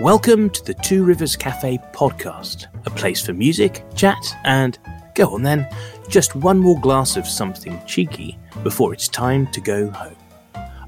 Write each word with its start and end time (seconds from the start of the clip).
Welcome 0.00 0.50
to 0.50 0.64
the 0.64 0.74
Two 0.74 1.04
Rivers 1.04 1.36
Cafe 1.36 1.78
podcast, 1.92 2.66
a 2.84 2.90
place 2.90 3.24
for 3.24 3.32
music, 3.32 3.84
chat, 3.94 4.18
and 4.42 4.76
go 5.14 5.32
on 5.32 5.44
then, 5.44 5.68
just 6.08 6.34
one 6.34 6.58
more 6.58 6.80
glass 6.80 7.16
of 7.16 7.28
something 7.28 7.80
cheeky 7.86 8.36
before 8.64 8.92
it's 8.92 9.06
time 9.06 9.46
to 9.52 9.60
go 9.60 9.88
home. 9.90 10.16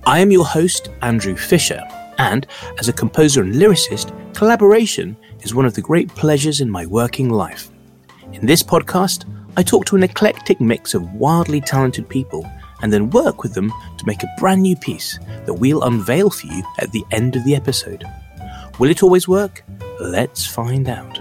I 0.04 0.18
am 0.18 0.32
your 0.32 0.44
host, 0.44 0.90
Andrew 1.02 1.36
Fisher, 1.36 1.80
and 2.18 2.48
as 2.80 2.88
a 2.88 2.92
composer 2.92 3.42
and 3.42 3.54
lyricist, 3.54 4.12
collaboration 4.34 5.16
is 5.42 5.54
one 5.54 5.66
of 5.66 5.74
the 5.74 5.82
great 5.82 6.08
pleasures 6.08 6.60
in 6.60 6.68
my 6.68 6.84
working 6.84 7.30
life. 7.30 7.70
In 8.32 8.44
this 8.44 8.64
podcast, 8.64 9.24
I 9.56 9.62
talk 9.62 9.86
to 9.86 9.96
an 9.96 10.02
eclectic 10.02 10.60
mix 10.60 10.94
of 10.94 11.14
wildly 11.14 11.60
talented 11.60 12.08
people 12.08 12.44
and 12.82 12.92
then 12.92 13.10
work 13.10 13.44
with 13.44 13.54
them 13.54 13.72
to 13.98 14.06
make 14.06 14.24
a 14.24 14.34
brand 14.40 14.62
new 14.62 14.74
piece 14.74 15.20
that 15.44 15.54
we'll 15.54 15.84
unveil 15.84 16.28
for 16.28 16.48
you 16.48 16.64
at 16.80 16.90
the 16.90 17.04
end 17.12 17.36
of 17.36 17.44
the 17.44 17.54
episode. 17.54 18.04
Will 18.78 18.90
it 18.90 19.02
always 19.02 19.26
work? 19.26 19.64
Let's 20.00 20.44
find 20.44 20.86
out. 20.86 21.18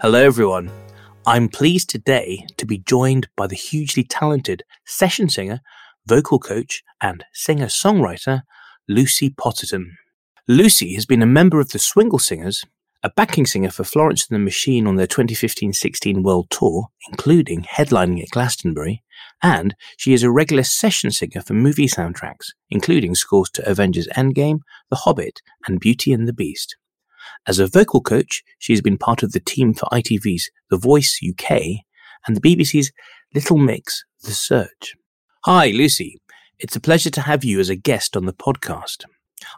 Hello, 0.00 0.24
everyone. 0.24 0.70
I'm 1.26 1.50
pleased 1.50 1.90
today 1.90 2.46
to 2.56 2.64
be 2.64 2.78
joined 2.78 3.28
by 3.36 3.48
the 3.48 3.54
hugely 3.54 4.02
talented 4.02 4.62
session 4.86 5.28
singer, 5.28 5.60
vocal 6.06 6.38
coach, 6.38 6.82
and 7.02 7.22
singer 7.34 7.66
songwriter 7.66 8.44
Lucy 8.88 9.28
Potterton. 9.28 9.90
Lucy 10.46 10.94
has 10.94 11.04
been 11.04 11.20
a 11.20 11.26
member 11.26 11.60
of 11.60 11.72
the 11.72 11.78
Swingle 11.78 12.18
Singers 12.18 12.64
a 13.08 13.12
backing 13.16 13.46
singer 13.46 13.70
for 13.70 13.84
Florence 13.84 14.28
and 14.28 14.34
the 14.34 14.44
Machine 14.44 14.86
on 14.86 14.96
their 14.96 15.06
2015-16 15.06 16.22
world 16.22 16.50
tour, 16.50 16.88
including 17.10 17.62
headlining 17.62 18.22
at 18.22 18.28
Glastonbury, 18.28 19.02
and 19.42 19.74
she 19.96 20.12
is 20.12 20.22
a 20.22 20.30
regular 20.30 20.62
session 20.62 21.10
singer 21.10 21.40
for 21.40 21.54
movie 21.54 21.88
soundtracks, 21.88 22.48
including 22.68 23.14
scores 23.14 23.48
to 23.50 23.66
Avengers 23.66 24.08
Endgame, 24.08 24.60
The 24.90 24.96
Hobbit, 24.96 25.40
and 25.66 25.80
Beauty 25.80 26.12
and 26.12 26.28
the 26.28 26.34
Beast. 26.34 26.76
As 27.46 27.58
a 27.58 27.66
vocal 27.66 28.02
coach, 28.02 28.42
she 28.58 28.74
has 28.74 28.82
been 28.82 28.98
part 28.98 29.22
of 29.22 29.32
the 29.32 29.40
team 29.40 29.72
for 29.72 29.88
ITV's 29.90 30.50
The 30.68 30.76
Voice 30.76 31.18
UK 31.26 31.50
and 32.26 32.36
the 32.36 32.42
BBC's 32.42 32.92
Little 33.34 33.56
Mix, 33.56 34.04
The 34.22 34.32
Search. 34.32 34.96
Hi, 35.46 35.68
Lucy. 35.68 36.20
It's 36.58 36.76
a 36.76 36.80
pleasure 36.80 37.10
to 37.10 37.22
have 37.22 37.42
you 37.42 37.58
as 37.58 37.70
a 37.70 37.76
guest 37.76 38.18
on 38.18 38.26
the 38.26 38.34
podcast. 38.34 39.04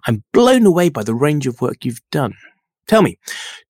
I'm 0.06 0.22
blown 0.32 0.66
away 0.66 0.88
by 0.88 1.03
the 1.03 1.14
range 1.16 1.48
of 1.48 1.60
work 1.60 1.84
you've 1.84 2.03
done. 2.12 2.34
Tell 2.91 3.02
me, 3.02 3.19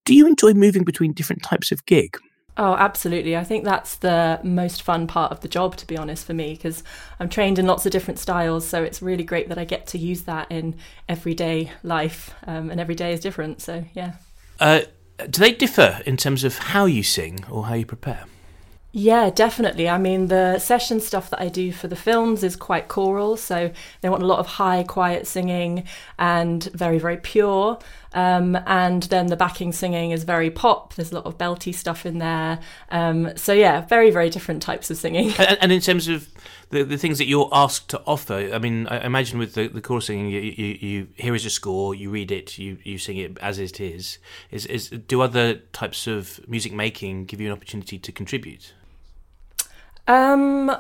do 0.07 0.15
you 0.15 0.27
enjoy 0.27 0.55
moving 0.55 0.83
between 0.83 1.13
different 1.13 1.43
types 1.43 1.71
of 1.71 1.85
gig? 1.85 2.17
Oh, 2.57 2.73
absolutely. 2.73 3.37
I 3.37 3.45
think 3.45 3.65
that's 3.67 3.97
the 3.97 4.41
most 4.43 4.81
fun 4.81 5.07
part 5.07 5.31
of 5.31 5.41
the 5.41 5.49
job, 5.49 5.77
to 5.77 5.87
be 5.87 5.99
honest, 5.99 6.27
for 6.27 6.33
me, 6.33 6.55
because 6.55 6.83
I'm 7.19 7.29
trained 7.29 7.59
in 7.59 7.67
lots 7.67 7.85
of 7.85 7.93
different 7.93 8.19
styles. 8.19 8.67
So 8.67 8.83
it's 8.83 9.03
really 9.03 9.23
great 9.23 9.51
that 9.51 9.59
I 9.59 9.67
get 9.67 9.87
to 9.89 9.99
use 9.99 10.23
that 10.23 10.51
in 10.51 10.75
everyday 11.07 11.71
life, 11.83 12.35
um, 12.47 12.71
and 12.71 12.81
every 12.81 12.95
day 12.95 13.13
is 13.13 13.21
different. 13.21 13.61
So, 13.61 13.85
yeah. 13.93 14.15
Uh, 14.59 14.81
do 15.29 15.39
they 15.43 15.53
differ 15.53 16.01
in 16.07 16.17
terms 16.17 16.43
of 16.43 16.57
how 16.57 16.87
you 16.87 17.03
sing 17.03 17.45
or 17.51 17.67
how 17.67 17.75
you 17.75 17.85
prepare? 17.85 18.25
Yeah, 18.93 19.31
definitely. 19.31 19.89
I 19.89 19.99
mean, 19.99 20.27
the 20.27 20.59
session 20.59 20.99
stuff 20.99 21.31
that 21.31 21.41
I 21.41 21.49
do 21.49 21.71
for 21.71 21.87
the 21.87 21.95
films 21.95 22.43
is 22.43 22.57
quite 22.57 22.89
choral, 22.89 23.37
so 23.37 23.71
they 24.01 24.09
want 24.09 24.25
a 24.25 24.27
lot 24.27 24.41
of 24.41 24.47
high, 24.47 24.83
quiet 24.83 25.29
singing 25.29 25.85
and 26.19 26.65
very, 26.75 26.99
very 26.99 27.17
pure. 27.17 27.79
Um, 28.13 28.59
and 28.67 29.05
then 29.05 29.29
the 29.29 29.37
backing 29.37 29.71
singing 29.71 30.11
is 30.11 30.25
very 30.25 30.51
pop. 30.51 30.95
There's 30.95 31.13
a 31.13 31.15
lot 31.15 31.27
of 31.27 31.39
belty 31.39 31.73
stuff 31.73 32.05
in 32.05 32.19
there. 32.19 32.59
Um, 32.91 33.37
so 33.37 33.53
yeah, 33.53 33.83
very, 33.83 34.11
very 34.11 34.29
different 34.29 34.61
types 34.61 34.91
of 34.91 34.97
singing. 34.97 35.33
And, 35.39 35.59
and, 35.61 35.73
in 35.73 35.81
terms 35.81 36.09
of 36.09 36.29
the, 36.71 36.83
the 36.83 36.99
things 36.99 37.19
that 37.19 37.27
you're 37.27 37.49
asked 37.53 37.91
to 37.91 38.03
offer, 38.07 38.51
I 38.53 38.59
mean, 38.59 38.89
I 38.89 39.07
imagine 39.07 39.39
with 39.39 39.55
the, 39.55 39.69
the 39.69 39.81
choral 39.81 40.01
singing, 40.01 40.29
you, 40.31 40.41
you, 40.41 40.67
you 40.81 41.09
here 41.15 41.37
is 41.37 41.47
a 41.47 41.51
score, 41.51 41.95
you 41.95 42.11
read 42.11 42.33
it, 42.33 42.59
you, 42.59 42.79
you 42.83 42.99
sing 42.99 43.19
it 43.19 43.39
as 43.39 43.61
it 43.61 43.81
is. 43.81 44.19
Is, 44.51 44.67
is. 44.67 44.89
Do 44.89 45.21
other 45.21 45.55
types 45.73 46.09
of 46.09 46.41
music 46.49 46.73
making 46.73 47.27
give 47.27 47.41
you 47.41 47.47
an 47.47 47.53
opportunity 47.53 47.97
to 48.01 48.11
contribute? 48.11 48.73
Um, 50.11 50.77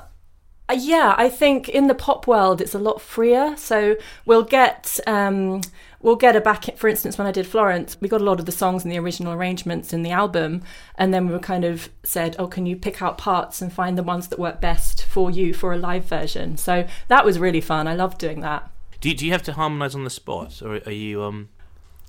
yeah, 0.72 1.14
I 1.16 1.28
think 1.28 1.68
in 1.68 1.86
the 1.86 1.94
pop 1.94 2.26
world 2.26 2.60
it's 2.60 2.74
a 2.74 2.78
lot 2.78 3.00
freer. 3.00 3.56
So 3.56 3.96
we'll 4.26 4.42
get 4.42 4.98
um, 5.06 5.60
we'll 6.00 6.16
get 6.16 6.36
a 6.36 6.41
back. 6.41 6.76
For 6.76 6.88
instance, 6.88 7.16
when 7.16 7.26
I 7.26 7.32
did 7.32 7.46
Florence, 7.46 7.96
we 8.00 8.08
got 8.08 8.20
a 8.20 8.24
lot 8.24 8.41
of 8.41 8.46
the 8.46 8.52
songs 8.52 8.82
and 8.82 8.92
the 8.92 8.98
original 8.98 9.32
arrangements 9.32 9.92
in 9.92 10.02
the 10.02 10.10
album, 10.10 10.62
and 10.96 11.14
then 11.14 11.26
we 11.26 11.32
were 11.32 11.38
kind 11.38 11.64
of 11.64 11.91
said, 12.02 12.36
"Oh, 12.38 12.48
can 12.48 12.66
you 12.66 12.76
pick 12.76 13.00
out 13.02 13.18
parts 13.18 13.62
and 13.62 13.72
find 13.72 13.96
the 13.96 14.02
ones 14.02 14.28
that 14.28 14.38
work 14.38 14.60
best 14.60 15.04
for 15.04 15.30
you 15.30 15.54
for 15.54 15.72
a 15.72 15.78
live 15.78 16.04
version?" 16.04 16.56
So 16.56 16.86
that 17.08 17.24
was 17.24 17.38
really 17.38 17.60
fun. 17.60 17.86
I 17.86 17.94
loved 17.94 18.18
doing 18.18 18.41
that. 18.41 18.70
Do 19.00 19.08
you, 19.08 19.14
do 19.14 19.24
you 19.24 19.32
have 19.32 19.42
to 19.44 19.52
harmonize 19.52 19.94
on 19.94 20.04
the 20.04 20.10
spot, 20.10 20.60
or 20.62 20.80
are 20.86 20.92
you 20.92 21.22
um? 21.22 21.48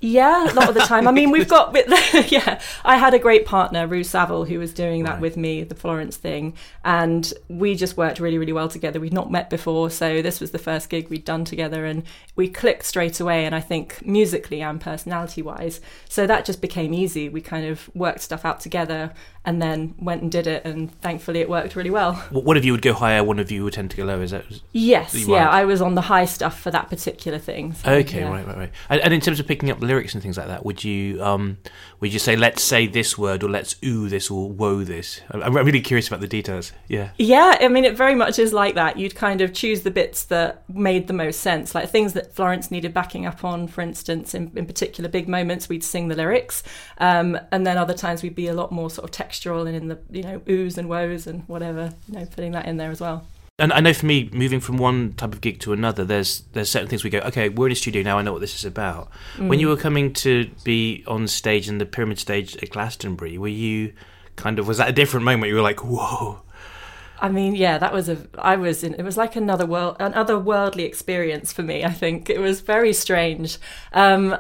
Yeah, 0.01 0.51
a 0.51 0.53
lot 0.53 0.67
of 0.67 0.73
the 0.73 0.81
time. 0.81 1.07
I 1.07 1.11
mean, 1.11 1.29
we've 1.29 1.47
got, 1.47 1.73
yeah, 2.31 2.59
I 2.83 2.97
had 2.97 3.13
a 3.13 3.19
great 3.19 3.45
partner, 3.45 3.85
Rue 3.85 4.03
Saville, 4.03 4.45
who 4.45 4.57
was 4.59 4.73
doing 4.73 5.03
that 5.03 5.13
right. 5.13 5.21
with 5.21 5.37
me, 5.37 5.63
the 5.63 5.75
Florence 5.75 6.17
thing. 6.17 6.55
And 6.83 7.31
we 7.47 7.75
just 7.75 7.97
worked 7.97 8.19
really, 8.19 8.39
really 8.39 8.53
well 8.53 8.67
together. 8.67 8.99
We'd 8.99 9.13
not 9.13 9.31
met 9.31 9.49
before. 9.49 9.91
So 9.91 10.21
this 10.21 10.39
was 10.39 10.51
the 10.51 10.59
first 10.59 10.89
gig 10.89 11.09
we'd 11.09 11.23
done 11.23 11.45
together. 11.45 11.85
And 11.85 12.03
we 12.35 12.49
clicked 12.49 12.85
straight 12.85 13.19
away. 13.19 13.45
And 13.45 13.53
I 13.53 13.61
think 13.61 14.03
musically 14.05 14.61
and 14.61 14.81
personality 14.81 15.43
wise. 15.43 15.81
So 16.09 16.25
that 16.25 16.45
just 16.45 16.61
became 16.61 16.93
easy. 16.93 17.29
We 17.29 17.41
kind 17.41 17.67
of 17.67 17.89
worked 17.95 18.21
stuff 18.21 18.43
out 18.43 18.59
together 18.59 19.13
and 19.43 19.61
then 19.61 19.95
went 19.97 20.21
and 20.21 20.31
did 20.31 20.45
it, 20.45 20.63
and 20.65 20.93
thankfully 21.01 21.39
it 21.39 21.49
worked 21.49 21.75
really 21.75 21.89
well. 21.89 22.13
One 22.29 22.57
of 22.57 22.65
you 22.65 22.71
would 22.73 22.83
go 22.83 22.93
higher, 22.93 23.23
one 23.23 23.39
of 23.39 23.49
you 23.49 23.63
would 23.63 23.73
tend 23.73 23.89
to 23.91 23.97
go 23.97 24.05
lower. 24.05 24.21
Is 24.21 24.31
that? 24.31 24.45
Yes, 24.71 25.15
yeah, 25.15 25.49
I 25.49 25.65
was 25.65 25.81
on 25.81 25.95
the 25.95 26.01
high 26.01 26.25
stuff 26.25 26.59
for 26.59 26.69
that 26.69 26.89
particular 26.89 27.39
thing. 27.39 27.73
So, 27.73 27.91
okay, 27.91 28.19
yeah. 28.19 28.29
right, 28.29 28.45
right, 28.45 28.57
right. 28.57 28.71
And, 28.89 29.01
and, 29.01 29.13
in 29.13 29.19
terms 29.19 29.39
of 29.39 29.47
picking 29.47 29.71
up 29.71 29.81
lyrics 29.91 30.13
and 30.13 30.23
things 30.23 30.37
like 30.37 30.47
that, 30.47 30.65
would 30.65 30.83
you 30.83 31.21
um, 31.23 31.57
would 31.99 32.13
you 32.13 32.19
say 32.19 32.35
let's 32.35 32.63
say 32.63 32.87
this 32.87 33.17
word 33.17 33.43
or 33.43 33.49
let's 33.49 33.75
ooh 33.83 34.07
this 34.07 34.31
or 34.31 34.49
whoa 34.49 34.83
this? 34.83 35.21
I'm 35.29 35.53
really 35.53 35.81
curious 35.81 36.07
about 36.07 36.21
the 36.21 36.27
details. 36.27 36.71
Yeah. 36.87 37.09
Yeah, 37.17 37.57
I 37.59 37.67
mean 37.67 37.85
it 37.85 37.97
very 37.97 38.15
much 38.15 38.39
is 38.39 38.53
like 38.53 38.75
that. 38.75 38.97
You'd 38.97 39.15
kind 39.15 39.41
of 39.41 39.53
choose 39.53 39.81
the 39.81 39.91
bits 39.91 40.23
that 40.25 40.63
made 40.69 41.07
the 41.07 41.13
most 41.13 41.41
sense, 41.41 41.75
like 41.75 41.89
things 41.89 42.13
that 42.13 42.33
Florence 42.33 42.71
needed 42.71 42.93
backing 42.93 43.25
up 43.25 43.43
on. 43.43 43.67
For 43.67 43.81
instance, 43.81 44.33
in, 44.33 44.51
in 44.55 44.65
particular 44.65 45.09
big 45.09 45.27
moments, 45.27 45.67
we'd 45.67 45.83
sing 45.83 46.07
the 46.07 46.15
lyrics, 46.15 46.63
um, 46.97 47.37
and 47.51 47.67
then 47.67 47.77
other 47.77 47.93
times 47.93 48.23
we'd 48.23 48.35
be 48.35 48.47
a 48.47 48.53
lot 48.53 48.71
more 48.71 48.89
sort 48.89 49.09
of 49.09 49.11
textural 49.11 49.67
and 49.67 49.75
in 49.75 49.87
the 49.87 49.99
you 50.09 50.23
know 50.23 50.39
oohs 50.41 50.77
and 50.77 50.87
woes 50.87 51.27
and 51.27 51.43
whatever 51.47 51.93
you 52.07 52.17
know 52.17 52.25
putting 52.25 52.51
that 52.53 52.65
in 52.65 52.77
there 52.77 52.91
as 52.91 53.01
well 53.01 53.25
and 53.61 53.71
I 53.71 53.79
know 53.79 53.93
for 53.93 54.07
me, 54.07 54.29
moving 54.33 54.59
from 54.59 54.77
one 54.77 55.13
type 55.13 55.33
of 55.33 55.41
gig 55.41 55.59
to 55.61 55.73
another, 55.73 56.03
there's 56.03 56.41
there's 56.53 56.69
certain 56.69 56.87
things 56.87 57.03
we 57.03 57.09
go, 57.09 57.19
okay, 57.19 57.49
we're 57.49 57.67
in 57.67 57.71
a 57.71 57.75
studio 57.75 58.01
now. 58.01 58.17
I 58.17 58.23
know 58.23 58.33
what 58.33 58.41
this 58.41 58.55
is 58.55 58.65
about. 58.65 59.11
Mm. 59.37 59.49
When 59.49 59.59
you 59.59 59.67
were 59.67 59.77
coming 59.77 60.13
to 60.13 60.49
be 60.63 61.03
on 61.07 61.27
stage 61.27 61.69
in 61.69 61.77
the 61.77 61.85
Pyramid 61.85 62.19
Stage 62.19 62.57
at 62.57 62.71
Glastonbury, 62.71 63.37
were 63.37 63.47
you 63.47 63.93
kind 64.35 64.57
of 64.57 64.67
was 64.67 64.77
that 64.79 64.89
a 64.89 64.93
different 64.93 65.25
moment? 65.25 65.49
You 65.49 65.55
were 65.55 65.61
like, 65.61 65.83
whoa. 65.83 66.41
I 67.19 67.29
mean, 67.29 67.53
yeah, 67.55 67.77
that 67.77 67.93
was 67.93 68.09
a. 68.09 68.17
I 68.39 68.55
was 68.55 68.83
in. 68.83 68.95
It 68.95 69.03
was 69.03 69.15
like 69.15 69.35
another 69.35 69.67
world, 69.67 69.97
another 69.99 70.39
worldly 70.39 70.85
experience 70.85 71.53
for 71.53 71.61
me. 71.61 71.85
I 71.85 71.91
think 71.91 72.31
it 72.31 72.39
was 72.39 72.61
very 72.61 72.93
strange. 72.93 73.59
Um, 73.93 74.35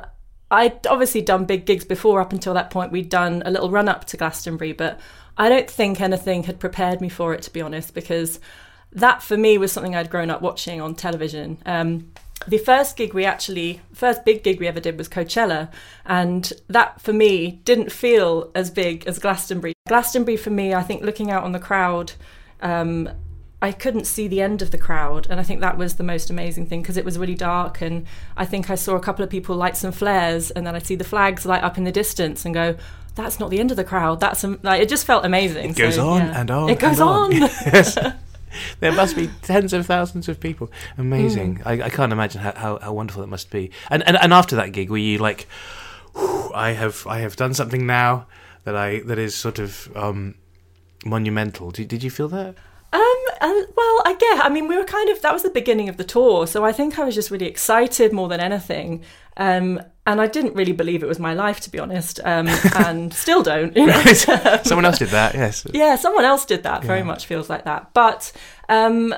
I'd 0.49 0.87
obviously 0.87 1.21
done 1.21 1.45
big 1.45 1.65
gigs 1.65 1.85
before. 1.85 2.19
Up 2.19 2.33
until 2.33 2.55
that 2.55 2.71
point, 2.71 2.91
we'd 2.91 3.09
done 3.09 3.43
a 3.45 3.51
little 3.51 3.69
run 3.69 3.87
up 3.87 4.05
to 4.05 4.17
Glastonbury, 4.17 4.73
but 4.73 4.99
I 5.37 5.47
don't 5.47 5.69
think 5.69 6.01
anything 6.01 6.43
had 6.43 6.59
prepared 6.59 7.01
me 7.01 7.09
for 7.09 7.35
it, 7.35 7.43
to 7.43 7.53
be 7.53 7.61
honest, 7.61 7.93
because 7.93 8.39
that 8.93 9.23
for 9.23 9.37
me 9.37 9.57
was 9.57 9.71
something 9.71 9.95
I'd 9.95 10.09
grown 10.09 10.29
up 10.29 10.41
watching 10.41 10.81
on 10.81 10.95
television. 10.95 11.57
Um, 11.65 12.11
the 12.47 12.57
first 12.57 12.97
gig 12.97 13.13
we 13.13 13.25
actually, 13.25 13.81
first 13.93 14.25
big 14.25 14.43
gig 14.43 14.59
we 14.59 14.67
ever 14.67 14.79
did 14.79 14.97
was 14.97 15.07
Coachella, 15.07 15.71
and 16.05 16.51
that 16.67 16.99
for 17.01 17.13
me 17.13 17.61
didn't 17.63 17.91
feel 17.91 18.51
as 18.55 18.71
big 18.71 19.05
as 19.07 19.19
Glastonbury. 19.19 19.73
Glastonbury 19.87 20.37
for 20.37 20.49
me, 20.49 20.73
I 20.73 20.81
think 20.81 21.03
looking 21.03 21.29
out 21.29 21.43
on 21.43 21.51
the 21.51 21.59
crowd, 21.59 22.13
um, 22.61 23.09
I 23.61 23.71
couldn't 23.71 24.05
see 24.05 24.27
the 24.27 24.41
end 24.41 24.63
of 24.63 24.71
the 24.71 24.77
crowd, 24.77 25.27
and 25.29 25.39
I 25.39 25.43
think 25.43 25.61
that 25.61 25.77
was 25.77 25.95
the 25.95 26.03
most 26.03 26.29
amazing 26.29 26.65
thing 26.65 26.81
because 26.81 26.97
it 26.97 27.05
was 27.05 27.19
really 27.19 27.35
dark, 27.35 27.81
and 27.81 28.07
I 28.35 28.45
think 28.45 28.69
I 28.69 28.75
saw 28.75 28.95
a 28.95 28.99
couple 28.99 29.23
of 29.23 29.29
people 29.29 29.55
light 29.55 29.77
some 29.77 29.91
flares, 29.91 30.49
and 30.49 30.65
then 30.65 30.75
I 30.75 30.79
see 30.79 30.95
the 30.95 31.03
flags 31.03 31.45
light 31.45 31.63
up 31.63 31.77
in 31.77 31.83
the 31.83 31.91
distance, 31.91 32.43
and 32.43 32.55
go, 32.55 32.75
"That's 33.13 33.39
not 33.39 33.51
the 33.51 33.59
end 33.59 33.69
of 33.69 33.77
the 33.77 33.83
crowd." 33.83 34.19
That's 34.19 34.43
like 34.43 34.81
it 34.81 34.89
just 34.89 35.05
felt 35.05 35.25
amazing. 35.25 35.71
It 35.71 35.75
goes 35.75 35.95
so, 35.95 36.09
on 36.09 36.21
yeah. 36.21 36.41
and 36.41 36.49
on. 36.49 36.69
It 36.69 36.79
goes 36.79 36.99
on. 36.99 37.33
on. 37.33 37.33
yes. 37.41 37.97
there 38.79 38.91
must 38.91 39.15
be 39.15 39.29
tens 39.41 39.73
of 39.73 39.85
thousands 39.85 40.29
of 40.29 40.39
people. 40.39 40.71
Amazing. 40.97 41.57
Mm. 41.57 41.67
I, 41.67 41.85
I, 41.85 41.89
can't 41.89 42.11
imagine 42.11 42.41
how, 42.41 42.53
how, 42.55 42.79
how, 42.79 42.93
wonderful 42.93 43.23
it 43.23 43.27
must 43.27 43.49
be. 43.49 43.71
And, 43.89 44.03
and 44.03 44.17
and 44.17 44.33
after 44.33 44.55
that 44.55 44.71
gig, 44.71 44.89
were 44.89 44.97
you 44.97 45.17
like, 45.17 45.47
I 46.15 46.71
have 46.71 47.05
I 47.07 47.19
have 47.19 47.35
done 47.35 47.53
something 47.53 47.85
now 47.85 48.27
that 48.63 48.75
I 48.75 48.99
that 49.01 49.17
is 49.17 49.35
sort 49.35 49.59
of 49.59 49.89
um, 49.95 50.35
monumental. 51.05 51.71
Did, 51.71 51.87
did 51.87 52.03
you 52.03 52.09
feel 52.09 52.27
that? 52.29 52.55
Um, 52.93 53.23
and, 53.39 53.67
well, 53.75 54.01
I 54.05 54.15
get. 54.19 54.45
I 54.45 54.49
mean, 54.49 54.67
we 54.67 54.77
were 54.77 54.83
kind 54.83 55.09
of 55.09 55.21
that 55.21 55.33
was 55.33 55.43
the 55.43 55.49
beginning 55.49 55.89
of 55.89 55.97
the 55.97 56.03
tour, 56.03 56.45
so 56.45 56.65
I 56.65 56.71
think 56.71 56.99
I 56.99 57.05
was 57.05 57.15
just 57.15 57.31
really 57.31 57.47
excited 57.47 58.11
more 58.11 58.27
than 58.27 58.39
anything. 58.39 59.03
Um, 59.37 59.81
and 60.07 60.19
I 60.19 60.27
didn't 60.27 60.55
really 60.55 60.71
believe 60.71 61.03
it 61.03 61.07
was 61.07 61.19
my 61.19 61.33
life, 61.33 61.59
to 61.61 61.69
be 61.69 61.79
honest, 61.79 62.19
um, 62.23 62.47
and 62.75 63.13
still 63.13 63.43
don't. 63.43 63.75
You 63.75 63.87
know? 63.87 64.03
someone 64.63 64.85
else 64.85 64.97
did 64.97 65.09
that, 65.09 65.35
yes. 65.35 65.65
Yeah, 65.71 65.95
someone 65.95 66.25
else 66.25 66.45
did 66.45 66.63
that. 66.63 66.83
Very 66.83 66.99
yeah. 66.99 67.05
much 67.05 67.25
feels 67.25 67.49
like 67.49 67.65
that. 67.65 67.93
But 67.93 68.31
um, 68.67 69.13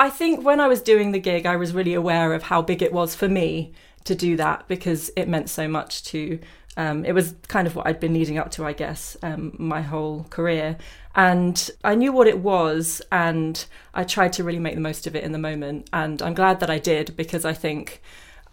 I 0.00 0.10
think 0.10 0.44
when 0.44 0.60
I 0.60 0.66
was 0.66 0.82
doing 0.82 1.12
the 1.12 1.20
gig, 1.20 1.46
I 1.46 1.56
was 1.56 1.72
really 1.72 1.94
aware 1.94 2.32
of 2.34 2.44
how 2.44 2.62
big 2.62 2.82
it 2.82 2.92
was 2.92 3.14
for 3.14 3.28
me 3.28 3.72
to 4.04 4.14
do 4.14 4.36
that 4.36 4.66
because 4.66 5.10
it 5.16 5.28
meant 5.28 5.50
so 5.50 5.68
much 5.68 6.04
to. 6.04 6.38
Um, 6.76 7.04
it 7.04 7.12
was 7.12 7.36
kind 7.46 7.68
of 7.68 7.76
what 7.76 7.86
I'd 7.86 8.00
been 8.00 8.14
leading 8.14 8.36
up 8.36 8.50
to, 8.52 8.64
I 8.64 8.72
guess, 8.72 9.16
um, 9.22 9.54
my 9.56 9.80
whole 9.80 10.24
career. 10.24 10.76
And 11.14 11.70
I 11.84 11.94
knew 11.94 12.12
what 12.12 12.26
it 12.26 12.40
was, 12.40 13.00
and 13.12 13.64
I 13.94 14.02
tried 14.02 14.32
to 14.32 14.42
really 14.42 14.58
make 14.58 14.74
the 14.74 14.80
most 14.80 15.06
of 15.06 15.14
it 15.14 15.22
in 15.22 15.30
the 15.30 15.38
moment. 15.38 15.88
And 15.92 16.20
I'm 16.20 16.34
glad 16.34 16.58
that 16.58 16.70
I 16.70 16.80
did 16.80 17.16
because 17.16 17.44
I 17.44 17.52
think 17.52 18.02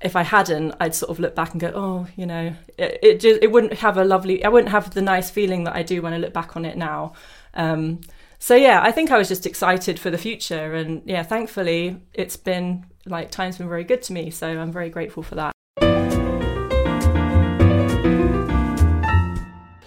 if 0.04 0.16
I 0.16 0.24
hadn't, 0.24 0.74
I'd 0.80 0.96
sort 0.96 1.10
of 1.10 1.20
look 1.20 1.36
back 1.36 1.52
and 1.52 1.62
go, 1.62 1.72
oh, 1.74 2.08
you 2.16 2.26
know, 2.26 2.54
it 2.78 3.00
it, 3.02 3.20
just, 3.20 3.42
it 3.42 3.52
wouldn't 3.52 3.74
have 3.74 3.98
a 3.98 4.04
lovely, 4.04 4.44
I 4.44 4.50
wouldn't 4.50 4.72
have 4.72 4.94
the 4.94 5.02
nice 5.02 5.30
feeling 5.30 5.64
that 5.66 5.76
I 5.76 5.84
do 5.84 6.02
when 6.02 6.14
I 6.14 6.18
look 6.18 6.34
back 6.34 6.56
on 6.56 6.66
it 6.66 6.78
now. 6.78 7.14
Um, 7.54 8.02
so 8.40 8.56
yeah, 8.56 8.82
I 8.82 8.92
think 8.92 9.12
I 9.12 9.18
was 9.18 9.28
just 9.28 9.46
excited 9.46 10.00
for 10.00 10.10
the 10.10 10.18
future, 10.18 10.74
and 10.74 11.04
yeah, 11.06 11.24
thankfully 11.24 12.02
it's 12.14 12.38
been 12.38 12.86
like 13.06 13.32
time's 13.32 13.58
been 13.58 13.70
very 13.70 13.84
good 13.84 14.02
to 14.04 14.14
me, 14.14 14.32
so 14.32 14.48
I'm 14.48 14.72
very 14.72 14.90
grateful 14.90 15.24
for 15.24 15.36
that. 15.36 15.52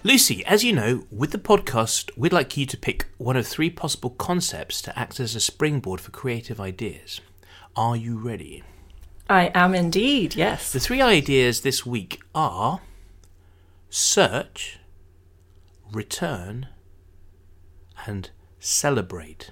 Lucy, 0.06 0.44
as 0.44 0.62
you 0.62 0.72
know, 0.72 1.06
with 1.10 1.30
the 1.30 1.38
podcast, 1.38 2.10
we'd 2.14 2.32
like 2.32 2.58
you 2.58 2.66
to 2.66 2.76
pick 2.76 3.06
one 3.16 3.36
of 3.38 3.46
three 3.46 3.70
possible 3.70 4.10
concepts 4.10 4.82
to 4.82 4.96
act 4.98 5.18
as 5.18 5.34
a 5.34 5.40
springboard 5.40 5.98
for 5.98 6.10
creative 6.10 6.60
ideas. 6.60 7.22
Are 7.74 7.96
you 7.96 8.18
ready? 8.18 8.62
I 9.28 9.50
am 9.54 9.74
indeed, 9.74 10.34
yes. 10.34 10.72
The 10.72 10.80
three 10.80 11.00
ideas 11.00 11.62
this 11.62 11.86
week 11.86 12.20
are 12.34 12.80
search, 13.88 14.78
return, 15.92 16.68
and 18.06 18.30
celebrate. 18.58 19.50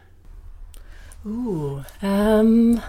Ooh, 1.27 1.85
um, 2.03 2.83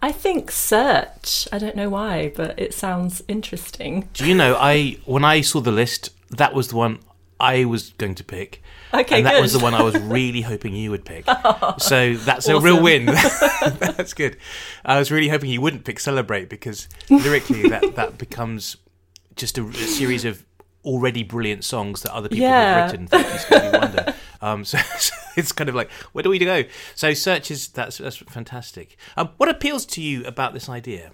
I 0.00 0.12
think 0.12 0.50
search. 0.50 1.48
I 1.50 1.58
don't 1.58 1.74
know 1.74 1.88
why, 1.88 2.32
but 2.36 2.58
it 2.58 2.74
sounds 2.74 3.22
interesting. 3.26 4.08
Do 4.12 4.28
you 4.28 4.34
know, 4.34 4.56
I 4.58 4.98
when 5.04 5.24
I 5.24 5.40
saw 5.40 5.60
the 5.60 5.72
list, 5.72 6.10
that 6.30 6.54
was 6.54 6.68
the 6.68 6.76
one 6.76 7.00
I 7.40 7.64
was 7.64 7.90
going 7.98 8.14
to 8.16 8.24
pick. 8.24 8.62
Okay, 8.94 9.18
and 9.18 9.26
that 9.26 9.34
good. 9.34 9.42
was 9.42 9.52
the 9.52 9.58
one 9.58 9.74
I 9.74 9.82
was 9.82 9.98
really 9.98 10.40
hoping 10.40 10.74
you 10.74 10.90
would 10.90 11.04
pick. 11.04 11.26
so 11.78 12.14
that's 12.14 12.48
a 12.48 12.58
real 12.60 12.82
win. 12.82 13.06
that's 13.78 14.14
good. 14.14 14.36
I 14.84 14.98
was 14.98 15.10
really 15.10 15.28
hoping 15.28 15.50
you 15.50 15.60
wouldn't 15.60 15.84
pick 15.84 16.00
Celebrate 16.00 16.48
because 16.48 16.88
lyrically 17.10 17.68
that, 17.68 17.94
that 17.96 18.18
becomes 18.18 18.76
just 19.36 19.58
a, 19.58 19.64
a 19.64 19.72
series 19.74 20.24
of 20.24 20.44
already 20.84 21.22
brilliant 21.22 21.64
songs 21.64 22.02
that 22.02 22.12
other 22.14 22.28
people 22.28 22.44
Yeah. 22.46 22.82
have 22.82 22.90
written. 22.92 23.06
Thank 23.08 23.50
you, 23.50 23.78
Wonder. 23.78 24.14
Um, 24.40 24.64
so, 24.64 24.78
so 24.98 25.14
it's 25.36 25.52
kind 25.52 25.68
of 25.68 25.74
like, 25.74 25.90
where 26.12 26.22
do 26.22 26.30
we 26.30 26.38
go? 26.38 26.64
So 26.94 27.12
search 27.12 27.50
is 27.50 27.68
that's 27.68 27.98
that's 27.98 28.16
fantastic. 28.16 28.96
Um, 29.16 29.30
what 29.36 29.48
appeals 29.48 29.84
to 29.86 30.00
you 30.00 30.24
about 30.24 30.54
this 30.54 30.68
idea? 30.68 31.10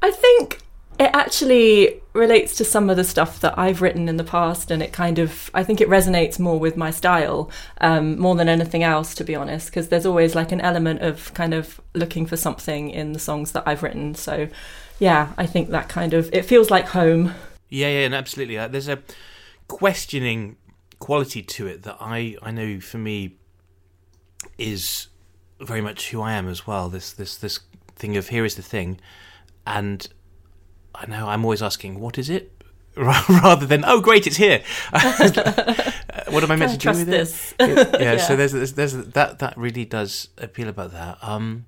I 0.00 0.10
think 0.10 0.58
it 0.98 1.10
actually 1.14 2.00
relates 2.12 2.56
to 2.56 2.64
some 2.64 2.90
of 2.90 2.96
the 2.96 3.04
stuff 3.04 3.40
that 3.40 3.58
I've 3.58 3.80
written 3.80 4.08
in 4.08 4.16
the 4.16 4.24
past, 4.24 4.70
and 4.70 4.82
it 4.82 4.92
kind 4.92 5.18
of, 5.18 5.50
I 5.54 5.64
think 5.64 5.80
it 5.80 5.88
resonates 5.88 6.38
more 6.38 6.58
with 6.58 6.76
my 6.76 6.90
style 6.90 7.50
um, 7.80 8.18
more 8.18 8.34
than 8.34 8.48
anything 8.48 8.82
else, 8.82 9.14
to 9.16 9.24
be 9.24 9.34
honest, 9.34 9.66
because 9.66 9.88
there's 9.88 10.06
always 10.06 10.34
like 10.34 10.52
an 10.52 10.60
element 10.60 11.00
of 11.00 11.32
kind 11.34 11.54
of 11.54 11.80
looking 11.94 12.26
for 12.26 12.36
something 12.36 12.90
in 12.90 13.12
the 13.12 13.18
songs 13.18 13.52
that 13.52 13.64
I've 13.66 13.82
written. 13.82 14.14
So, 14.14 14.48
yeah, 14.98 15.32
I 15.38 15.46
think 15.46 15.70
that 15.70 15.88
kind 15.88 16.14
of, 16.14 16.28
it 16.32 16.44
feels 16.44 16.70
like 16.70 16.88
home. 16.88 17.34
Yeah, 17.68 17.88
yeah, 17.88 18.04
and 18.04 18.14
absolutely. 18.14 18.58
Uh, 18.58 18.68
there's 18.68 18.88
a 18.88 18.98
questioning 19.68 20.56
quality 20.98 21.42
to 21.42 21.66
it 21.66 21.82
that 21.82 21.96
I 21.98 22.36
I 22.42 22.52
know 22.52 22.78
for 22.78 22.98
me 22.98 23.36
is 24.56 25.08
very 25.60 25.80
much 25.80 26.10
who 26.10 26.20
I 26.20 26.34
am 26.34 26.48
as 26.48 26.66
well. 26.66 26.88
This 26.88 27.12
this 27.12 27.36
this 27.36 27.58
thing 27.96 28.16
of 28.16 28.28
here 28.28 28.44
is 28.44 28.54
the 28.54 28.62
thing, 28.62 29.00
and 29.66 30.06
I 30.94 31.06
know 31.06 31.28
I'm 31.28 31.44
always 31.44 31.62
asking 31.62 32.00
what 32.00 32.18
is 32.18 32.28
it, 32.28 32.62
rather 32.96 33.66
than 33.66 33.84
oh 33.86 34.00
great 34.00 34.26
it's 34.26 34.36
here. 34.36 34.62
what 34.92 36.44
am 36.44 36.50
I 36.50 36.56
meant 36.56 36.72
to 36.72 36.78
do 36.78 36.90
with 36.90 37.06
this. 37.06 37.54
it? 37.58 38.00
Yeah, 38.00 38.16
so 38.28 38.36
there's, 38.36 38.52
there's 38.52 38.74
there's 38.74 38.92
that 38.92 39.38
that 39.38 39.56
really 39.56 39.84
does 39.84 40.28
appeal 40.38 40.68
about 40.68 40.92
that. 40.92 41.18
Um, 41.22 41.66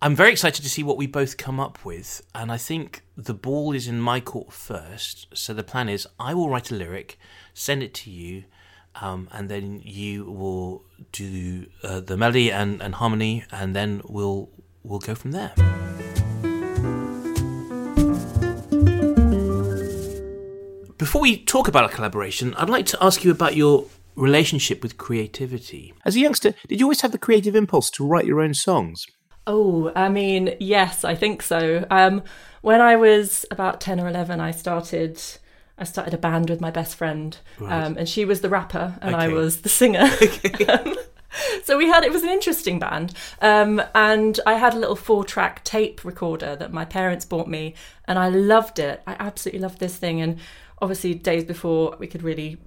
I'm 0.00 0.14
very 0.14 0.32
excited 0.32 0.62
to 0.62 0.68
see 0.68 0.82
what 0.82 0.96
we 0.96 1.06
both 1.06 1.36
come 1.36 1.60
up 1.60 1.84
with, 1.84 2.22
and 2.34 2.50
I 2.50 2.56
think 2.56 3.04
the 3.16 3.34
ball 3.34 3.74
is 3.74 3.86
in 3.88 4.00
my 4.00 4.20
court 4.20 4.52
first. 4.52 5.26
So 5.34 5.54
the 5.54 5.62
plan 5.62 5.88
is 5.88 6.06
I 6.18 6.34
will 6.34 6.48
write 6.48 6.70
a 6.70 6.74
lyric, 6.74 7.18
send 7.52 7.82
it 7.82 7.94
to 7.94 8.10
you, 8.10 8.44
um, 9.00 9.28
and 9.32 9.48
then 9.48 9.80
you 9.84 10.24
will 10.24 10.84
do 11.12 11.66
uh, 11.82 12.00
the 12.00 12.16
melody 12.16 12.50
and, 12.50 12.82
and 12.82 12.94
harmony, 12.94 13.44
and 13.50 13.74
then 13.74 14.00
we'll 14.04 14.50
we'll 14.82 14.98
go 14.98 15.14
from 15.14 15.32
there. 15.32 15.52
Before 20.96 21.20
we 21.20 21.38
talk 21.38 21.66
about 21.66 21.82
our 21.82 21.88
collaboration, 21.88 22.54
I'd 22.54 22.70
like 22.70 22.86
to 22.86 22.98
ask 23.02 23.24
you 23.24 23.32
about 23.32 23.56
your 23.56 23.86
relationship 24.14 24.80
with 24.80 24.96
creativity. 24.96 25.92
As 26.04 26.14
a 26.14 26.20
youngster, 26.20 26.54
did 26.68 26.78
you 26.78 26.86
always 26.86 27.00
have 27.00 27.10
the 27.10 27.18
creative 27.18 27.56
impulse 27.56 27.90
to 27.92 28.06
write 28.06 28.26
your 28.26 28.40
own 28.40 28.54
songs? 28.54 29.04
Oh, 29.44 29.90
I 29.96 30.08
mean, 30.08 30.54
yes, 30.60 31.04
I 31.04 31.16
think 31.16 31.42
so. 31.42 31.84
Um, 31.90 32.22
when 32.62 32.80
I 32.80 32.94
was 32.94 33.44
about 33.50 33.80
ten 33.80 33.98
or 33.98 34.08
eleven, 34.08 34.38
I 34.40 34.52
started. 34.52 35.20
I 35.76 35.82
started 35.82 36.14
a 36.14 36.18
band 36.18 36.48
with 36.48 36.60
my 36.60 36.70
best 36.70 36.94
friend, 36.94 37.36
um, 37.60 37.96
and 37.98 38.08
she 38.08 38.24
was 38.24 38.40
the 38.40 38.48
rapper, 38.48 38.96
and 39.02 39.16
I 39.16 39.26
was 39.26 39.62
the 39.62 39.68
singer. 39.68 40.08
Um, 40.68 40.94
so 41.64 41.76
we 41.76 41.88
had 41.88 42.04
it 42.04 42.12
was 42.12 42.22
an 42.22 42.28
interesting 42.28 42.78
band, 42.78 43.12
um, 43.40 43.82
and 43.92 44.38
I 44.46 44.54
had 44.54 44.74
a 44.74 44.78
little 44.78 44.94
four-track 44.94 45.64
tape 45.64 46.04
recorder 46.04 46.54
that 46.54 46.72
my 46.72 46.84
parents 46.84 47.24
bought 47.24 47.48
me, 47.48 47.74
and 48.06 48.20
I 48.20 48.28
loved 48.28 48.78
it. 48.78 49.02
I 49.04 49.16
absolutely 49.18 49.60
loved 49.60 49.80
this 49.80 49.96
thing, 49.96 50.20
and 50.20 50.38
obviously 50.84 51.14
days 51.14 51.44
before 51.44 51.96
we 51.98 52.06
could 52.06 52.22
really 52.22 52.58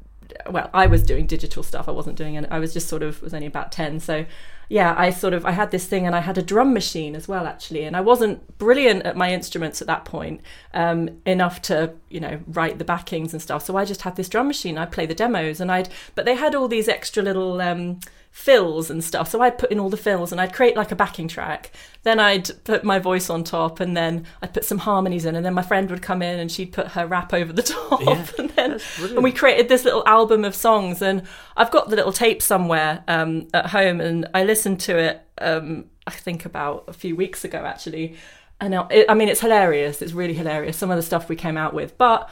well 0.49 0.69
i 0.73 0.87
was 0.87 1.03
doing 1.03 1.25
digital 1.27 1.61
stuff 1.61 1.87
i 1.87 1.91
wasn't 1.91 2.15
doing 2.15 2.33
it 2.33 2.45
i 2.49 2.57
was 2.57 2.73
just 2.73 2.87
sort 2.87 3.03
of 3.03 3.21
was 3.21 3.33
only 3.33 3.45
about 3.45 3.71
10 3.71 3.99
so 3.99 4.25
yeah 4.69 4.95
i 4.97 5.11
sort 5.11 5.33
of 5.33 5.45
i 5.45 5.51
had 5.51 5.69
this 5.69 5.85
thing 5.85 6.05
and 6.07 6.15
i 6.15 6.19
had 6.19 6.37
a 6.37 6.41
drum 6.41 6.73
machine 6.73 7.15
as 7.15 7.27
well 7.27 7.45
actually. 7.45 7.83
And 7.83 7.95
i 7.95 8.01
wasn't 8.01 8.57
brilliant 8.57 9.03
at 9.03 9.15
my 9.15 9.31
instruments 9.31 9.81
at 9.81 9.87
that 9.87 10.03
point 10.03 10.41
um, 10.73 11.21
enough 11.25 11.61
to 11.63 11.93
you 12.09 12.19
know 12.19 12.39
write 12.47 12.79
the 12.79 12.83
backings 12.83 13.33
and 13.33 13.41
stuff. 13.41 13.63
So 13.63 13.77
i 13.77 13.85
just 13.85 14.01
had 14.01 14.15
this 14.15 14.27
drum 14.27 14.47
machine 14.47 14.77
i'd 14.77 14.91
play 14.91 15.05
the 15.05 15.15
demos 15.15 15.61
and 15.61 15.71
i'd 15.71 15.89
but 16.15 16.25
they 16.25 16.35
had 16.35 16.55
all 16.55 16.67
these 16.67 16.89
extra 16.89 17.21
little 17.23 17.61
um, 17.61 17.99
fills 18.31 18.89
and 18.89 19.03
stuff. 19.03 19.29
So 19.29 19.41
i'd 19.41 19.57
put 19.57 19.71
in 19.71 19.79
all 19.79 19.89
the 19.89 19.97
fills 19.97 20.31
and 20.31 20.39
i'd 20.39 20.53
create 20.53 20.75
like 20.75 20.91
a 20.91 20.95
backing 20.95 21.27
track. 21.27 21.71
Then 22.03 22.19
i'd 22.19 22.63
put 22.63 22.83
my 22.83 22.99
voice 22.99 23.29
on 23.29 23.43
top 23.43 23.79
and 23.79 23.97
then 23.97 24.25
i'd 24.41 24.53
put 24.53 24.63
some 24.63 24.77
harmonies 24.77 25.25
in 25.25 25.35
and 25.35 25.45
then 25.45 25.53
my 25.53 25.61
friend 25.61 25.89
would 25.89 26.01
come 26.01 26.21
in 26.21 26.39
and 26.39 26.51
she'd 26.51 26.71
put 26.71 26.89
her 26.89 27.07
rap 27.07 27.33
over 27.33 27.51
the 27.51 27.63
top. 27.73 28.01
Yeah, 28.01 28.25
and 28.37 28.49
then 28.51 28.79
and 28.99 29.23
we 29.23 29.31
created 29.31 29.69
this 29.69 29.83
little 29.83 30.03
album 30.07 30.45
of 30.45 30.53
songs 30.55 31.01
and 31.01 31.23
i've 31.55 31.71
got 31.71 31.89
the 31.89 31.95
little 31.95 32.13
tape 32.13 32.41
somewhere 32.41 33.03
um, 33.07 33.47
at 33.53 33.67
home 33.67 33.99
and 33.99 34.27
i 34.33 34.43
listened 34.43 34.79
to 34.81 34.97
it 34.97 35.21
um, 35.39 35.85
i 36.05 36.11
think 36.11 36.45
about 36.45 36.85
a 36.87 36.93
few 36.93 37.15
weeks 37.15 37.43
ago 37.43 37.59
actually. 37.65 38.15
And 38.59 38.73
it, 38.73 39.05
i 39.09 39.13
mean 39.13 39.29
it's 39.29 39.41
hilarious. 39.41 40.01
It's 40.01 40.13
really 40.13 40.33
hilarious 40.33 40.77
some 40.77 40.89
of 40.89 40.97
the 40.97 41.03
stuff 41.03 41.29
we 41.29 41.35
came 41.35 41.57
out 41.57 41.73
with. 41.73 41.97
But 41.97 42.29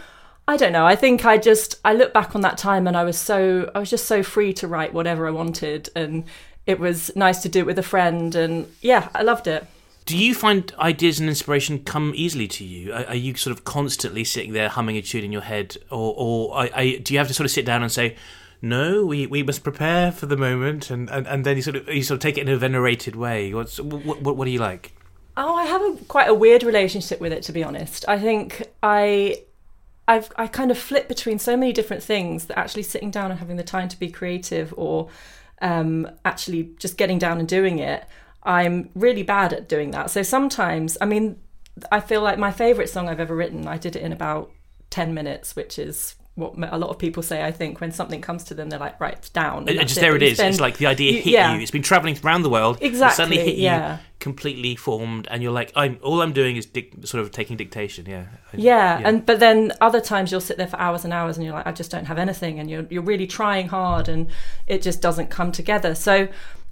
I 0.47 0.57
don't 0.57 0.71
know. 0.71 0.85
I 0.85 0.95
think 0.95 1.25
I 1.25 1.37
just 1.37 1.79
I 1.83 1.93
look 1.93 2.13
back 2.13 2.35
on 2.35 2.41
that 2.41 2.57
time 2.57 2.87
and 2.87 2.95
I 2.95 3.03
was 3.03 3.17
so 3.17 3.71
I 3.73 3.79
was 3.79 3.89
just 3.89 4.05
so 4.05 4.21
free 4.21 4.53
to 4.53 4.67
write 4.67 4.93
whatever 4.93 5.27
I 5.27 5.31
wanted 5.31 5.89
and 5.95 6.23
it 6.67 6.79
was 6.79 7.15
nice 7.15 7.41
to 7.43 7.49
do 7.49 7.59
it 7.59 7.65
with 7.65 7.79
a 7.79 7.83
friend 7.83 8.35
and 8.35 8.71
yeah, 8.81 9.09
I 9.15 9.23
loved 9.23 9.47
it. 9.47 9.65
Do 10.05 10.15
you 10.15 10.35
find 10.35 10.71
ideas 10.77 11.19
and 11.19 11.27
inspiration 11.27 11.83
come 11.83 12.13
easily 12.15 12.47
to 12.49 12.63
you? 12.63 12.93
Are, 12.93 13.05
are 13.05 13.15
you 13.15 13.35
sort 13.35 13.57
of 13.57 13.63
constantly 13.63 14.23
sitting 14.23 14.53
there 14.53 14.69
humming 14.69 14.97
a 14.97 15.01
tune 15.01 15.23
in 15.23 15.31
your 15.31 15.41
head, 15.41 15.77
or, 15.89 16.13
or 16.15 16.55
are, 16.55 16.69
are, 16.75 16.83
do 16.83 17.13
you 17.13 17.17
have 17.17 17.27
to 17.27 17.33
sort 17.33 17.45
of 17.45 17.51
sit 17.51 17.65
down 17.65 17.81
and 17.81 17.91
say, 17.91 18.15
"No, 18.61 19.03
we, 19.03 19.25
we 19.25 19.41
must 19.41 19.63
prepare 19.63 20.11
for 20.11 20.27
the 20.27 20.37
moment," 20.37 20.91
and, 20.91 21.09
and, 21.09 21.25
and 21.25 21.43
then 21.43 21.55
you 21.55 21.63
sort 21.63 21.75
of 21.75 21.89
you 21.89 22.03
sort 22.03 22.17
of 22.17 22.21
take 22.21 22.37
it 22.37 22.41
in 22.41 22.49
a 22.49 22.57
venerated 22.57 23.15
way? 23.15 23.51
What's 23.51 23.79
what, 23.79 24.21
what, 24.21 24.37
what 24.37 24.47
are 24.47 24.51
you 24.51 24.59
like? 24.59 24.93
Oh, 25.37 25.55
I 25.55 25.65
have 25.65 25.81
a 25.81 25.95
quite 26.07 26.29
a 26.29 26.35
weird 26.35 26.61
relationship 26.61 27.19
with 27.19 27.33
it 27.33 27.41
to 27.43 27.51
be 27.51 27.63
honest. 27.63 28.05
I 28.07 28.19
think 28.19 28.61
I 28.83 29.39
I've 30.07 30.31
I 30.35 30.47
kind 30.47 30.71
of 30.71 30.77
flip 30.77 31.07
between 31.07 31.39
so 31.39 31.57
many 31.57 31.73
different 31.73 32.03
things 32.03 32.45
that 32.45 32.59
actually 32.59 32.83
sitting 32.83 33.11
down 33.11 33.31
and 33.31 33.39
having 33.39 33.57
the 33.57 33.63
time 33.63 33.87
to 33.89 33.99
be 33.99 34.09
creative 34.09 34.73
or 34.77 35.09
um, 35.61 36.09
actually 36.23 36.75
just 36.77 36.97
getting 36.97 37.17
down 37.17 37.39
and 37.39 37.47
doing 37.47 37.79
it, 37.79 38.05
I'm 38.43 38.89
really 38.93 39.23
bad 39.23 39.53
at 39.53 39.67
doing 39.67 39.91
that. 39.91 40.11
So 40.11 40.21
sometimes, 40.21 40.97
I 41.01 41.05
mean, 41.05 41.39
I 41.91 41.99
feel 41.99 42.21
like 42.21 42.37
my 42.37 42.51
favorite 42.51 42.89
song 42.89 43.09
I've 43.09 43.19
ever 43.19 43.35
written, 43.35 43.67
I 43.67 43.77
did 43.77 43.95
it 43.95 44.01
in 44.01 44.11
about 44.11 44.51
10 44.91 45.13
minutes, 45.13 45.55
which 45.55 45.79
is 45.79 46.15
what 46.35 46.53
a 46.57 46.77
lot 46.77 46.89
of 46.89 46.99
people 46.99 47.23
say. 47.23 47.43
I 47.43 47.51
think 47.51 47.79
when 47.81 47.91
something 47.91 48.19
comes 48.21 48.43
to 48.45 48.53
them, 48.53 48.69
they're 48.69 48.79
like, 48.79 48.99
right, 48.99 49.13
it's 49.13 49.29
down. 49.29 49.69
and 49.69 49.79
just 49.87 49.99
there 50.01 50.11
But 50.11 50.21
it 50.23 50.33
is. 50.33 50.39
it's 50.39 50.59
like 50.59 50.77
the 50.77 50.85
idea 50.87 51.13
you- 51.13 51.21
hit 51.21 51.33
yeah. 51.33 51.55
you. 51.55 51.61
It's 51.61 51.71
been 51.71 51.81
traveling 51.81 52.17
around 52.23 52.43
the 52.43 52.49
world. 52.49 52.77
It 52.81 52.87
Exactly, 52.87 53.15
suddenly 53.15 53.43
hit 53.51 53.57
yeah. 53.57 53.93
you, 53.93 53.99
completely 54.19 54.75
formed, 54.75 55.27
and 55.31 55.41
you're 55.41 55.53
like, 55.53 55.71
I'm 55.77 55.97
all 56.03 56.21
I'm 56.21 56.33
doing 56.33 56.57
is 56.57 56.65
dic- 56.65 56.93
sort 57.05 57.23
of 57.23 57.31
taking 57.31 57.55
dictation. 57.55 58.05
Yeah. 58.05 58.25
I- 58.51 58.57
yeah, 58.57 59.01
and 59.05 59.25
but 59.25 59.39
then 59.39 59.71
other 59.79 60.01
times 60.01 60.31
you'll 60.31 60.41
sit 60.41 60.57
there 60.57 60.67
for 60.67 60.77
hours 60.79 61.05
and 61.05 61.13
hours 61.13 61.37
and 61.37 61.45
you're 61.45 61.53
like 61.55 61.67
i 61.67 61.71
just 61.71 61.91
don't 61.91 62.05
have 62.05 62.17
anything 62.17 62.59
and 62.59 62.69
you're, 62.69 62.85
you're 62.89 63.01
really 63.03 63.27
trying 63.27 63.67
hard 63.67 64.07
and 64.07 64.27
it 64.67 64.81
just 64.81 65.01
doesn't 65.01 65.29
come 65.29 65.51
together 65.51 65.93
so 65.95 66.27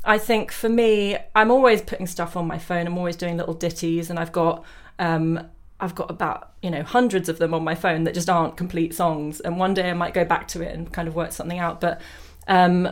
I 0.05 0.17
think 0.17 0.51
for 0.51 0.67
me, 0.67 1.15
I'm 1.33 1.49
always 1.49 1.81
putting 1.81 2.07
stuff 2.07 2.35
on 2.35 2.45
my 2.45 2.57
phone. 2.59 2.87
I'm 2.87 2.97
always 2.97 3.15
doing 3.15 3.37
little 3.37 3.53
ditties, 3.53 4.09
and 4.09 4.19
I've 4.19 4.33
got 4.33 4.65
um, 4.99 5.39
I've 5.83 5.95
got 5.95 6.09
about 6.09 6.53
you 6.61 6.71
know 6.71 6.81
hundreds 6.81 7.27
of 7.27 7.39
them 7.39 7.53
on 7.53 7.63
my 7.63 7.75
phone 7.75 8.05
that 8.05 8.13
just 8.13 8.29
aren't 8.29 8.55
complete 8.55 8.95
songs. 8.95 9.41
And 9.41 9.59
one 9.59 9.73
day 9.73 9.89
I 9.89 9.93
might 9.93 10.13
go 10.13 10.23
back 10.23 10.47
to 10.49 10.61
it 10.61 10.73
and 10.73 10.91
kind 10.91 11.07
of 11.07 11.15
work 11.15 11.33
something 11.33 11.59
out. 11.59 11.81
But 11.81 12.01
um, 12.47 12.89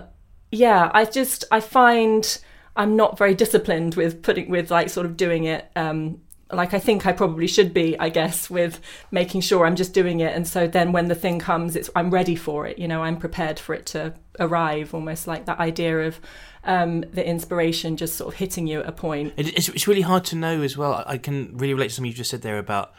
yeah, 0.52 0.92
I 0.94 1.06
just 1.06 1.46
I 1.52 1.62
find 1.62 2.40
I'm 2.76 2.96
not 2.96 3.18
very 3.18 3.34
disciplined 3.34 3.96
with 3.96 4.22
putting 4.22 4.50
with 4.50 4.70
like 4.70 4.90
sort 4.90 5.06
of 5.06 5.16
doing 5.16 5.46
it 5.46 5.72
um, 5.76 6.20
like 6.54 6.74
I 6.74 6.80
think 6.80 7.06
I 7.06 7.12
probably 7.12 7.48
should 7.48 7.74
be, 7.74 7.98
I 8.00 8.10
guess, 8.10 8.50
with 8.50 8.80
making 9.12 9.42
sure 9.42 9.66
I'm 9.66 9.76
just 9.76 9.94
doing 9.94 10.20
it. 10.20 10.36
And 10.36 10.48
so 10.48 10.68
then 10.68 10.92
when 10.92 11.08
the 11.08 11.16
thing 11.16 11.40
comes, 11.40 11.76
it's 11.76 11.90
I'm 11.96 12.10
ready 12.10 12.36
for 12.36 12.68
it. 12.68 12.78
You 12.78 12.88
know, 12.88 13.04
I'm 13.04 13.18
prepared 13.18 13.60
for 13.60 13.74
it 13.74 13.86
to 13.88 14.14
arrive. 14.40 14.94
Almost 14.94 15.28
like 15.28 15.46
that 15.46 15.60
idea 15.60 16.08
of 16.08 16.20
um, 16.64 17.02
the 17.02 17.26
inspiration 17.26 17.98
just 17.98 18.16
sort 18.16 18.34
of 18.34 18.40
hitting 18.40 18.68
you 18.68 18.82
at 18.82 18.88
a 18.88 18.92
point. 18.92 19.34
It's, 19.38 19.70
it's 19.70 19.88
really 19.88 20.02
hard 20.02 20.26
to 20.26 20.36
know 20.36 20.62
as 20.62 20.78
well. 20.78 21.04
I 21.06 21.18
can 21.18 21.58
really 21.58 21.74
relate 21.74 21.90
to 21.90 21.96
something 21.96 22.12
you 22.12 22.18
just 22.18 22.32
said 22.32 22.42
there 22.42 22.58
about 22.58 22.94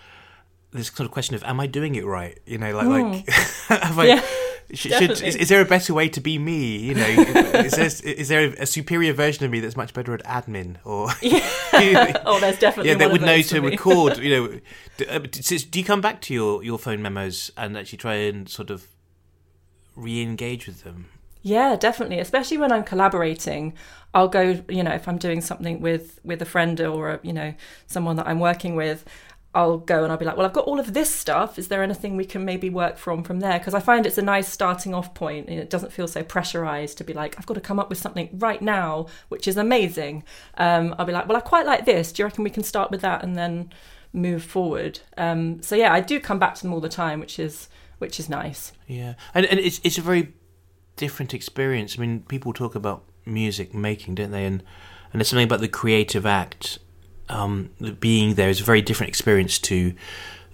this 0.72 0.88
sort 0.88 1.06
of 1.06 1.10
question 1.10 1.34
of, 1.34 1.44
am 1.44 1.60
I 1.60 1.66
doing 1.66 1.94
it 1.94 2.04
right? 2.04 2.38
You 2.46 2.58
know, 2.58 2.74
like, 2.74 2.86
mm. 2.86 3.12
like 3.12 3.28
have 3.82 3.98
I, 3.98 4.06
yeah. 4.06 4.22
Should, 4.74 5.10
is, 5.10 5.36
is, 5.36 5.48
there 5.48 5.60
a 5.60 5.66
better 5.66 5.92
way 5.92 6.08
to 6.08 6.20
be 6.20 6.38
me? 6.38 6.78
You 6.78 6.94
know, 6.94 7.04
is 7.06 7.72
there, 7.72 8.12
is 8.12 8.28
there 8.28 8.54
a, 8.58 8.66
superior 8.66 9.12
version 9.12 9.44
of 9.44 9.50
me 9.50 9.60
that's 9.60 9.76
much 9.76 9.92
better 9.92 10.14
at 10.14 10.24
admin? 10.24 10.76
Or 10.84 11.08
yeah. 11.22 12.22
oh, 12.26 12.40
there's 12.40 12.58
definitely 12.58 12.92
yeah, 12.92 12.98
that 12.98 13.12
would 13.12 13.20
know 13.20 13.42
to 13.42 13.60
record. 13.60 14.18
You 14.18 14.30
know, 14.30 14.60
do, 14.96 15.06
uh, 15.08 15.18
do, 15.18 15.78
you 15.78 15.84
come 15.84 16.00
back 16.00 16.20
to 16.22 16.34
your 16.34 16.62
your 16.62 16.78
phone 16.78 17.02
memos 17.02 17.50
and 17.56 17.76
actually 17.76 17.98
try 17.98 18.14
and 18.14 18.48
sort 18.48 18.70
of 18.70 18.88
re-engage 19.94 20.66
with 20.66 20.84
them? 20.84 21.06
Yeah, 21.42 21.76
definitely. 21.76 22.18
Especially 22.18 22.56
when 22.56 22.72
I'm 22.72 22.84
collaborating, 22.84 23.74
I'll 24.14 24.28
go. 24.28 24.62
You 24.68 24.82
know, 24.82 24.92
if 24.92 25.08
I'm 25.08 25.18
doing 25.18 25.40
something 25.40 25.80
with 25.80 26.20
with 26.24 26.40
a 26.40 26.46
friend 26.46 26.80
or 26.80 27.10
a, 27.10 27.20
you 27.22 27.32
know 27.32 27.52
someone 27.86 28.16
that 28.16 28.26
I'm 28.26 28.40
working 28.40 28.76
with, 28.76 29.04
I'll 29.54 29.78
go 29.78 30.02
and 30.02 30.10
I'll 30.10 30.18
be 30.18 30.24
like, 30.24 30.36
well, 30.36 30.46
I've 30.46 30.54
got 30.54 30.64
all 30.64 30.80
of 30.80 30.94
this 30.94 31.14
stuff. 31.14 31.58
Is 31.58 31.68
there 31.68 31.82
anything 31.82 32.16
we 32.16 32.24
can 32.24 32.44
maybe 32.44 32.70
work 32.70 32.96
from 32.96 33.22
from 33.22 33.40
there? 33.40 33.58
Because 33.58 33.74
I 33.74 33.80
find 33.80 34.06
it's 34.06 34.16
a 34.16 34.22
nice 34.22 34.48
starting 34.48 34.94
off 34.94 35.12
point 35.12 35.48
and 35.48 35.58
it 35.58 35.68
doesn't 35.68 35.92
feel 35.92 36.08
so 36.08 36.22
pressurized 36.22 36.96
to 36.98 37.04
be 37.04 37.12
like, 37.12 37.38
I've 37.38 37.44
got 37.44 37.54
to 37.54 37.60
come 37.60 37.78
up 37.78 37.90
with 37.90 37.98
something 37.98 38.30
right 38.32 38.62
now, 38.62 39.08
which 39.28 39.46
is 39.46 39.58
amazing. 39.58 40.24
Um, 40.56 40.94
I'll 40.98 41.04
be 41.04 41.12
like, 41.12 41.28
well, 41.28 41.36
I 41.36 41.40
quite 41.40 41.66
like 41.66 41.84
this. 41.84 42.12
Do 42.12 42.22
you 42.22 42.26
reckon 42.26 42.44
we 42.44 42.50
can 42.50 42.62
start 42.62 42.90
with 42.90 43.02
that 43.02 43.22
and 43.22 43.36
then 43.36 43.70
move 44.14 44.42
forward? 44.42 45.00
Um, 45.18 45.60
so 45.60 45.76
yeah, 45.76 45.92
I 45.92 46.00
do 46.00 46.18
come 46.18 46.38
back 46.38 46.54
to 46.54 46.62
them 46.62 46.72
all 46.72 46.80
the 46.80 46.88
time, 46.88 47.20
which 47.20 47.38
is 47.38 47.68
which 47.98 48.18
is 48.18 48.30
nice. 48.30 48.72
Yeah, 48.86 49.14
and 49.34 49.44
and 49.46 49.60
it's 49.60 49.82
it's 49.84 49.98
a 49.98 50.02
very 50.02 50.32
different 50.96 51.34
experience. 51.34 51.98
I 51.98 52.00
mean, 52.00 52.20
people 52.22 52.54
talk 52.54 52.74
about 52.74 53.04
music 53.26 53.74
making, 53.74 54.14
don't 54.14 54.30
they? 54.30 54.46
And 54.46 54.62
and 55.12 55.20
there's 55.20 55.28
something 55.28 55.44
about 55.44 55.60
the 55.60 55.68
creative 55.68 56.24
act 56.24 56.78
um, 57.32 57.70
being 57.98 58.34
there 58.34 58.50
is 58.50 58.60
a 58.60 58.64
very 58.64 58.82
different 58.82 59.08
experience 59.08 59.58
to 59.60 59.94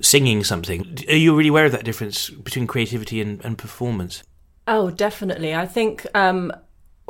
singing 0.01 0.45
something. 0.45 0.99
Are 1.09 1.17
you 1.17 1.37
really 1.37 1.49
aware 1.49 1.67
of 1.67 1.73
that 1.73 1.85
difference 1.85 2.31
between 2.31 2.67
creativity 2.67 3.21
and, 3.21 3.45
and 3.45 3.59
performance? 3.59 4.23
Oh, 4.67 4.91
definitely. 4.91 5.55
I 5.55 5.67
think 5.67 6.07
um, 6.15 6.53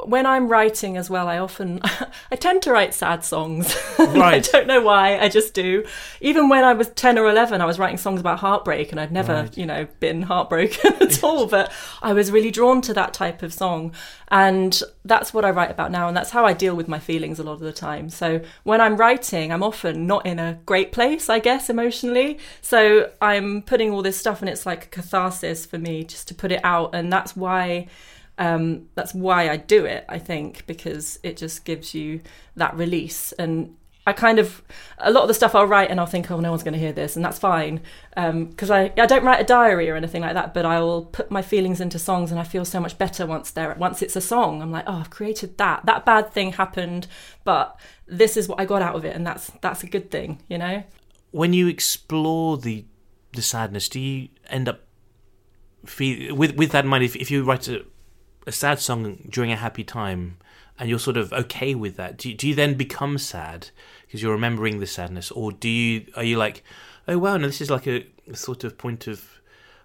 when 0.06 0.26
I'm 0.26 0.48
writing 0.48 0.96
as 0.96 1.10
well, 1.10 1.28
I 1.28 1.38
often 1.38 1.80
I 2.30 2.36
tend 2.36 2.62
to 2.62 2.72
write 2.72 2.94
sad 2.94 3.24
songs. 3.24 3.76
Right. 3.98 4.48
I 4.48 4.52
don't 4.52 4.66
know 4.66 4.80
why, 4.80 5.18
I 5.18 5.28
just 5.28 5.54
do. 5.54 5.84
Even 6.20 6.48
when 6.48 6.64
I 6.64 6.72
was 6.72 6.88
10 6.88 7.18
or 7.18 7.28
11, 7.28 7.60
I 7.60 7.66
was 7.66 7.78
writing 7.78 7.98
songs 7.98 8.20
about 8.20 8.38
heartbreak 8.38 8.90
and 8.90 9.00
I'd 9.00 9.12
never, 9.12 9.34
right. 9.34 9.58
you 9.58 9.66
know, 9.66 9.86
been 10.00 10.22
heartbroken 10.22 10.94
at 11.00 11.22
all, 11.22 11.46
but 11.46 11.70
I 12.00 12.12
was 12.14 12.32
really 12.32 12.50
drawn 12.50 12.80
to 12.82 12.94
that 12.94 13.12
type 13.12 13.42
of 13.42 13.52
song. 13.52 13.92
And 14.28 14.80
that's 15.04 15.34
what 15.34 15.44
I 15.44 15.50
write 15.50 15.70
about 15.70 15.90
now 15.90 16.08
and 16.08 16.16
that's 16.16 16.30
how 16.30 16.44
I 16.44 16.52
deal 16.52 16.74
with 16.74 16.88
my 16.88 16.98
feelings 16.98 17.38
a 17.38 17.42
lot 17.42 17.54
of 17.54 17.60
the 17.60 17.72
time. 17.72 18.08
So 18.08 18.40
when 18.64 18.80
I'm 18.80 18.96
writing, 18.96 19.52
I'm 19.52 19.62
often 19.62 20.06
not 20.06 20.24
in 20.26 20.38
a 20.38 20.58
great 20.64 20.90
place, 20.90 21.28
I 21.28 21.38
guess, 21.38 21.68
emotionally. 21.68 22.38
So 22.62 23.10
I'm 23.20 23.62
putting 23.62 23.90
all 23.90 24.02
this 24.02 24.18
stuff 24.18 24.40
and 24.40 24.48
it's 24.48 24.64
like 24.64 24.84
a 24.84 24.88
catharsis 24.88 25.66
for 25.66 25.78
me 25.78 26.02
just 26.04 26.28
to 26.28 26.34
put 26.34 26.50
it 26.50 26.60
out 26.64 26.94
and 26.94 27.12
that's 27.12 27.36
why 27.36 27.88
um, 28.38 28.88
that's 28.94 29.12
why 29.12 29.50
I 29.50 29.56
do 29.56 29.84
it, 29.84 30.04
I 30.08 30.18
think, 30.18 30.66
because 30.66 31.18
it 31.22 31.36
just 31.36 31.64
gives 31.64 31.94
you 31.94 32.20
that 32.56 32.76
release. 32.76 33.32
And 33.32 33.76
I 34.06 34.12
kind 34.12 34.38
of, 34.38 34.62
a 34.98 35.10
lot 35.10 35.22
of 35.22 35.28
the 35.28 35.34
stuff 35.34 35.54
I'll 35.54 35.66
write 35.66 35.90
and 35.90 36.00
I'll 36.00 36.06
think, 36.06 36.30
oh, 36.30 36.40
no 36.40 36.50
one's 36.50 36.62
going 36.62 36.72
to 36.72 36.78
hear 36.78 36.92
this, 36.92 37.16
and 37.16 37.24
that's 37.24 37.38
fine. 37.38 37.80
Because 38.14 38.70
um, 38.70 38.76
I, 38.76 38.92
I 38.96 39.06
don't 39.06 39.24
write 39.24 39.40
a 39.40 39.44
diary 39.44 39.90
or 39.90 39.96
anything 39.96 40.22
like 40.22 40.34
that, 40.34 40.54
but 40.54 40.64
I 40.64 40.80
will 40.80 41.04
put 41.04 41.30
my 41.30 41.42
feelings 41.42 41.80
into 41.80 41.98
songs 41.98 42.30
and 42.30 42.40
I 42.40 42.44
feel 42.44 42.64
so 42.64 42.80
much 42.80 42.96
better 42.96 43.26
once 43.26 43.50
they're, 43.50 43.74
once 43.74 44.00
it's 44.00 44.16
a 44.16 44.20
song. 44.20 44.62
I'm 44.62 44.72
like, 44.72 44.84
oh, 44.86 44.94
I've 45.00 45.10
created 45.10 45.58
that. 45.58 45.84
That 45.84 46.06
bad 46.06 46.32
thing 46.32 46.52
happened, 46.52 47.06
but 47.44 47.78
this 48.06 48.36
is 48.36 48.48
what 48.48 48.60
I 48.60 48.64
got 48.64 48.80
out 48.82 48.94
of 48.94 49.04
it, 49.04 49.14
and 49.14 49.26
that's 49.26 49.50
that's 49.60 49.82
a 49.82 49.86
good 49.86 50.10
thing, 50.10 50.40
you 50.48 50.58
know? 50.58 50.84
When 51.32 51.52
you 51.52 51.68
explore 51.68 52.56
the 52.56 52.86
the 53.34 53.42
sadness, 53.42 53.88
do 53.88 54.00
you 54.00 54.28
end 54.48 54.68
up 54.68 54.80
feel 55.84 56.34
with 56.34 56.56
with 56.56 56.70
that 56.70 56.84
in 56.84 56.90
mind? 56.90 57.04
If, 57.04 57.16
if 57.16 57.30
you 57.30 57.44
write 57.44 57.68
a 57.68 57.84
a 58.48 58.52
sad 58.52 58.80
song 58.80 59.18
during 59.28 59.52
a 59.52 59.56
happy 59.56 59.84
time 59.84 60.38
and 60.78 60.88
you're 60.88 60.98
sort 60.98 61.18
of 61.18 61.32
okay 61.32 61.74
with 61.74 61.96
that 61.96 62.16
do 62.16 62.30
you, 62.30 62.34
do 62.34 62.48
you 62.48 62.54
then 62.54 62.74
become 62.74 63.18
sad 63.18 63.68
because 64.06 64.22
you're 64.22 64.32
remembering 64.32 64.80
the 64.80 64.86
sadness 64.86 65.30
or 65.30 65.52
do 65.52 65.68
you 65.68 66.06
are 66.16 66.24
you 66.24 66.36
like 66.38 66.64
oh 67.06 67.18
wow 67.18 67.36
no 67.36 67.46
this 67.46 67.60
is 67.60 67.70
like 67.70 67.86
a, 67.86 68.06
a 68.26 68.34
sort 68.34 68.64
of 68.64 68.78
point 68.78 69.06
of 69.06 69.40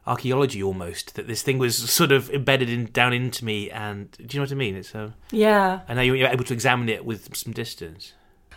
archaeology 0.07 0.63
almost 0.63 1.15
that 1.15 1.27
this 1.27 1.41
thing 1.41 1.57
was 1.57 1.77
sort 1.77 2.11
of 2.11 2.29
embedded 2.29 2.69
in 2.69 2.85
down 2.85 3.11
into 3.11 3.43
me 3.43 3.69
and 3.69 4.11
do 4.11 4.23
you 4.29 4.39
know 4.39 4.43
what 4.43 4.51
i 4.51 4.55
mean 4.55 4.75
it's 4.75 4.95
a 4.95 5.13
yeah 5.31 5.81
and 5.87 5.97
now 5.97 6.01
you're 6.01 6.27
able 6.27 6.45
to 6.45 6.53
examine 6.53 6.87
it 6.87 7.05
with 7.05 7.35
some 7.35 7.51
distance 7.53 8.13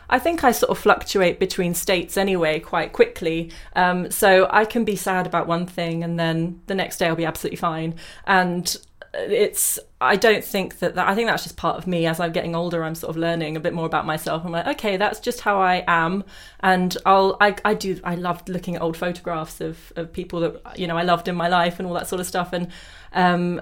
I 0.09 0.21
think 0.21 0.45
I 0.45 0.53
sort 0.53 0.71
of 0.71 0.79
fluctuate 0.79 1.41
between 1.41 1.75
states 1.75 2.17
anyway 2.17 2.61
quite 2.61 2.93
quickly. 2.93 3.51
Um, 3.75 4.09
so 4.11 4.47
I 4.51 4.65
can 4.65 4.85
be 4.85 4.95
sad 4.95 5.27
about 5.27 5.49
one 5.49 5.67
thing 5.67 6.05
and 6.05 6.17
then 6.17 6.61
the 6.67 6.77
next 6.77 6.99
day 6.99 7.09
I'll 7.09 7.17
be 7.17 7.25
absolutely 7.25 7.57
fine. 7.57 7.97
And 8.25 8.77
it's 9.19 9.79
I 10.01 10.17
don't 10.17 10.45
think 10.45 10.79
that, 10.81 10.95
that 10.95 11.09
I 11.09 11.15
think 11.15 11.29
that's 11.29 11.43
just 11.43 11.57
part 11.57 11.77
of 11.77 11.87
me. 11.87 12.07
As 12.07 12.21
I'm 12.21 12.33
getting 12.33 12.55
older 12.55 12.83
I'm 12.83 12.95
sort 12.95 13.11
of 13.11 13.17
learning 13.17 13.57
a 13.57 13.61
bit 13.61 13.73
more 13.73 13.87
about 13.87 14.07
myself. 14.07 14.45
I'm 14.45 14.53
like 14.53 14.67
okay 14.67 14.97
that's 14.97 15.21
just 15.21 15.41
how 15.41 15.61
I 15.61 15.85
am. 15.87 16.25
And 16.61 16.97
I'll 17.07 17.37
I, 17.41 17.57
I 17.65 17.75
do 17.75 18.01
I 18.05 18.15
loved 18.15 18.49
looking 18.49 18.77
at 18.77 18.83
old 18.83 18.97
photographs 18.97 19.61
of, 19.61 19.93
of 19.97 20.13
people 20.13 20.41
that 20.41 20.79
you 20.79 20.87
know 20.87 20.97
I 20.97 21.03
loved 21.03 21.29
in 21.29 21.35
my 21.35 21.49
life 21.49 21.79
and 21.79 21.87
all 21.87 21.95
that 21.95 22.09
sort 22.09 22.21
of 22.21 22.27
stuff. 22.27 22.53
And 22.53 22.69
um, 23.13 23.61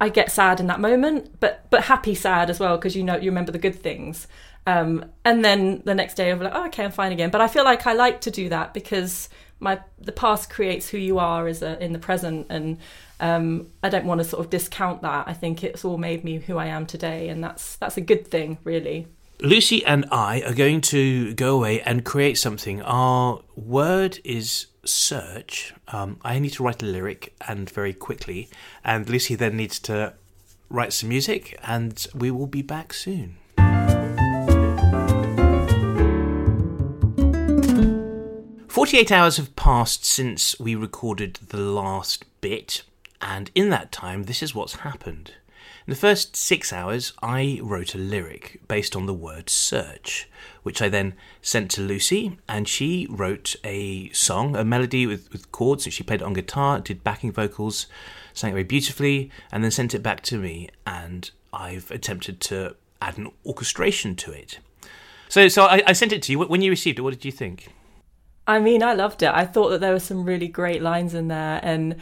I 0.00 0.08
get 0.08 0.32
sad 0.32 0.60
in 0.60 0.66
that 0.68 0.80
moment 0.80 1.40
but 1.40 1.66
but 1.70 1.84
happy 1.84 2.14
sad 2.14 2.50
as 2.50 2.58
well 2.58 2.76
because 2.76 2.96
you 2.96 3.04
know 3.04 3.16
you 3.16 3.30
remember 3.30 3.52
the 3.52 3.58
good 3.58 3.76
things. 3.76 4.26
Um, 4.66 5.06
and 5.24 5.44
then 5.44 5.82
the 5.84 5.94
next 5.94 6.14
day 6.14 6.30
I'm 6.30 6.40
like 6.40 6.54
oh, 6.54 6.66
okay 6.66 6.84
I'm 6.84 6.92
fine 6.92 7.12
again. 7.12 7.30
But 7.30 7.40
I 7.40 7.48
feel 7.48 7.64
like 7.64 7.86
I 7.86 7.92
like 7.92 8.20
to 8.22 8.30
do 8.30 8.48
that 8.48 8.74
because 8.74 9.28
my 9.60 9.80
the 9.98 10.12
past 10.12 10.50
creates 10.50 10.88
who 10.88 10.98
you 10.98 11.18
are 11.18 11.46
as 11.46 11.62
a, 11.62 11.82
in 11.82 11.92
the 11.92 11.98
present. 11.98 12.46
And 12.50 12.78
um, 13.20 13.68
I 13.82 13.88
don't 13.88 14.06
want 14.06 14.20
to 14.20 14.24
sort 14.24 14.44
of 14.44 14.50
discount 14.50 15.02
that. 15.02 15.28
I 15.28 15.32
think 15.32 15.62
it's 15.62 15.84
all 15.84 15.98
made 15.98 16.24
me 16.24 16.38
who 16.38 16.58
I 16.58 16.66
am 16.66 16.86
today, 16.86 17.28
and 17.28 17.44
that's 17.44 17.76
that's 17.76 17.96
a 17.96 18.00
good 18.00 18.26
thing, 18.26 18.58
really. 18.64 19.06
Lucy 19.40 19.84
and 19.86 20.04
I 20.10 20.42
are 20.42 20.52
going 20.52 20.80
to 20.82 21.32
go 21.34 21.56
away 21.56 21.80
and 21.82 22.04
create 22.04 22.36
something. 22.36 22.82
Our 22.82 23.42
word 23.56 24.18
is 24.24 24.66
search. 24.84 25.72
Um, 25.88 26.18
I 26.22 26.38
need 26.38 26.50
to 26.54 26.62
write 26.62 26.82
a 26.82 26.86
lyric 26.86 27.34
and 27.48 27.70
very 27.70 27.94
quickly, 27.94 28.48
and 28.84 29.08
Lucy 29.08 29.34
then 29.36 29.56
needs 29.56 29.78
to 29.80 30.14
write 30.68 30.92
some 30.92 31.08
music, 31.08 31.58
and 31.62 32.06
we 32.14 32.30
will 32.30 32.46
be 32.46 32.62
back 32.62 32.92
soon. 32.92 33.36
Forty-eight 38.68 39.12
hours 39.12 39.36
have 39.36 39.56
passed 39.56 40.04
since 40.04 40.58
we 40.60 40.74
recorded 40.74 41.38
the 41.48 41.58
last 41.58 42.24
bit. 42.40 42.82
And 43.20 43.50
in 43.54 43.70
that 43.70 43.92
time, 43.92 44.24
this 44.24 44.42
is 44.42 44.54
what's 44.54 44.76
happened. 44.76 45.32
In 45.86 45.90
the 45.90 45.96
first 45.96 46.36
six 46.36 46.72
hours, 46.72 47.12
I 47.22 47.58
wrote 47.62 47.94
a 47.94 47.98
lyric 47.98 48.60
based 48.68 48.94
on 48.94 49.06
the 49.06 49.14
word 49.14 49.48
search, 49.48 50.28
which 50.62 50.80
I 50.80 50.88
then 50.88 51.14
sent 51.42 51.70
to 51.72 51.80
Lucy, 51.80 52.38
and 52.48 52.68
she 52.68 53.06
wrote 53.10 53.56
a 53.64 54.10
song, 54.10 54.56
a 54.56 54.64
melody 54.64 55.06
with, 55.06 55.32
with 55.32 55.50
chords, 55.52 55.86
and 55.86 55.92
she 55.92 56.02
played 56.02 56.20
it 56.20 56.24
on 56.24 56.32
guitar, 56.32 56.80
did 56.80 57.02
backing 57.02 57.32
vocals, 57.32 57.86
sang 58.34 58.50
it 58.50 58.54
very 58.54 58.64
beautifully, 58.64 59.30
and 59.50 59.64
then 59.64 59.70
sent 59.70 59.94
it 59.94 60.02
back 60.02 60.22
to 60.24 60.38
me, 60.38 60.68
and 60.86 61.30
I've 61.52 61.90
attempted 61.90 62.40
to 62.42 62.76
add 63.02 63.18
an 63.18 63.30
orchestration 63.44 64.16
to 64.16 64.32
it. 64.32 64.58
So, 65.28 65.48
so 65.48 65.64
I, 65.64 65.82
I 65.86 65.92
sent 65.92 66.12
it 66.12 66.22
to 66.22 66.32
you. 66.32 66.38
When 66.40 66.62
you 66.62 66.70
received 66.70 66.98
it, 66.98 67.02
what 67.02 67.14
did 67.14 67.24
you 67.24 67.32
think? 67.32 67.68
I 68.46 68.58
mean, 68.58 68.82
I 68.82 68.94
loved 68.94 69.22
it. 69.22 69.30
I 69.32 69.46
thought 69.46 69.70
that 69.70 69.80
there 69.80 69.92
were 69.92 70.00
some 70.00 70.24
really 70.24 70.48
great 70.48 70.82
lines 70.82 71.14
in 71.14 71.28
there, 71.28 71.60
and 71.62 71.96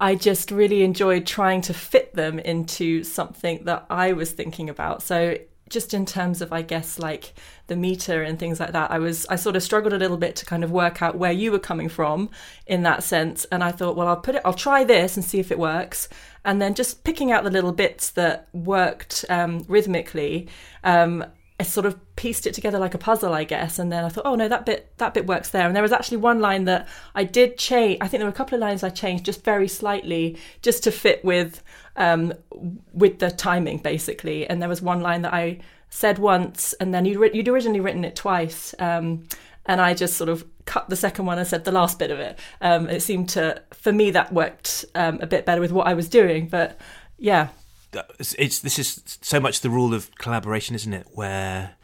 I 0.00 0.14
just 0.14 0.50
really 0.50 0.82
enjoyed 0.82 1.26
trying 1.26 1.60
to 1.62 1.74
fit 1.74 2.14
them 2.14 2.38
into 2.38 3.04
something 3.04 3.64
that 3.64 3.84
I 3.90 4.12
was 4.14 4.32
thinking 4.32 4.70
about. 4.70 5.02
So 5.02 5.36
just 5.68 5.94
in 5.94 6.04
terms 6.04 6.42
of 6.42 6.52
I 6.52 6.62
guess 6.62 6.98
like 6.98 7.32
the 7.68 7.76
meter 7.76 8.22
and 8.22 8.38
things 8.38 8.58
like 8.58 8.72
that, 8.72 8.90
I 8.90 8.98
was 8.98 9.26
I 9.26 9.36
sort 9.36 9.56
of 9.56 9.62
struggled 9.62 9.92
a 9.92 9.98
little 9.98 10.16
bit 10.16 10.36
to 10.36 10.46
kind 10.46 10.64
of 10.64 10.70
work 10.70 11.02
out 11.02 11.16
where 11.16 11.32
you 11.32 11.52
were 11.52 11.58
coming 11.58 11.88
from 11.88 12.30
in 12.66 12.82
that 12.82 13.02
sense. 13.02 13.44
And 13.52 13.62
I 13.62 13.72
thought, 13.72 13.94
well, 13.94 14.08
I'll 14.08 14.16
put 14.16 14.34
it, 14.34 14.42
I'll 14.44 14.54
try 14.54 14.84
this 14.84 15.16
and 15.16 15.24
see 15.24 15.38
if 15.38 15.52
it 15.52 15.58
works. 15.58 16.08
And 16.44 16.60
then 16.60 16.74
just 16.74 17.04
picking 17.04 17.30
out 17.30 17.44
the 17.44 17.50
little 17.50 17.72
bits 17.72 18.10
that 18.10 18.48
worked 18.52 19.24
um, 19.28 19.64
rhythmically. 19.68 20.48
Um, 20.82 21.24
I 21.60 21.62
sort 21.62 21.84
of 21.84 22.16
pieced 22.16 22.46
it 22.46 22.54
together 22.54 22.78
like 22.78 22.94
a 22.94 22.98
puzzle, 22.98 23.34
I 23.34 23.44
guess, 23.44 23.78
and 23.78 23.92
then 23.92 24.02
I 24.02 24.08
thought, 24.08 24.24
oh 24.24 24.34
no, 24.34 24.48
that 24.48 24.64
bit 24.64 24.96
that 24.96 25.12
bit 25.12 25.26
works 25.26 25.50
there. 25.50 25.66
And 25.66 25.76
there 25.76 25.82
was 25.82 25.92
actually 25.92 26.16
one 26.16 26.40
line 26.40 26.64
that 26.64 26.88
I 27.14 27.24
did 27.24 27.58
change. 27.58 27.98
I 28.00 28.08
think 28.08 28.20
there 28.20 28.26
were 28.26 28.32
a 28.32 28.40
couple 28.40 28.54
of 28.54 28.62
lines 28.62 28.82
I 28.82 28.88
changed 28.88 29.26
just 29.26 29.44
very 29.44 29.68
slightly, 29.68 30.38
just 30.62 30.82
to 30.84 30.90
fit 30.90 31.22
with 31.22 31.62
um, 31.96 32.32
with 32.94 33.18
the 33.18 33.30
timing, 33.30 33.76
basically. 33.76 34.48
And 34.48 34.62
there 34.62 34.70
was 34.70 34.80
one 34.80 35.02
line 35.02 35.20
that 35.20 35.34
I 35.34 35.58
said 35.90 36.18
once, 36.18 36.72
and 36.80 36.94
then 36.94 37.04
you'd, 37.04 37.34
you'd 37.34 37.48
originally 37.48 37.80
written 37.80 38.06
it 38.06 38.16
twice, 38.16 38.74
um, 38.78 39.24
and 39.66 39.82
I 39.82 39.92
just 39.92 40.16
sort 40.16 40.30
of 40.30 40.46
cut 40.64 40.88
the 40.88 40.96
second 40.96 41.26
one 41.26 41.38
and 41.38 41.46
said 41.46 41.66
the 41.66 41.72
last 41.72 41.98
bit 41.98 42.10
of 42.10 42.18
it. 42.20 42.38
Um, 42.62 42.88
it 42.88 43.02
seemed 43.02 43.28
to, 43.30 43.62
for 43.74 43.92
me, 43.92 44.12
that 44.12 44.32
worked 44.32 44.86
um, 44.94 45.18
a 45.20 45.26
bit 45.26 45.44
better 45.44 45.60
with 45.60 45.72
what 45.72 45.86
I 45.86 45.92
was 45.92 46.08
doing, 46.08 46.48
but 46.48 46.80
yeah 47.18 47.48
it's 48.38 48.60
this 48.60 48.78
is 48.78 49.18
so 49.20 49.40
much 49.40 49.60
the 49.60 49.70
rule 49.70 49.94
of 49.94 50.14
collaboration, 50.16 50.74
isn't 50.74 50.92
it? 50.92 51.06
Where 51.12 51.76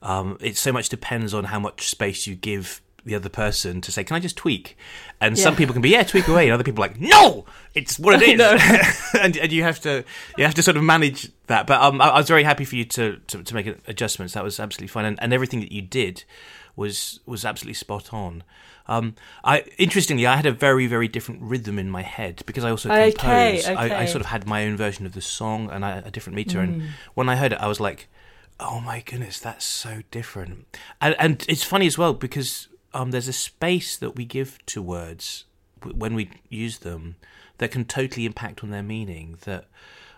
um, 0.00 0.38
it 0.40 0.56
so 0.56 0.72
much 0.72 0.88
depends 0.88 1.34
on 1.34 1.44
how 1.44 1.58
much 1.58 1.88
space 1.88 2.26
you 2.26 2.34
give 2.34 2.80
the 3.04 3.14
other 3.14 3.28
person 3.28 3.80
to 3.80 3.92
say, 3.92 4.04
"Can 4.04 4.16
I 4.16 4.20
just 4.20 4.36
tweak?" 4.36 4.76
And 5.20 5.36
yeah. 5.36 5.42
some 5.42 5.56
people 5.56 5.72
can 5.72 5.82
be, 5.82 5.90
"Yeah, 5.90 6.02
tweak 6.04 6.28
away," 6.28 6.44
and 6.44 6.52
other 6.52 6.64
people 6.64 6.84
are 6.84 6.88
like, 6.88 7.00
"No, 7.00 7.44
it's 7.74 7.98
what 7.98 8.22
it 8.22 8.40
is." 8.40 9.14
and, 9.20 9.36
and 9.36 9.52
you 9.52 9.62
have 9.62 9.80
to 9.80 10.04
you 10.36 10.44
have 10.44 10.54
to 10.54 10.62
sort 10.62 10.76
of 10.76 10.82
manage 10.82 11.30
that. 11.46 11.66
But 11.66 11.80
um, 11.80 12.00
I, 12.00 12.08
I, 12.08 12.18
was 12.18 12.28
very 12.28 12.44
happy 12.44 12.64
for 12.64 12.76
you 12.76 12.84
to 12.86 13.18
to, 13.28 13.42
to 13.42 13.54
make 13.54 13.66
adjustments. 13.86 14.34
That 14.34 14.44
was 14.44 14.60
absolutely 14.60 14.88
fine, 14.88 15.04
and, 15.04 15.22
and 15.22 15.32
everything 15.32 15.60
that 15.60 15.72
you 15.72 15.82
did 15.82 16.24
was 16.76 17.20
was 17.26 17.44
absolutely 17.44 17.74
spot 17.74 18.12
on. 18.12 18.44
Um, 18.86 19.14
I 19.44 19.60
interestingly, 19.78 20.26
I 20.26 20.36
had 20.36 20.46
a 20.46 20.52
very 20.52 20.86
very 20.86 21.08
different 21.08 21.42
rhythm 21.42 21.78
in 21.78 21.90
my 21.90 22.02
head 22.02 22.42
because 22.46 22.64
I 22.64 22.70
also 22.70 22.88
composed. 22.88 23.18
Okay, 23.18 23.60
okay. 23.60 23.74
I, 23.74 24.02
I, 24.02 24.04
sort 24.06 24.20
of 24.20 24.26
had 24.26 24.46
my 24.46 24.64
own 24.64 24.76
version 24.76 25.06
of 25.06 25.12
the 25.12 25.20
song 25.20 25.70
and 25.70 25.84
I, 25.84 25.98
a 25.98 26.10
different 26.10 26.36
meter. 26.36 26.58
Mm. 26.58 26.62
And 26.62 26.82
when 27.14 27.28
I 27.28 27.36
heard 27.36 27.52
it, 27.52 27.58
I 27.60 27.68
was 27.68 27.80
like, 27.80 28.08
"Oh 28.58 28.80
my 28.80 29.00
goodness, 29.00 29.38
that's 29.38 29.64
so 29.64 30.02
different." 30.10 30.66
And, 31.00 31.14
and 31.18 31.44
it's 31.48 31.62
funny 31.62 31.86
as 31.86 31.96
well 31.96 32.12
because 32.12 32.68
um, 32.94 33.10
there's 33.10 33.28
a 33.28 33.32
space 33.32 33.96
that 33.96 34.16
we 34.16 34.24
give 34.24 34.58
to 34.66 34.82
words 34.82 35.44
when 35.84 36.14
we 36.14 36.30
use 36.48 36.78
them 36.78 37.16
that 37.58 37.70
can 37.70 37.84
totally 37.84 38.26
impact 38.26 38.62
on 38.64 38.70
their 38.70 38.82
meaning. 38.82 39.38
That 39.44 39.66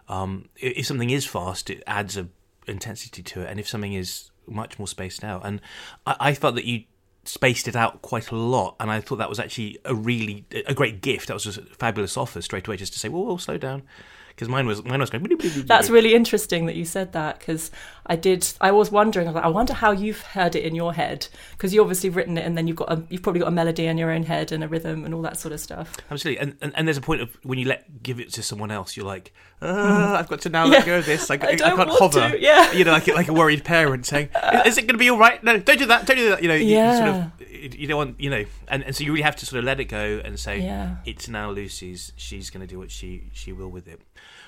um, 0.09 0.49
if 0.57 0.87
something 0.87 1.11
is 1.11 1.27
fast, 1.27 1.71
it 1.71 1.83
adds 1.87 2.17
a 2.17 2.29
intensity 2.67 3.23
to 3.23 3.43
it, 3.43 3.51
and 3.51 3.61
if 3.61 3.69
something 3.69 3.93
is 3.93 4.31
much 4.47 4.79
more 4.79 4.89
spaced 4.89 5.25
out. 5.25 5.43
And 5.45 5.61
I, 6.07 6.17
I 6.21 6.35
felt 6.35 6.55
that 6.55 6.65
you 6.65 6.85
spaced 7.29 7.69
it 7.69 7.77
out 7.77 8.03
quite 8.03 8.31
a 8.31 8.37
lot, 8.37 8.77
and 8.81 8.91
I 8.91 9.01
thought 9.01 9.17
that 9.17 9.29
was 9.29 9.41
actually 9.41 9.79
a 9.85 9.95
really 9.95 10.45
a 10.67 10.75
great 10.75 11.01
gift. 11.01 11.29
That 11.29 11.35
was 11.35 11.47
a 11.47 11.63
fabulous 11.63 12.17
offer 12.17 12.43
straight 12.43 12.67
away, 12.67 12.77
just 12.77 12.93
to 12.95 12.99
say, 12.99 13.09
"Well, 13.09 13.25
we'll 13.25 13.39
slow 13.39 13.59
down." 13.59 13.83
Because 14.29 14.49
mine 14.49 14.67
was 14.67 14.83
mine 14.85 14.99
was 14.99 15.11
going. 15.11 15.25
That's 15.67 15.91
really 15.91 16.15
interesting 16.15 16.67
that 16.67 16.75
you 16.75 16.85
said 16.85 17.13
that 17.13 17.39
because 17.39 17.71
I 18.07 18.17
did. 18.17 18.47
I 18.61 18.71
was 18.71 18.91
wondering. 18.91 19.27
I, 19.27 19.31
was 19.31 19.35
like, 19.37 19.45
I 19.45 19.49
wonder 19.49 19.73
how 19.73 19.91
you've 19.91 20.21
heard 20.21 20.55
it 20.55 20.65
in 20.65 20.75
your 20.75 20.93
head 20.93 21.27
because 21.53 21.73
you 21.73 21.81
obviously 21.81 22.11
written 22.11 22.37
it 22.37 22.45
and 22.45 22.57
then 22.57 22.67
you've 22.67 22.77
got 22.77 22.93
a, 22.93 23.03
you've 23.09 23.23
probably 23.23 23.41
got 23.41 23.49
a 23.49 23.53
melody 23.53 23.87
in 23.87 23.97
your 23.97 24.11
own 24.11 24.25
head 24.25 24.53
and 24.53 24.63
a 24.63 24.69
rhythm 24.69 25.05
and 25.05 25.15
all 25.15 25.23
that 25.23 25.39
sort 25.39 25.53
of 25.53 25.61
stuff. 25.61 25.97
Absolutely, 26.11 26.41
and 26.41 26.57
and, 26.61 26.73
and 26.77 26.87
there's 26.87 26.99
a 26.99 27.03
point 27.03 27.23
of 27.23 27.37
when 27.43 27.59
you 27.59 27.67
let 27.67 28.03
give 28.03 28.21
it 28.21 28.33
to 28.35 28.43
someone 28.43 28.71
else, 28.71 28.97
you're 28.97 29.07
like, 29.07 29.33
oh, 29.63 30.15
I've 30.15 30.29
got 30.29 30.41
to 30.43 30.49
now 30.51 30.65
yeah. 30.65 30.71
let 30.71 30.87
go 30.87 30.99
of 30.99 31.07
this. 31.07 31.31
I, 31.31 31.35
I, 31.35 31.37
I 31.37 31.57
can't 31.57 31.91
hover. 31.91 32.31
To. 32.31 32.41
Yeah, 32.41 32.73
you 32.73 32.85
know, 32.85 32.93
like 32.93 33.07
like 33.09 33.29
a 33.29 33.33
worried 33.33 33.65
parent 33.65 34.05
saying, 34.05 34.29
"Is, 34.67 34.77
it 34.77 34.83
going 34.83 34.95
to 34.95 34.99
be 34.99 35.09
all 35.09 35.19
right? 35.19 35.43
No, 35.43 35.59
don't 35.59 35.79
do 35.79 35.87
that. 35.87 36.07
Don't 36.07 36.17
do 36.17 36.31
that." 36.31 36.43
You 36.43 36.49
know, 36.49 36.55
yeah. 36.55 36.93
You 36.93 36.99
sort 36.99 37.09
of, 37.09 37.75
you 37.75 37.87
don't 37.87 37.97
want, 37.97 38.21
you 38.21 38.29
know, 38.29 38.45
and, 38.69 38.85
and 38.85 38.95
so 38.95 39.05
you 39.05 39.13
really 39.13 39.23
have 39.23 39.37
to 39.37 39.47
sort 39.47 39.59
of 39.61 39.65
let 39.65 39.81
it 39.81 39.87
go 39.87 40.21
and 40.23 40.39
say, 40.39 40.61
yeah. 40.61 40.97
it's 41.07 41.29
now 41.29 41.51
Lucy's. 41.51 42.13
She's 42.17 42.51
going 42.51 42.61
to 42.61 42.67
do 42.67 42.79
what 42.79 42.91
she 42.91 43.31
she 43.33 43.53
will 43.53 43.71
with 43.71 43.89
it. 43.89 44.01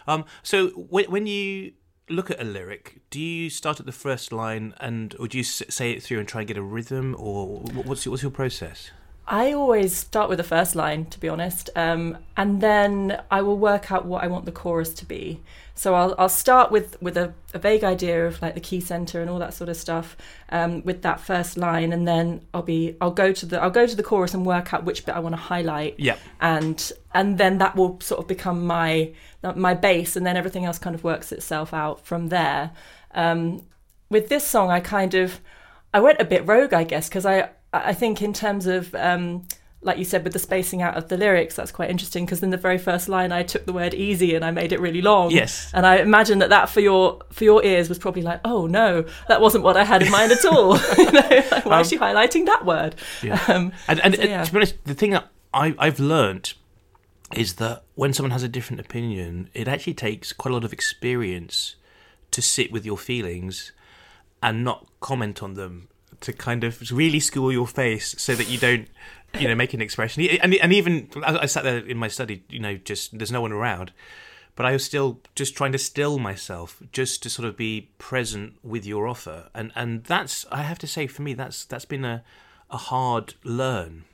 Um, 0.06 0.25
so 0.42 0.68
when, 0.68 1.06
when 1.06 1.26
you 1.26 1.72
look 2.08 2.30
at 2.30 2.40
a 2.40 2.44
lyric, 2.44 3.00
do 3.10 3.20
you 3.20 3.50
start 3.50 3.80
at 3.80 3.86
the 3.86 3.92
first 3.92 4.32
line 4.32 4.75
and 4.80 5.14
or 5.18 5.26
do 5.28 5.38
you 5.38 5.44
say 5.44 5.92
it 5.92 6.02
through 6.02 6.18
and 6.18 6.28
try 6.28 6.42
and 6.42 6.48
get 6.48 6.56
a 6.56 6.62
rhythm, 6.62 7.16
or 7.18 7.58
what's 7.84 8.04
your, 8.04 8.12
what's 8.12 8.22
your 8.22 8.31
process? 8.31 8.90
I 9.28 9.52
always 9.52 9.96
start 9.96 10.28
with 10.28 10.38
the 10.38 10.44
first 10.44 10.76
line, 10.76 11.06
to 11.06 11.18
be 11.18 11.28
honest, 11.28 11.68
um, 11.74 12.18
and 12.36 12.60
then 12.60 13.20
I 13.28 13.42
will 13.42 13.58
work 13.58 13.90
out 13.90 14.06
what 14.06 14.22
I 14.22 14.28
want 14.28 14.44
the 14.44 14.52
chorus 14.52 14.94
to 14.94 15.04
be. 15.04 15.40
So 15.74 15.94
I'll 15.94 16.14
I'll 16.16 16.28
start 16.28 16.70
with 16.70 17.00
with 17.02 17.16
a, 17.16 17.34
a 17.52 17.58
vague 17.58 17.82
idea 17.82 18.26
of 18.26 18.40
like 18.40 18.54
the 18.54 18.60
key 18.60 18.80
center 18.80 19.20
and 19.20 19.28
all 19.28 19.38
that 19.40 19.52
sort 19.52 19.68
of 19.68 19.76
stuff 19.76 20.16
um, 20.50 20.82
with 20.84 21.02
that 21.02 21.20
first 21.20 21.56
line, 21.56 21.92
and 21.92 22.06
then 22.06 22.40
I'll 22.54 22.62
be 22.62 22.96
I'll 23.00 23.10
go 23.10 23.32
to 23.32 23.46
the 23.46 23.60
I'll 23.60 23.70
go 23.70 23.86
to 23.86 23.96
the 23.96 24.02
chorus 24.02 24.32
and 24.32 24.46
work 24.46 24.72
out 24.72 24.84
which 24.84 25.04
bit 25.04 25.16
I 25.16 25.18
want 25.18 25.34
to 25.34 25.40
highlight. 25.40 25.98
Yeah. 25.98 26.16
And 26.40 26.92
and 27.12 27.36
then 27.36 27.58
that 27.58 27.74
will 27.74 28.00
sort 28.00 28.20
of 28.20 28.28
become 28.28 28.64
my 28.64 29.12
my 29.42 29.74
base, 29.74 30.14
and 30.14 30.24
then 30.24 30.36
everything 30.36 30.64
else 30.64 30.78
kind 30.78 30.94
of 30.94 31.02
works 31.02 31.32
itself 31.32 31.74
out 31.74 32.06
from 32.06 32.28
there. 32.28 32.70
Um, 33.12 33.62
with 34.08 34.28
this 34.28 34.46
song, 34.46 34.70
I 34.70 34.78
kind 34.80 35.14
of 35.14 35.40
I 35.92 36.00
went 36.00 36.20
a 36.20 36.24
bit 36.24 36.46
rogue, 36.46 36.72
I 36.72 36.84
guess, 36.84 37.08
because 37.08 37.26
I 37.26 37.50
I 37.84 37.94
think 37.94 38.22
in 38.22 38.32
terms 38.32 38.66
of 38.66 38.94
um, 38.94 39.46
like 39.86 39.98
you 39.98 40.04
said 40.04 40.24
with 40.24 40.32
the 40.32 40.38
spacing 40.38 40.82
out 40.82 40.96
of 40.96 41.08
the 41.08 41.16
lyrics 41.16 41.54
that's 41.54 41.70
quite 41.70 41.88
interesting 41.88 42.24
because 42.24 42.42
in 42.42 42.50
the 42.50 42.56
very 42.56 42.76
first 42.76 43.08
line 43.08 43.30
i 43.30 43.42
took 43.42 43.64
the 43.66 43.72
word 43.72 43.94
easy 43.94 44.34
and 44.34 44.44
i 44.44 44.50
made 44.50 44.72
it 44.72 44.80
really 44.80 45.00
long 45.00 45.30
yes 45.30 45.70
and 45.72 45.86
i 45.86 45.96
imagine 45.96 46.40
that 46.40 46.50
that 46.50 46.68
for 46.68 46.80
your 46.80 47.20
for 47.30 47.44
your 47.44 47.64
ears 47.64 47.88
was 47.88 47.98
probably 47.98 48.22
like 48.22 48.40
oh 48.44 48.66
no 48.66 49.04
that 49.28 49.40
wasn't 49.40 49.62
what 49.62 49.76
i 49.76 49.84
had 49.84 50.02
in 50.02 50.10
mind 50.10 50.32
at 50.32 50.44
all 50.44 50.76
you 50.98 51.10
know 51.12 51.42
like, 51.50 51.64
why 51.64 51.76
um, 51.76 51.80
is 51.80 51.88
she 51.88 51.96
highlighting 51.96 52.46
that 52.46 52.66
word 52.66 52.94
yeah. 53.22 53.42
Um, 53.48 53.72
and, 53.86 54.00
and, 54.00 54.14
so, 54.16 54.22
yeah. 54.22 54.44
to 54.44 54.50
be 54.50 54.56
honest 54.58 54.84
the 54.84 54.94
thing 54.94 55.10
that 55.10 55.28
I, 55.54 55.74
i've 55.78 56.00
learned 56.00 56.54
is 57.34 57.54
that 57.54 57.84
when 57.94 58.12
someone 58.12 58.32
has 58.32 58.42
a 58.42 58.48
different 58.48 58.80
opinion 58.80 59.50
it 59.54 59.68
actually 59.68 59.94
takes 59.94 60.32
quite 60.32 60.50
a 60.50 60.54
lot 60.54 60.64
of 60.64 60.72
experience 60.72 61.76
to 62.32 62.42
sit 62.42 62.72
with 62.72 62.84
your 62.84 62.98
feelings 62.98 63.72
and 64.42 64.64
not 64.64 64.86
comment 65.00 65.42
on 65.42 65.54
them 65.54 65.88
to 66.20 66.33
kind 66.33 66.64
of 66.64 66.90
really 66.90 67.20
school 67.20 67.52
your 67.52 67.66
face 67.66 68.14
so 68.18 68.35
that 68.35 68.48
you 68.48 68.59
don't 68.59 68.88
you 69.40 69.48
know, 69.48 69.55
make 69.55 69.74
an 69.74 69.81
expression. 69.81 70.22
And, 70.42 70.55
and 70.55 70.72
even 70.72 71.09
I 71.22 71.46
sat 71.46 71.64
there 71.64 71.79
in 71.79 71.96
my 71.96 72.09
study, 72.09 72.44
you 72.48 72.59
know, 72.59 72.76
just 72.76 73.16
there's 73.16 73.33
no 73.33 73.40
one 73.40 73.52
around, 73.52 73.92
but 74.55 74.66
I 74.66 74.72
was 74.72 74.85
still 74.85 75.20
just 75.35 75.57
trying 75.57 75.72
to 75.72 75.79
still 75.79 76.18
myself, 76.18 76.83
just 76.92 77.22
to 77.24 77.31
sort 77.31 77.46
of 77.46 77.57
be 77.57 77.90
present 77.98 78.55
with 78.62 78.87
your 78.87 79.07
offer. 79.07 79.48
And 79.55 79.72
and 79.74 80.05
that's 80.05 80.46
I 80.50 80.62
have 80.62 80.79
to 80.81 80.87
say 80.87 81.07
for 81.07 81.22
me 81.22 81.35
that's 81.35 81.64
that's 81.64 81.85
been 81.85 82.05
a 82.05 82.24
a 82.70 82.76
hard 82.76 83.35
learn 83.44 84.05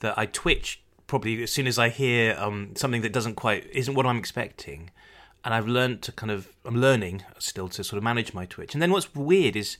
that 0.00 0.16
I 0.16 0.26
twitch 0.26 0.80
probably 1.06 1.42
as 1.42 1.52
soon 1.52 1.66
as 1.66 1.78
I 1.78 1.90
hear 1.90 2.34
um, 2.38 2.70
something 2.76 3.02
that 3.02 3.12
doesn't 3.12 3.34
quite 3.34 3.68
isn't 3.72 3.94
what 3.94 4.06
I'm 4.06 4.16
expecting. 4.18 4.90
And 5.44 5.52
I've 5.52 5.68
learned 5.68 6.00
to 6.02 6.12
kind 6.12 6.30
of 6.30 6.48
I'm 6.64 6.76
learning 6.76 7.22
still 7.38 7.68
to 7.68 7.84
sort 7.84 7.98
of 7.98 8.04
manage 8.04 8.32
my 8.32 8.46
twitch. 8.46 8.74
And 8.74 8.80
then 8.80 8.90
what's 8.90 9.14
weird 9.14 9.56
is 9.56 9.76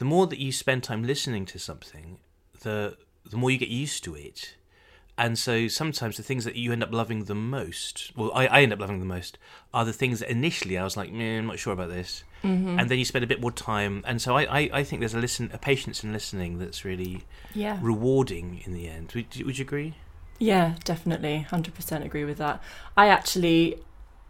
the 0.00 0.06
more 0.06 0.26
that 0.26 0.38
you 0.38 0.50
spend 0.50 0.82
time 0.82 1.04
listening 1.04 1.44
to 1.44 1.58
something, 1.58 2.18
the 2.62 2.96
the 3.30 3.36
more 3.36 3.50
you 3.50 3.58
get 3.58 3.68
used 3.68 4.02
to 4.04 4.14
it. 4.16 4.56
And 5.18 5.38
so 5.38 5.68
sometimes 5.68 6.16
the 6.16 6.22
things 6.22 6.46
that 6.46 6.56
you 6.56 6.72
end 6.72 6.82
up 6.82 6.90
loving 6.90 7.24
the 7.24 7.34
most, 7.34 8.10
well, 8.16 8.32
I, 8.34 8.46
I 8.46 8.62
end 8.62 8.72
up 8.72 8.80
loving 8.80 8.98
the 9.00 9.04
most, 9.04 9.36
are 9.74 9.84
the 9.84 9.92
things 9.92 10.20
that 10.20 10.30
initially 10.30 10.78
I 10.78 10.84
was 10.84 10.96
like, 10.96 11.10
I'm 11.10 11.46
not 11.46 11.58
sure 11.58 11.74
about 11.74 11.90
this. 11.90 12.24
Mm-hmm. 12.42 12.78
And 12.78 12.88
then 12.88 12.98
you 12.98 13.04
spend 13.04 13.22
a 13.22 13.26
bit 13.26 13.42
more 13.42 13.52
time. 13.52 14.02
And 14.06 14.22
so 14.22 14.34
I, 14.34 14.44
I, 14.44 14.70
I, 14.72 14.84
think 14.84 15.00
there's 15.00 15.12
a 15.12 15.18
listen, 15.18 15.50
a 15.52 15.58
patience 15.58 16.02
in 16.02 16.14
listening 16.14 16.58
that's 16.58 16.86
really 16.86 17.26
yeah. 17.52 17.78
rewarding 17.82 18.62
in 18.64 18.72
the 18.72 18.88
end. 18.88 19.12
Would, 19.14 19.44
would 19.44 19.58
you 19.58 19.62
agree? 19.62 19.96
Yeah, 20.38 20.76
definitely. 20.84 21.46
100% 21.50 22.02
agree 22.02 22.24
with 22.24 22.38
that. 22.38 22.62
I 22.96 23.08
actually, 23.08 23.76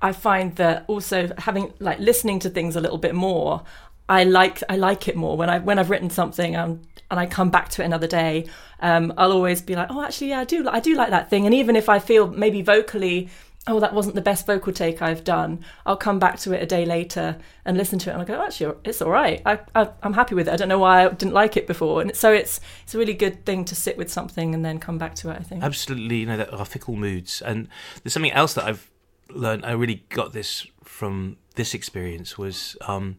I 0.03 0.11
find 0.11 0.57
that 0.57 0.87
also 0.89 1.31
having, 1.39 1.73
like, 1.79 2.01
listening 2.01 2.41
to 2.41 2.51
things 2.51 2.75
a 2.75 2.81
little 2.81 2.99
bit 2.99 3.15
more, 3.15 3.63
I 4.11 4.25
like 4.25 4.63
I 4.69 4.77
like 4.77 5.07
it 5.07 5.17
more 5.17 5.37
when 5.37 5.49
I 5.49 5.61
when 5.61 5.79
I've 5.79 5.89
written 5.89 6.11
something 6.11 6.57
and 6.57 6.85
and 7.11 7.21
I 7.21 7.27
come 7.27 7.51
back 7.51 7.69
to 7.71 7.83
it 7.83 7.87
another 7.87 8.09
day. 8.09 8.47
Um, 8.81 9.13
I'll 9.17 9.33
always 9.33 9.63
be 9.63 9.77
like, 9.77 9.89
oh, 9.91 10.03
actually, 10.03 10.31
yeah, 10.31 10.41
I 10.41 10.45
do 10.45 10.69
I 10.69 10.81
do 10.81 10.95
like 10.95 11.11
that 11.11 11.31
thing. 11.31 11.47
And 11.47 11.55
even 11.55 11.77
if 11.77 11.89
I 11.89 12.01
feel 12.01 12.27
maybe 12.27 12.61
vocally, 12.61 13.29
oh, 13.69 13.79
that 13.79 13.95
wasn't 13.95 14.17
the 14.17 14.21
best 14.21 14.47
vocal 14.47 14.73
take 14.73 15.01
I've 15.01 15.23
done, 15.23 15.65
I'll 15.87 15.97
come 15.97 16.19
back 16.19 16.41
to 16.41 16.53
it 16.53 16.61
a 16.61 16.67
day 16.67 16.85
later 16.85 17.39
and 17.65 17.77
listen 17.77 18.01
to 18.01 18.11
it 18.11 18.15
and 18.15 18.23
I 18.23 18.25
go, 18.25 18.35
oh, 18.35 18.45
actually, 18.45 18.75
it's 18.85 19.01
all 19.01 19.11
right. 19.11 19.41
I, 19.47 19.61
I 19.77 19.91
am 20.03 20.15
happy 20.15 20.35
with 20.35 20.49
it. 20.49 20.53
I 20.53 20.57
don't 20.57 20.69
know 20.69 20.81
why 20.81 21.05
I 21.05 21.09
didn't 21.09 21.35
like 21.35 21.57
it 21.57 21.69
before. 21.69 22.01
And 22.01 22.17
so 22.17 22.33
it's 22.33 22.61
it's 22.83 22.97
a 22.97 22.99
really 22.99 23.15
good 23.15 23.47
thing 23.47 23.65
to 23.67 23.77
sit 23.77 23.97
with 23.97 24.11
something 24.11 24.57
and 24.57 24.65
then 24.65 24.81
come 24.81 24.99
back 24.99 25.15
to 25.17 25.31
it. 25.31 25.37
I 25.39 25.45
think 25.45 25.63
absolutely. 25.63 26.17
You 26.17 26.27
know, 26.27 26.37
that 26.37 26.53
are 26.53 26.65
fickle 26.65 26.97
moods. 26.97 27.43
And 27.43 27.69
there's 28.03 28.13
something 28.13 28.33
else 28.33 28.55
that 28.55 28.65
I've 28.65 28.91
learned. 29.29 29.65
I 29.65 29.71
really 29.71 30.05
got 30.09 30.33
this 30.33 30.67
from 30.83 31.37
this 31.55 31.75
experience 31.75 32.37
was. 32.37 32.77
Um, 32.89 33.19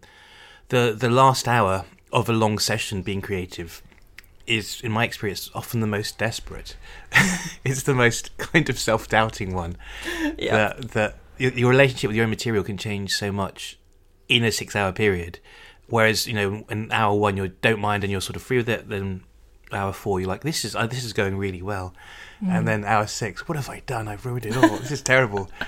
the 0.72 0.96
the 0.98 1.10
last 1.10 1.48
hour 1.48 1.86
of 2.12 2.28
a 2.28 2.34
long 2.34 2.60
session 2.60 3.02
being 3.02 3.22
creative 3.22 3.82
is, 4.48 4.82
in 4.82 4.92
my 4.92 5.06
experience, 5.06 5.50
often 5.54 5.80
the 5.80 5.88
most 5.88 6.18
desperate. 6.18 6.76
it's 7.64 7.84
the 7.84 7.94
most 7.94 8.36
kind 8.38 8.70
of 8.70 8.80
self 8.80 9.08
doubting 9.08 9.54
one. 9.54 9.78
Yeah. 10.38 10.56
That, 10.58 10.92
that 10.92 11.18
your, 11.38 11.52
your 11.54 11.70
relationship 11.70 12.10
with 12.10 12.18
your 12.18 12.24
own 12.24 12.30
material 12.30 12.64
can 12.64 12.78
change 12.78 13.14
so 13.14 13.32
much 13.32 13.78
in 14.28 14.44
a 14.44 14.52
six 14.52 14.76
hour 14.76 14.92
period. 14.92 15.40
whereas 15.88 16.26
you 16.26 16.34
know 16.34 16.64
an 16.70 16.90
hour 16.92 17.14
one 17.18 17.38
you 17.38 17.48
don't 17.62 17.80
mind 17.80 18.04
and 18.04 18.12
you're 18.12 18.22
sort 18.22 18.36
of 18.36 18.42
free 18.42 18.58
with 18.58 18.70
it. 18.70 18.90
Then 18.90 19.24
hour 19.72 19.94
four 19.94 20.20
you're 20.20 20.28
like 20.28 20.42
this 20.42 20.66
is 20.66 20.76
uh, 20.76 20.88
this 20.88 21.04
is 21.04 21.14
going 21.14 21.38
really 21.38 21.62
well, 21.62 21.94
and 22.42 22.68
then 22.68 22.84
hour 22.84 23.08
six 23.08 23.48
what 23.48 23.56
have 23.56 23.70
I 23.70 23.82
done? 23.86 24.08
I've 24.08 24.26
ruined 24.26 24.46
it 24.46 24.58
all. 24.58 24.78
this 24.78 24.92
is 24.92 25.02
terrible. 25.02 25.50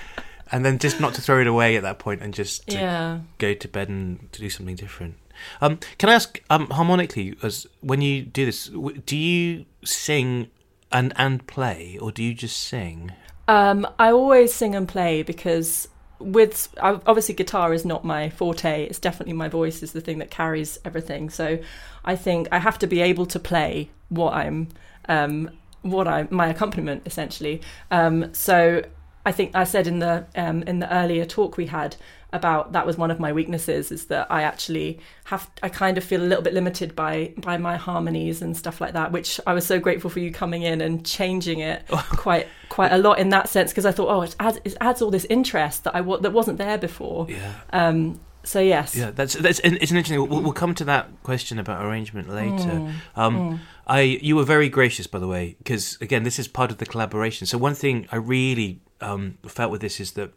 And 0.54 0.64
then 0.64 0.78
just 0.78 1.00
not 1.00 1.14
to 1.14 1.20
throw 1.20 1.40
it 1.40 1.48
away 1.48 1.74
at 1.76 1.82
that 1.82 1.98
point 1.98 2.22
and 2.22 2.32
just 2.32 2.66
to 2.68 2.78
Yeah. 2.78 3.18
go 3.38 3.54
to 3.54 3.66
bed 3.68 3.88
and 3.88 4.30
to 4.32 4.40
do 4.40 4.48
something 4.48 4.76
different. 4.76 5.16
Um, 5.60 5.80
can 5.98 6.08
I 6.08 6.14
ask 6.14 6.40
um, 6.48 6.68
harmonically, 6.70 7.34
as 7.42 7.66
when 7.80 8.00
you 8.00 8.22
do 8.22 8.44
this, 8.46 8.70
do 9.04 9.16
you 9.16 9.64
sing 9.84 10.46
and 10.92 11.12
and 11.16 11.44
play, 11.48 11.98
or 12.00 12.12
do 12.12 12.22
you 12.22 12.34
just 12.34 12.56
sing? 12.56 13.10
Um, 13.48 13.84
I 13.98 14.12
always 14.12 14.54
sing 14.54 14.76
and 14.76 14.86
play 14.86 15.24
because 15.24 15.88
with 16.20 16.72
obviously 16.80 17.34
guitar 17.34 17.74
is 17.74 17.84
not 17.84 18.04
my 18.04 18.30
forte. 18.30 18.84
It's 18.84 19.00
definitely 19.00 19.34
my 19.34 19.48
voice 19.48 19.82
is 19.82 19.90
the 19.90 20.00
thing 20.00 20.18
that 20.20 20.30
carries 20.30 20.78
everything. 20.84 21.30
So 21.30 21.58
I 22.04 22.14
think 22.14 22.46
I 22.52 22.60
have 22.60 22.78
to 22.78 22.86
be 22.86 23.00
able 23.00 23.26
to 23.26 23.40
play 23.40 23.90
what 24.08 24.34
I'm 24.34 24.68
um, 25.08 25.50
what 25.82 26.06
I 26.06 26.28
my 26.30 26.46
accompaniment 26.46 27.02
essentially. 27.06 27.60
Um, 27.90 28.32
so 28.32 28.82
I 29.26 29.32
think 29.32 29.54
I 29.54 29.64
said 29.64 29.86
in 29.86 29.98
the 30.00 30.26
um, 30.36 30.62
in 30.64 30.80
the 30.80 30.92
earlier 30.92 31.24
talk 31.24 31.56
we 31.56 31.66
had 31.66 31.96
about 32.32 32.72
that 32.72 32.84
was 32.84 32.98
one 32.98 33.12
of 33.12 33.20
my 33.20 33.32
weaknesses 33.32 33.92
is 33.92 34.06
that 34.06 34.26
I 34.28 34.42
actually 34.42 34.98
have 35.26 35.48
I 35.62 35.68
kind 35.68 35.96
of 35.96 36.02
feel 36.02 36.20
a 36.20 36.26
little 36.26 36.42
bit 36.42 36.52
limited 36.52 36.96
by 36.96 37.32
by 37.38 37.56
my 37.56 37.76
harmonies 37.76 38.42
and 38.42 38.56
stuff 38.56 38.80
like 38.80 38.92
that 38.92 39.12
which 39.12 39.40
I 39.46 39.54
was 39.54 39.64
so 39.64 39.78
grateful 39.78 40.10
for 40.10 40.18
you 40.18 40.32
coming 40.32 40.62
in 40.62 40.80
and 40.80 41.06
changing 41.06 41.60
it 41.60 41.86
quite 41.88 42.48
quite 42.68 42.92
a 42.92 42.98
lot 42.98 43.18
in 43.20 43.28
that 43.28 43.48
sense 43.48 43.70
because 43.70 43.86
I 43.86 43.92
thought 43.92 44.08
oh 44.08 44.22
it 44.22 44.34
adds, 44.40 44.58
it 44.64 44.76
adds 44.80 45.00
all 45.00 45.12
this 45.12 45.26
interest 45.30 45.84
that 45.84 45.94
I 45.94 46.02
that 46.02 46.32
wasn't 46.32 46.58
there 46.58 46.76
before 46.76 47.26
Yeah, 47.28 47.54
um 47.72 48.20
so 48.42 48.60
yes 48.60 48.96
yeah. 48.96 49.10
That's 49.12 49.34
that's 49.34 49.60
it's 49.60 49.90
an 49.90 49.96
interesting. 49.96 50.28
We'll, 50.28 50.42
we'll 50.42 50.52
come 50.52 50.74
to 50.74 50.84
that 50.84 51.08
question 51.22 51.58
about 51.58 51.82
arrangement 51.84 52.28
later. 52.28 52.92
Um, 53.16 53.60
I 53.86 54.00
you 54.00 54.36
were 54.36 54.44
very 54.44 54.68
gracious, 54.68 55.06
by 55.06 55.18
the 55.18 55.26
way, 55.26 55.56
because 55.58 55.96
again, 56.02 56.24
this 56.24 56.38
is 56.38 56.46
part 56.48 56.70
of 56.70 56.76
the 56.76 56.84
collaboration. 56.84 57.46
So 57.46 57.56
one 57.56 57.74
thing 57.74 58.06
I 58.12 58.16
really 58.16 58.80
um, 59.00 59.38
felt 59.46 59.70
with 59.70 59.80
this 59.80 60.00
is 60.00 60.12
that 60.12 60.32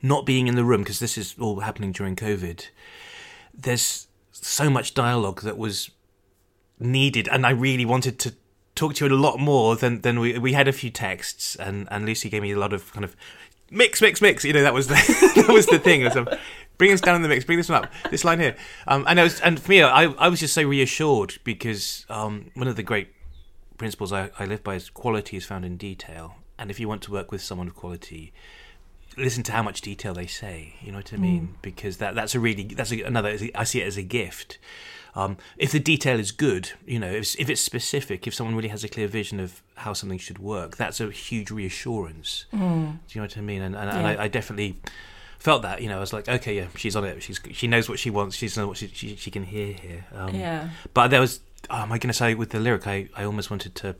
not 0.00 0.26
being 0.26 0.48
in 0.48 0.56
the 0.56 0.64
room 0.64 0.82
because 0.82 0.98
this 0.98 1.16
is 1.16 1.34
all 1.38 1.60
happening 1.60 1.92
during 1.92 2.16
COVID. 2.16 2.68
There's 3.54 4.08
so 4.32 4.68
much 4.70 4.94
dialogue 4.94 5.42
that 5.42 5.58
was 5.58 5.90
needed, 6.78 7.28
and 7.28 7.46
I 7.46 7.50
really 7.50 7.84
wanted 7.84 8.18
to 8.20 8.34
talk 8.74 8.94
to 8.94 9.04
you 9.06 9.12
a 9.12 9.14
lot 9.14 9.38
more 9.38 9.76
than 9.76 10.00
than 10.00 10.18
we 10.18 10.38
we 10.38 10.52
had 10.52 10.68
a 10.68 10.72
few 10.72 10.90
texts, 10.90 11.56
and 11.56 11.86
and 11.90 12.06
Lucy 12.06 12.28
gave 12.28 12.42
me 12.42 12.52
a 12.52 12.58
lot 12.58 12.72
of 12.72 12.92
kind 12.92 13.04
of 13.04 13.16
mix, 13.70 14.00
mix, 14.00 14.20
mix. 14.20 14.44
You 14.44 14.52
know, 14.52 14.62
that 14.62 14.74
was 14.74 14.88
the 14.88 14.94
that 15.46 15.52
was 15.52 15.66
the 15.66 15.78
thing. 15.78 16.04
Was, 16.04 16.16
um, 16.16 16.28
bring 16.78 16.92
us 16.92 17.00
down 17.00 17.16
in 17.16 17.22
the 17.22 17.28
mix, 17.28 17.44
bring 17.44 17.58
this 17.58 17.68
one 17.68 17.84
up, 17.84 17.92
this 18.10 18.24
line 18.24 18.40
here. 18.40 18.56
Um, 18.86 19.04
and 19.08 19.18
was, 19.18 19.40
and 19.40 19.60
for 19.60 19.70
me, 19.70 19.82
I 19.82 20.04
I 20.04 20.28
was 20.28 20.40
just 20.40 20.54
so 20.54 20.62
reassured 20.62 21.38
because 21.44 22.06
um, 22.08 22.50
one 22.54 22.68
of 22.68 22.76
the 22.76 22.82
great 22.82 23.08
principles 23.78 24.12
I, 24.12 24.30
I 24.38 24.44
live 24.44 24.62
by 24.62 24.76
is 24.76 24.90
quality 24.90 25.36
is 25.36 25.44
found 25.44 25.64
in 25.64 25.76
detail, 25.76 26.36
and 26.58 26.70
if 26.70 26.78
you 26.80 26.88
want 26.88 27.02
to 27.02 27.12
work 27.12 27.32
with 27.32 27.42
someone 27.42 27.68
of 27.68 27.74
quality. 27.74 28.32
Listen 29.14 29.42
to 29.42 29.52
how 29.52 29.62
much 29.62 29.82
detail 29.82 30.14
they 30.14 30.26
say. 30.26 30.76
You 30.80 30.90
know 30.90 30.98
what 30.98 31.12
I 31.12 31.18
mean? 31.18 31.56
Because 31.60 31.98
that 31.98 32.14
that's 32.14 32.34
a 32.34 32.40
really 32.40 32.64
that's 32.64 32.90
a, 32.92 33.02
another. 33.02 33.36
I 33.54 33.64
see 33.64 33.82
it 33.82 33.86
as 33.86 33.98
a 33.98 34.02
gift. 34.02 34.58
Um, 35.14 35.36
if 35.58 35.72
the 35.72 35.78
detail 35.78 36.18
is 36.18 36.32
good, 36.32 36.70
you 36.86 36.98
know, 36.98 37.10
if, 37.10 37.38
if 37.38 37.50
it's 37.50 37.60
specific, 37.60 38.26
if 38.26 38.32
someone 38.32 38.56
really 38.56 38.68
has 38.70 38.82
a 38.82 38.88
clear 38.88 39.06
vision 39.06 39.38
of 39.40 39.62
how 39.74 39.92
something 39.92 40.16
should 40.16 40.38
work, 40.38 40.78
that's 40.78 40.98
a 41.00 41.10
huge 41.10 41.50
reassurance. 41.50 42.46
Do 42.50 42.56
you 42.58 43.20
know 43.20 43.24
what 43.26 43.36
I 43.36 43.42
mean? 43.42 43.60
And, 43.60 43.76
and, 43.76 43.90
and 43.90 44.06
I, 44.06 44.24
I 44.24 44.28
definitely 44.28 44.80
felt 45.38 45.60
that. 45.62 45.82
You 45.82 45.90
know, 45.90 45.98
I 45.98 46.00
was 46.00 46.14
like, 46.14 46.28
okay, 46.30 46.56
yeah, 46.56 46.68
she's 46.76 46.96
on 46.96 47.04
it. 47.04 47.22
She's 47.22 47.38
she 47.52 47.66
knows 47.66 47.90
what 47.90 47.98
she 47.98 48.08
wants. 48.08 48.36
She's 48.36 48.56
knows 48.56 48.68
what 48.68 48.78
she, 48.78 48.88
she 48.88 49.16
she 49.16 49.30
can 49.30 49.44
hear 49.44 49.74
here. 49.74 50.06
Um, 50.14 50.34
yeah 50.34 50.70
But 50.94 51.08
there 51.08 51.20
was, 51.20 51.40
oh, 51.68 51.84
my 51.84 51.98
goodness, 51.98 52.22
I 52.22 52.32
with 52.32 52.48
the 52.48 52.60
lyric, 52.60 52.86
I, 52.86 53.10
I 53.14 53.24
almost 53.24 53.50
wanted 53.50 53.74
to 53.74 53.96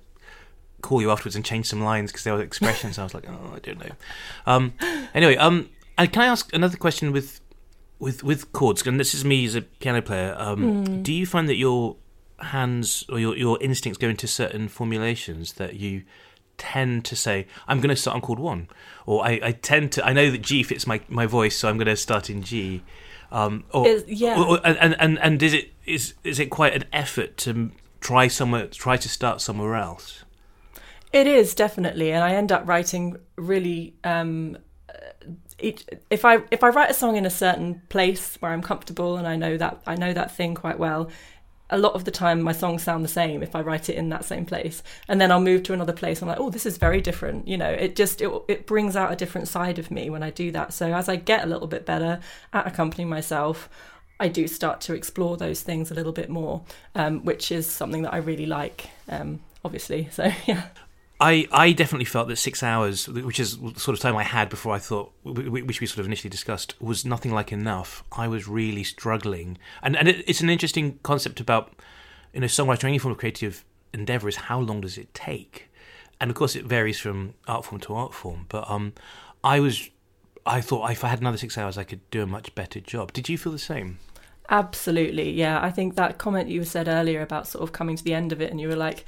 call 0.83 1.01
you 1.01 1.11
afterwards 1.11 1.37
and 1.37 1.45
change 1.45 1.67
some 1.67 1.81
lines 1.83 2.11
because 2.13 2.25
there 2.25 2.35
were 2.35 2.43
expressions. 2.43 2.99
I 2.99 3.05
was 3.05 3.15
like, 3.15 3.27
oh, 3.29 3.53
I 3.55 3.59
don't 3.61 3.79
know. 3.79 3.93
Um, 4.47 4.75
anyway, 5.15 5.37
um, 5.37 5.71
and 5.97 6.13
can 6.13 6.23
I 6.23 6.27
ask 6.27 6.53
another 6.55 6.77
question 6.77 7.13
with 7.13 7.41
with 7.99 8.23
with 8.23 8.53
chords? 8.53 8.87
And 8.87 9.01
this 9.01 9.15
is 9.15 9.25
me 9.25 9.45
as 9.47 9.55
a 9.55 9.63
piano 9.63 10.03
player. 10.03 10.35
Um, 10.39 11.03
Do 11.03 11.13
you 11.13 11.25
find 11.27 11.49
that 11.49 11.57
your 11.57 11.97
hands 12.41 13.05
or 13.09 13.19
your 13.21 13.37
your 13.37 13.59
instincts 13.63 13.99
go 13.99 14.09
into 14.09 14.27
certain 14.27 14.69
formulations 14.69 15.55
that 15.55 15.75
you 15.75 16.03
tend 16.59 17.05
to 17.07 17.17
say, 17.17 17.47
I'm 17.67 17.79
going 17.81 17.89
to 17.95 17.97
start 17.97 18.15
on 18.15 18.21
chord 18.21 18.39
one, 18.39 18.69
or 19.07 19.25
I, 19.25 19.41
I 19.43 19.53
tend 19.53 19.91
to, 19.93 20.05
I 20.07 20.13
know 20.13 20.31
that 20.31 20.43
G 20.43 20.63
fits 20.63 20.87
my, 20.87 21.01
my 21.09 21.27
voice, 21.27 21.57
so 21.57 21.69
I'm 21.69 21.77
going 21.77 21.87
to 21.89 21.97
start 21.97 22.31
in 22.31 22.43
G. 22.43 22.83
Um, 23.33 23.65
or, 23.73 23.89
Is- 23.89 24.05
yeah. 24.07 24.39
or- 24.39 24.47
or- 24.59 24.61
and, 24.67 24.77
and, 24.79 24.97
and, 25.01 25.19
and 25.19 25.43
is 25.43 25.55
it 25.55 25.73
is 25.87 26.15
is 26.23 26.39
it 26.39 26.51
quite 26.51 26.75
an 26.75 26.85
effort 26.93 27.37
to 27.39 27.71
try 28.01 28.29
somewhere 28.29 28.67
try 28.69 28.97
to 28.97 29.09
start 29.09 29.41
somewhere 29.41 29.75
else? 29.75 30.25
It 31.13 31.27
is 31.27 31.55
definitely, 31.55 32.11
and 32.11 32.25
I 32.25 32.33
end 32.35 32.51
up 32.53 32.67
writing 32.67 33.17
really. 33.37 33.95
Um, 34.03 34.57
uh, 34.89 34.93
each, 35.59 35.85
if 36.11 36.25
I 36.25 36.39
if 36.51 36.65
I 36.65 36.71
write 36.71 36.91
a 36.91 36.95
song 36.95 37.17
in 37.17 37.27
a 37.27 37.31
certain 37.31 37.83
place 37.91 38.37
where 38.41 38.51
I'm 38.51 38.63
comfortable 38.63 39.17
and 39.17 39.29
I 39.29 39.37
know 39.37 39.57
that 39.59 39.83
I 39.87 39.95
know 39.95 40.13
that 40.15 40.35
thing 40.35 40.55
quite 40.55 40.79
well, 40.79 41.11
a 41.69 41.77
lot 41.77 41.93
of 41.95 42.05
the 42.05 42.11
time 42.11 42.41
my 42.41 42.53
songs 42.53 42.83
sound 42.83 43.05
the 43.05 43.09
same 43.09 43.43
if 43.43 43.55
I 43.55 43.61
write 43.61 43.91
it 43.91 43.97
in 43.97 44.09
that 44.09 44.25
same 44.25 44.47
place, 44.47 44.83
and 45.07 45.21
then 45.21 45.31
I'll 45.31 45.41
move 45.41 45.63
to 45.65 45.75
another 45.75 45.93
place. 45.93 46.23
And 46.23 46.31
I'm 46.31 46.37
like, 46.37 46.45
oh, 46.45 46.51
this 46.51 46.65
is 46.65 46.79
very 46.79 47.03
different. 47.03 47.47
You 47.47 47.59
know, 47.59 47.71
it 47.71 47.95
just 47.95 48.23
it 48.23 48.31
it 48.49 48.67
brings 48.67 48.97
out 48.97 49.13
a 49.13 49.17
different 49.17 49.49
side 49.49 49.79
of 49.79 49.91
me 49.91 50.09
when 50.09 50.23
I 50.23 50.31
do 50.31 50.51
that. 50.53 50.73
So 50.73 50.95
as 50.95 51.11
I 51.11 51.17
get 51.17 51.45
a 51.45 51.47
little 51.47 51.69
bit 51.69 51.85
better 51.87 52.21
at 52.53 52.67
accompanying 52.67 53.09
myself. 53.09 53.69
I 54.21 54.29
do 54.29 54.47
start 54.47 54.81
to 54.83 54.95
explore 54.95 55.37
those 55.37 55.63
things 55.63 55.91
a 55.91 55.95
little 55.95 56.13
bit 56.13 56.29
more, 56.31 56.63
um, 56.95 57.25
which 57.25 57.51
is 57.51 57.67
something 57.67 58.03
that 58.03 58.15
I 58.15 58.19
really 58.19 58.47
like, 58.47 58.89
um, 59.09 59.41
obviously. 59.65 60.09
So 60.13 60.31
yeah. 60.47 60.67
I, 61.21 61.47
I 61.53 61.73
definitely 61.73 62.05
felt 62.07 62.27
that 62.29 62.37
six 62.37 62.65
hours, 62.65 63.07
which 63.07 63.39
is 63.39 63.53
sort 63.77 63.97
of 63.97 64.01
time 64.01 64.17
I 64.17 64.25
had 64.25 64.49
before 64.49 64.75
I 64.75 64.79
thought, 64.79 65.13
which 65.25 65.81
we 65.81 65.87
sort 65.87 66.01
of 66.01 66.07
initially 66.07 66.31
discussed, 66.31 66.75
was 66.83 67.05
nothing 67.05 67.33
like 67.33 67.53
enough. 67.53 68.03
I 68.11 68.27
was 68.27 68.49
really 68.49 68.83
struggling, 68.83 69.59
and 69.83 69.97
and 69.97 70.09
it, 70.09 70.25
it's 70.27 70.41
an 70.41 70.51
interesting 70.51 70.99
concept 71.05 71.39
about, 71.39 71.75
you 72.33 72.41
know, 72.41 72.49
songwriting. 72.49 72.85
Any 72.85 72.99
form 72.99 73.13
of 73.13 73.19
creative 73.19 73.65
endeavor 73.95 74.29
is 74.29 74.37
how 74.37 74.59
long 74.59 74.81
does 74.81 74.99
it 74.99 75.15
take, 75.15 75.71
and 76.21 76.29
of 76.29 76.37
course 76.37 76.57
it 76.57 76.65
varies 76.65 76.99
from 76.99 77.35
art 77.47 77.65
form 77.67 77.81
to 77.83 77.95
art 77.95 78.15
form. 78.15 78.47
But 78.49 78.69
um, 78.69 78.93
I 79.45 79.61
was, 79.61 79.91
I 80.45 80.61
thought 80.61 80.91
if 80.91 81.05
I 81.05 81.09
had 81.09 81.21
another 81.21 81.39
six 81.39 81.57
hours, 81.57 81.79
I 81.79 81.85
could 81.85 82.01
do 82.11 82.23
a 82.23 82.27
much 82.27 82.53
better 82.57 82.81
job. 82.81 83.13
Did 83.13 83.29
you 83.29 83.39
feel 83.39 83.53
the 83.53 83.59
same? 83.61 84.01
Absolutely, 84.49 85.31
yeah. 85.31 85.63
I 85.63 85.71
think 85.71 85.95
that 85.95 86.19
comment 86.19 86.49
you 86.49 86.65
said 86.65 86.89
earlier 86.89 87.23
about 87.23 87.47
sort 87.47 87.63
of 87.63 87.73
coming 87.73 87.95
to 87.95 88.03
the 88.03 88.13
end 88.13 88.33
of 88.33 88.43
it, 88.43 88.51
and 88.51 88.61
you 88.61 88.67
were 88.67 88.77
like, 88.77 89.05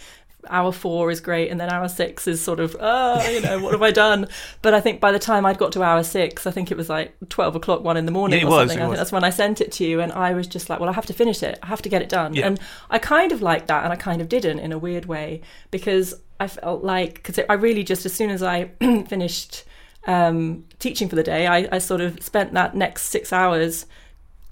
hour 0.48 0.72
four 0.72 1.10
is 1.10 1.20
great, 1.20 1.50
and 1.50 1.60
then 1.60 1.70
hour 1.70 1.88
six 1.88 2.26
is 2.26 2.40
sort 2.40 2.60
of, 2.60 2.76
oh, 2.80 3.30
you 3.30 3.40
know, 3.40 3.58
what 3.60 3.72
have 3.72 3.82
I 3.82 3.90
done? 3.90 4.28
But 4.62 4.72
I 4.74 4.80
think 4.80 5.00
by 5.00 5.12
the 5.12 5.18
time 5.18 5.44
I'd 5.44 5.58
got 5.58 5.72
to 5.72 5.82
hour 5.82 6.02
six, 6.02 6.46
I 6.46 6.50
think 6.50 6.70
it 6.70 6.76
was 6.76 6.88
like 6.88 7.14
12 7.28 7.56
o'clock, 7.56 7.82
one 7.82 7.96
in 7.96 8.06
the 8.06 8.12
morning 8.12 8.40
Yeah, 8.40 8.46
it 8.46 8.48
or 8.48 8.50
was, 8.50 8.58
something. 8.60 8.78
I 8.78 8.86
think 8.86 8.96
that's 8.96 9.12
when 9.12 9.24
I 9.24 9.30
sent 9.30 9.60
it 9.60 9.72
to 9.72 9.84
you, 9.84 10.00
and 10.00 10.12
I 10.12 10.32
was 10.32 10.46
just 10.46 10.70
like, 10.70 10.80
well, 10.80 10.88
I 10.88 10.92
have 10.92 11.06
to 11.06 11.12
finish 11.12 11.42
it. 11.42 11.58
I 11.62 11.66
have 11.66 11.82
to 11.82 11.88
get 11.88 12.02
it 12.02 12.08
done. 12.08 12.34
Yeah. 12.34 12.46
And 12.46 12.60
I 12.90 12.98
kind 12.98 13.32
of 13.32 13.42
liked 13.42 13.68
that, 13.68 13.84
and 13.84 13.92
I 13.92 13.96
kind 13.96 14.20
of 14.20 14.28
didn't 14.28 14.58
in 14.60 14.72
a 14.72 14.78
weird 14.78 15.06
way, 15.06 15.42
because 15.70 16.14
I 16.40 16.48
felt 16.48 16.82
like, 16.82 17.14
because 17.14 17.38
I 17.48 17.54
really 17.54 17.84
just, 17.84 18.06
as 18.06 18.12
soon 18.12 18.30
as 18.30 18.42
I 18.42 18.64
finished 19.06 19.64
um, 20.06 20.64
teaching 20.78 21.08
for 21.08 21.16
the 21.16 21.22
day, 21.22 21.46
I, 21.46 21.68
I 21.72 21.78
sort 21.78 22.00
of 22.00 22.22
spent 22.22 22.52
that 22.54 22.74
next 22.74 23.06
six 23.06 23.32
hours 23.32 23.86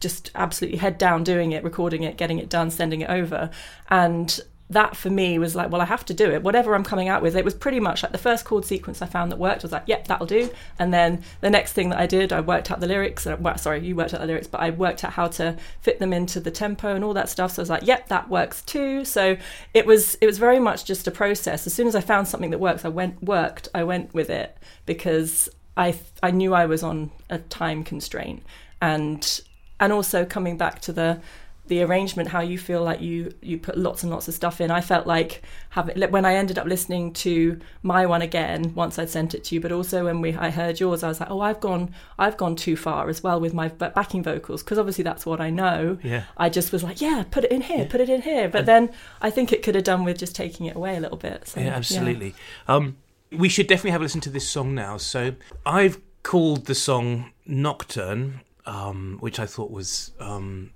just 0.02 0.30
absolutely 0.34 0.78
head 0.78 0.98
down 0.98 1.24
doing 1.24 1.52
it, 1.52 1.64
recording 1.64 2.02
it, 2.02 2.16
getting 2.16 2.38
it 2.38 2.48
done, 2.48 2.70
sending 2.70 3.00
it 3.00 3.08
over. 3.08 3.50
And 3.88 4.38
that 4.72 4.96
for 4.96 5.10
me 5.10 5.38
was 5.38 5.54
like, 5.54 5.70
well, 5.70 5.80
I 5.80 5.86
have 5.86 6.04
to 6.06 6.14
do 6.14 6.30
it. 6.30 6.42
Whatever 6.42 6.74
I'm 6.74 6.84
coming 6.84 7.08
out 7.08 7.22
with, 7.22 7.36
it 7.36 7.44
was 7.44 7.54
pretty 7.54 7.80
much 7.80 8.02
like 8.02 8.12
the 8.12 8.18
first 8.18 8.44
chord 8.44 8.64
sequence 8.64 9.00
I 9.02 9.06
found 9.06 9.30
that 9.30 9.38
worked 9.38 9.62
was 9.62 9.72
like, 9.72 9.84
yep, 9.86 10.06
that'll 10.06 10.26
do. 10.26 10.50
And 10.78 10.92
then 10.92 11.22
the 11.40 11.50
next 11.50 11.72
thing 11.72 11.90
that 11.90 11.98
I 11.98 12.06
did, 12.06 12.32
I 12.32 12.40
worked 12.40 12.70
out 12.70 12.80
the 12.80 12.86
lyrics. 12.86 13.26
Uh, 13.26 13.36
well, 13.38 13.56
sorry, 13.58 13.84
you 13.84 13.96
worked 13.96 14.14
out 14.14 14.20
the 14.20 14.26
lyrics, 14.26 14.46
but 14.46 14.60
I 14.60 14.70
worked 14.70 15.04
out 15.04 15.12
how 15.12 15.28
to 15.28 15.56
fit 15.80 15.98
them 15.98 16.12
into 16.12 16.40
the 16.40 16.50
tempo 16.50 16.94
and 16.94 17.04
all 17.04 17.14
that 17.14 17.28
stuff. 17.28 17.52
So 17.52 17.60
I 17.60 17.62
was 17.62 17.70
like, 17.70 17.86
yep, 17.86 18.08
that 18.08 18.28
works 18.28 18.62
too. 18.62 19.04
So 19.04 19.36
it 19.74 19.86
was 19.86 20.16
it 20.20 20.26
was 20.26 20.38
very 20.38 20.58
much 20.58 20.84
just 20.84 21.06
a 21.06 21.10
process. 21.10 21.66
As 21.66 21.74
soon 21.74 21.86
as 21.86 21.94
I 21.94 22.00
found 22.00 22.28
something 22.28 22.50
that 22.50 22.58
works, 22.58 22.84
I 22.84 22.88
went 22.88 23.22
worked. 23.22 23.68
I 23.74 23.84
went 23.84 24.12
with 24.14 24.30
it 24.30 24.56
because 24.86 25.48
I 25.76 25.98
I 26.22 26.30
knew 26.30 26.54
I 26.54 26.66
was 26.66 26.82
on 26.82 27.10
a 27.30 27.38
time 27.38 27.84
constraint 27.84 28.42
and 28.80 29.40
and 29.80 29.92
also 29.92 30.24
coming 30.24 30.56
back 30.56 30.80
to 30.80 30.92
the 30.92 31.20
the 31.68 31.80
arrangement 31.82 32.28
how 32.28 32.40
you 32.40 32.58
feel 32.58 32.82
like 32.82 33.00
you 33.00 33.32
you 33.40 33.56
put 33.56 33.78
lots 33.78 34.02
and 34.02 34.10
lots 34.10 34.26
of 34.26 34.34
stuff 34.34 34.60
in 34.60 34.70
i 34.70 34.80
felt 34.80 35.06
like 35.06 35.42
having 35.70 36.00
when 36.10 36.24
i 36.24 36.34
ended 36.34 36.58
up 36.58 36.66
listening 36.66 37.12
to 37.12 37.58
my 37.82 38.04
one 38.04 38.20
again 38.20 38.74
once 38.74 38.98
i'd 38.98 39.08
sent 39.08 39.32
it 39.32 39.44
to 39.44 39.54
you 39.54 39.60
but 39.60 39.70
also 39.70 40.04
when 40.04 40.20
we 40.20 40.34
i 40.34 40.50
heard 40.50 40.80
yours 40.80 41.02
i 41.02 41.08
was 41.08 41.20
like 41.20 41.30
oh 41.30 41.40
i've 41.40 41.60
gone 41.60 41.94
i've 42.18 42.36
gone 42.36 42.56
too 42.56 42.76
far 42.76 43.08
as 43.08 43.22
well 43.22 43.40
with 43.40 43.54
my 43.54 43.68
backing 43.68 44.22
vocals 44.22 44.62
because 44.62 44.76
obviously 44.76 45.04
that's 45.04 45.24
what 45.24 45.40
i 45.40 45.50
know 45.50 45.98
Yeah. 46.02 46.24
i 46.36 46.48
just 46.48 46.72
was 46.72 46.82
like 46.82 47.00
yeah 47.00 47.24
put 47.30 47.44
it 47.44 47.52
in 47.52 47.62
here 47.62 47.84
put 47.86 48.00
it 48.00 48.08
in 48.08 48.22
here 48.22 48.48
but 48.48 48.66
then 48.66 48.90
i 49.20 49.30
think 49.30 49.52
it 49.52 49.62
could 49.62 49.74
have 49.76 49.84
done 49.84 50.02
with 50.04 50.18
just 50.18 50.34
taking 50.34 50.66
it 50.66 50.74
away 50.76 50.96
a 50.96 51.00
little 51.00 51.16
bit 51.16 51.46
so, 51.48 51.60
Yeah, 51.60 51.68
absolutely. 51.76 52.34
Um, 52.66 52.96
we 53.30 53.48
should 53.48 53.66
definitely 53.66 53.92
have 53.92 54.00
a 54.02 54.04
listen 54.04 54.20
to 54.22 54.30
this 54.30 54.46
song 54.46 54.74
now. 54.74 54.98
So 54.98 55.34
I've 55.64 55.98
called 56.22 56.66
the 56.66 56.74
song 56.74 57.30
Nocturne, 57.46 58.40
um, 58.66 59.16
which 59.20 59.38
I 59.40 59.46
thought 59.46 59.70
was 59.70 60.10
um, 60.20 60.72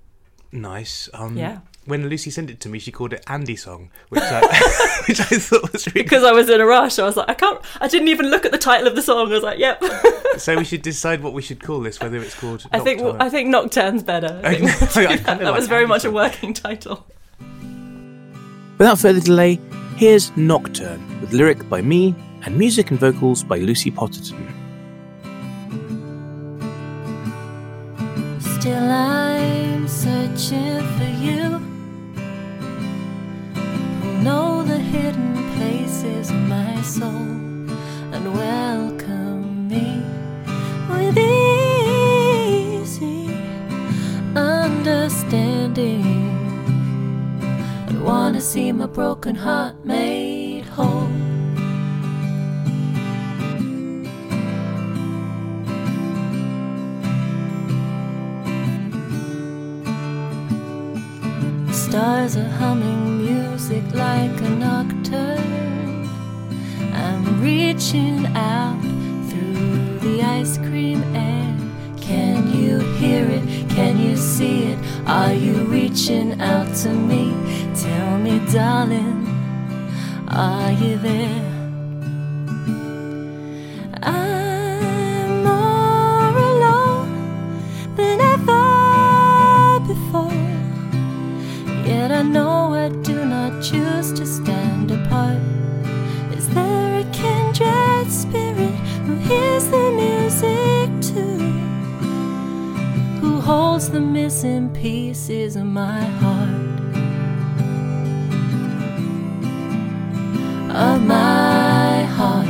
nice. 0.51 1.09
Um, 1.13 1.37
Yeah. 1.37 1.59
When 1.85 2.09
Lucy 2.09 2.31
sent 2.31 2.49
it 2.49 2.59
to 2.59 2.69
me, 2.69 2.79
she 2.79 2.91
called 2.91 3.13
it 3.13 3.23
Andy 3.27 3.55
Song, 3.55 3.91
which 4.09 4.21
I, 4.21 4.41
which 5.07 5.21
I 5.21 5.23
thought 5.23 5.71
was 5.71 5.87
really. 5.87 6.03
Because 6.03 6.21
I 6.21 6.33
was 6.33 6.49
in 6.49 6.59
a 6.59 6.65
rush, 6.65 6.99
I 6.99 7.05
was 7.05 7.15
like, 7.15 7.29
I 7.29 7.33
can't. 7.33 7.61
I 7.79 7.87
didn't 7.87 8.09
even 8.09 8.25
look 8.29 8.45
at 8.45 8.51
the 8.51 8.57
title 8.57 8.87
of 8.87 8.95
the 8.97 9.01
song. 9.01 9.29
I 9.29 9.31
was 9.35 9.43
like, 9.43 9.57
Yep. 9.57 9.81
So 10.37 10.55
we 10.57 10.65
should 10.65 10.81
decide 10.83 11.23
what 11.23 11.31
we 11.33 11.41
should 11.41 11.63
call 11.63 11.79
this, 11.79 11.99
whether 12.01 12.17
it's 12.17 12.35
called. 12.35 12.65
I 12.73 12.79
think 12.79 12.99
Nocturne. 13.01 13.21
I 13.21 13.29
think 13.29 13.49
Nocturne's 13.49 14.03
better. 14.03 14.39
I 14.43 14.49
I 14.49 14.55
think 14.55 14.63
know, 15.09 15.13
I 15.13 15.17
kinda 15.17 15.45
that 15.45 15.53
was 15.53 15.67
very 15.67 15.83
Andy 15.83 15.89
much 15.93 16.03
a 16.05 16.11
working 16.11 16.53
title. 16.53 17.07
Without 18.77 18.99
further 18.99 19.21
delay, 19.21 19.57
here's 19.95 20.35
Nocturne 20.35 21.21
with 21.21 21.31
lyric 21.31 21.67
by 21.69 21.81
me 21.81 22.13
and 22.43 22.55
music 22.57 22.91
and 22.91 22.99
vocals 22.99 23.43
by 23.43 23.57
Lucy 23.59 23.89
Potterton. 23.91 24.45
Still, 28.59 28.91
Searching 29.87 30.83
for 30.97 31.09
you. 31.25 31.59
Who 34.01 34.09
know 34.21 34.61
the 34.61 34.77
hidden 34.77 35.33
places 35.55 36.29
of 36.29 36.35
my 36.35 36.81
soul 36.81 37.07
and 38.13 38.33
welcome 38.33 39.69
me 39.69 40.03
with 40.89 41.17
easy 41.17 42.79
understanding. 44.35 46.03
And 47.87 48.03
wanna 48.03 48.41
see 48.41 48.73
my 48.73 48.87
broken 48.87 49.35
heart 49.35 49.85
made 49.85 50.65
whole. 50.65 51.36
Stars 62.27 62.45
are 62.45 62.49
humming 62.57 63.25
music 63.25 63.83
like 63.93 64.41
a 64.41 64.49
nocturne. 64.49 66.09
I'm 66.93 67.41
reaching 67.41 68.25
out 68.35 68.81
through 69.29 69.99
the 69.99 70.21
ice 70.23 70.57
cream 70.57 71.01
air. 71.15 71.55
Can 72.01 72.51
you 72.53 72.79
hear 72.95 73.25
it? 73.25 73.69
Can 73.69 73.97
you 73.97 74.17
see 74.17 74.63
it? 74.73 74.79
Are 75.07 75.33
you 75.33 75.53
reaching 75.71 76.41
out 76.41 76.75
to 76.83 76.89
me? 76.89 77.31
Tell 77.73 78.17
me, 78.17 78.39
darling, 78.51 79.25
are 80.27 80.73
you 80.73 80.97
there? 80.97 81.46
The 103.97 104.03
missing 104.03 104.69
pieces 104.73 105.55
of 105.55 105.65
my 105.65 106.01
heart? 106.21 106.79
Of 110.69 111.01
my 111.01 112.03
heart. 112.03 112.45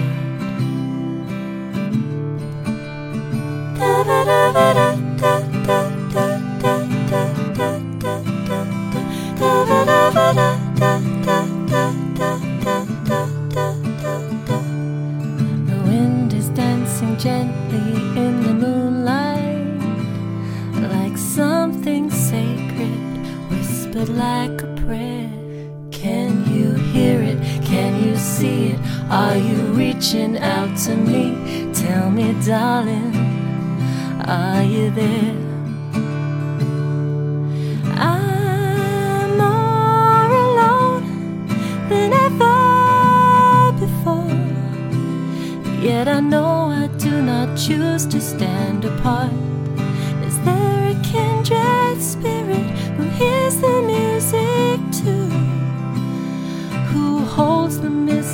The 15.69 15.79
wind 15.85 16.33
is 16.33 16.49
dancing 16.49 17.17
gently 17.17 17.93
in 18.21 18.43
the 18.43 18.53
moonlight, 18.53 18.76
like 24.09 24.61
a 24.61 24.67
prayer. 24.85 25.29
Can 25.91 26.45
you 26.53 26.73
hear 26.73 27.21
it? 27.21 27.37
Can 27.65 28.03
you 28.03 28.15
see 28.15 28.69
it? 28.69 28.79
Are 29.09 29.35
you 29.35 29.55
reaching 29.73 30.37
out 30.37 30.77
to 30.85 30.95
me? 30.95 31.71
Tell 31.73 32.09
me, 32.09 32.33
darling, 32.45 33.15
are 34.25 34.63
you 34.63 34.89
there? 34.91 35.35
I'm 37.97 39.37
more 39.37 40.31
alone 40.45 41.47
than 41.89 42.13
ever 42.13 43.71
before. 43.85 45.81
Yet 45.81 46.07
I 46.07 46.19
know 46.19 46.69
I 46.69 46.87
do 46.97 47.21
not 47.21 47.57
choose 47.57 48.05
to 48.07 48.21
stand 48.21 48.85
apart. 48.85 49.46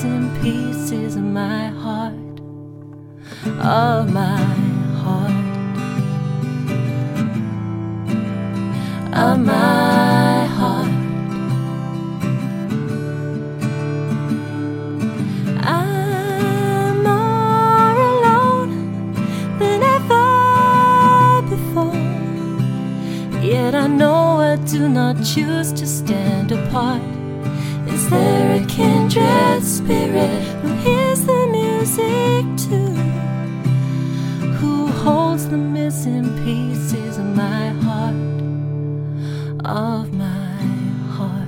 Missing 0.04 0.42
pieces 0.42 1.16
of 1.16 1.24
my 1.24 1.68
heart? 1.68 2.13
Of 3.60 4.12
my 4.12 4.38
heart. 5.02 5.32
Of 9.13 9.39
my 9.39 10.46
heart. 10.58 10.89
I'm 15.63 17.04
more 17.04 17.98
alone 18.12 18.72
than 19.60 19.84
ever 19.98 21.42
before. 21.50 21.96
Yet 23.42 23.76
I 23.76 23.88
know 23.88 24.39
I 24.39 24.56
do 24.58 24.89
not 24.89 25.24
choose 25.24 25.72
to 25.74 25.88
stand 25.88 26.52
apart. 26.52 27.02
Is 27.88 28.10
there 28.10 28.53
kindred 28.73 29.63
spirit 29.63 30.41
who 30.62 30.73
hears 30.77 31.21
the 31.25 31.47
music 31.51 32.43
too? 32.57 32.95
Who 34.57 34.88
holds 34.88 35.47
the 35.47 35.57
missing 35.57 36.25
pieces 36.43 37.19
of 37.19 37.25
my 37.25 37.69
heart? 37.86 38.15
Of 39.63 40.12
my 40.13 40.55
heart. 41.15 41.47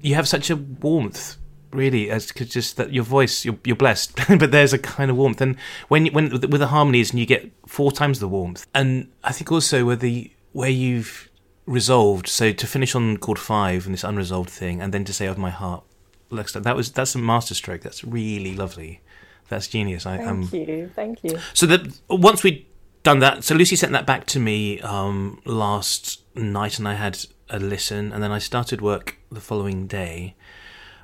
you 0.00 0.16
have 0.16 0.26
such 0.26 0.50
a 0.50 0.56
warmth 0.56 1.36
really 1.72 2.10
as 2.10 2.32
just 2.32 2.76
that 2.76 2.92
your 2.92 3.04
voice 3.04 3.44
you're, 3.44 3.58
you're 3.64 3.76
blessed 3.76 4.18
but 4.40 4.50
there's 4.50 4.72
a 4.72 4.78
kind 4.78 5.08
of 5.08 5.16
warmth 5.16 5.40
and 5.40 5.56
when 5.86 6.06
when 6.06 6.30
with 6.30 6.58
the 6.58 6.66
harmonies 6.66 7.10
and 7.10 7.20
you 7.20 7.26
get 7.26 7.48
four 7.66 7.92
times 7.92 8.18
the 8.18 8.26
warmth 8.26 8.66
and 8.74 9.06
i 9.22 9.30
think 9.30 9.52
also 9.52 9.84
where 9.84 9.94
the 9.94 10.28
where 10.52 10.70
you've 10.70 11.29
resolved 11.70 12.26
so 12.26 12.52
to 12.52 12.66
finish 12.66 12.94
on 12.94 13.16
chord 13.16 13.38
five 13.38 13.86
and 13.86 13.94
this 13.94 14.04
unresolved 14.04 14.50
thing 14.50 14.82
and 14.82 14.92
then 14.92 15.04
to 15.04 15.12
say 15.12 15.26
of 15.26 15.38
my 15.38 15.50
heart 15.50 15.84
that 16.30 16.76
was 16.76 16.92
that's 16.92 17.14
a 17.14 17.18
masterstroke 17.18 17.80
that's 17.80 18.04
really 18.04 18.54
lovely 18.54 19.00
that's 19.48 19.66
genius 19.68 20.06
i 20.06 20.22
um 20.22 20.48
you, 20.52 20.90
thank 20.94 21.22
you. 21.24 21.38
so 21.54 21.66
that 21.66 22.00
once 22.08 22.42
we'd 22.42 22.66
done 23.02 23.20
that, 23.20 23.44
so 23.44 23.54
Lucy 23.54 23.76
sent 23.76 23.92
that 23.92 24.06
back 24.06 24.26
to 24.26 24.40
me 24.40 24.80
um, 24.80 25.40
last 25.44 26.22
night, 26.34 26.78
and 26.78 26.86
I 26.86 26.94
had 26.94 27.18
a 27.48 27.58
listen, 27.58 28.12
and 28.12 28.22
then 28.22 28.30
I 28.30 28.38
started 28.38 28.80
work 28.80 29.16
the 29.30 29.40
following 29.40 29.86
day, 29.86 30.34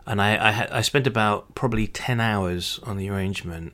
and 0.07 0.21
I 0.21 0.49
I, 0.49 0.51
had, 0.53 0.71
I 0.71 0.81
spent 0.83 1.07
about 1.07 1.55
probably 1.55 1.87
ten 1.87 2.21
hours 2.21 2.81
on 2.83 2.97
the 2.97 3.09
arrangement, 3.09 3.73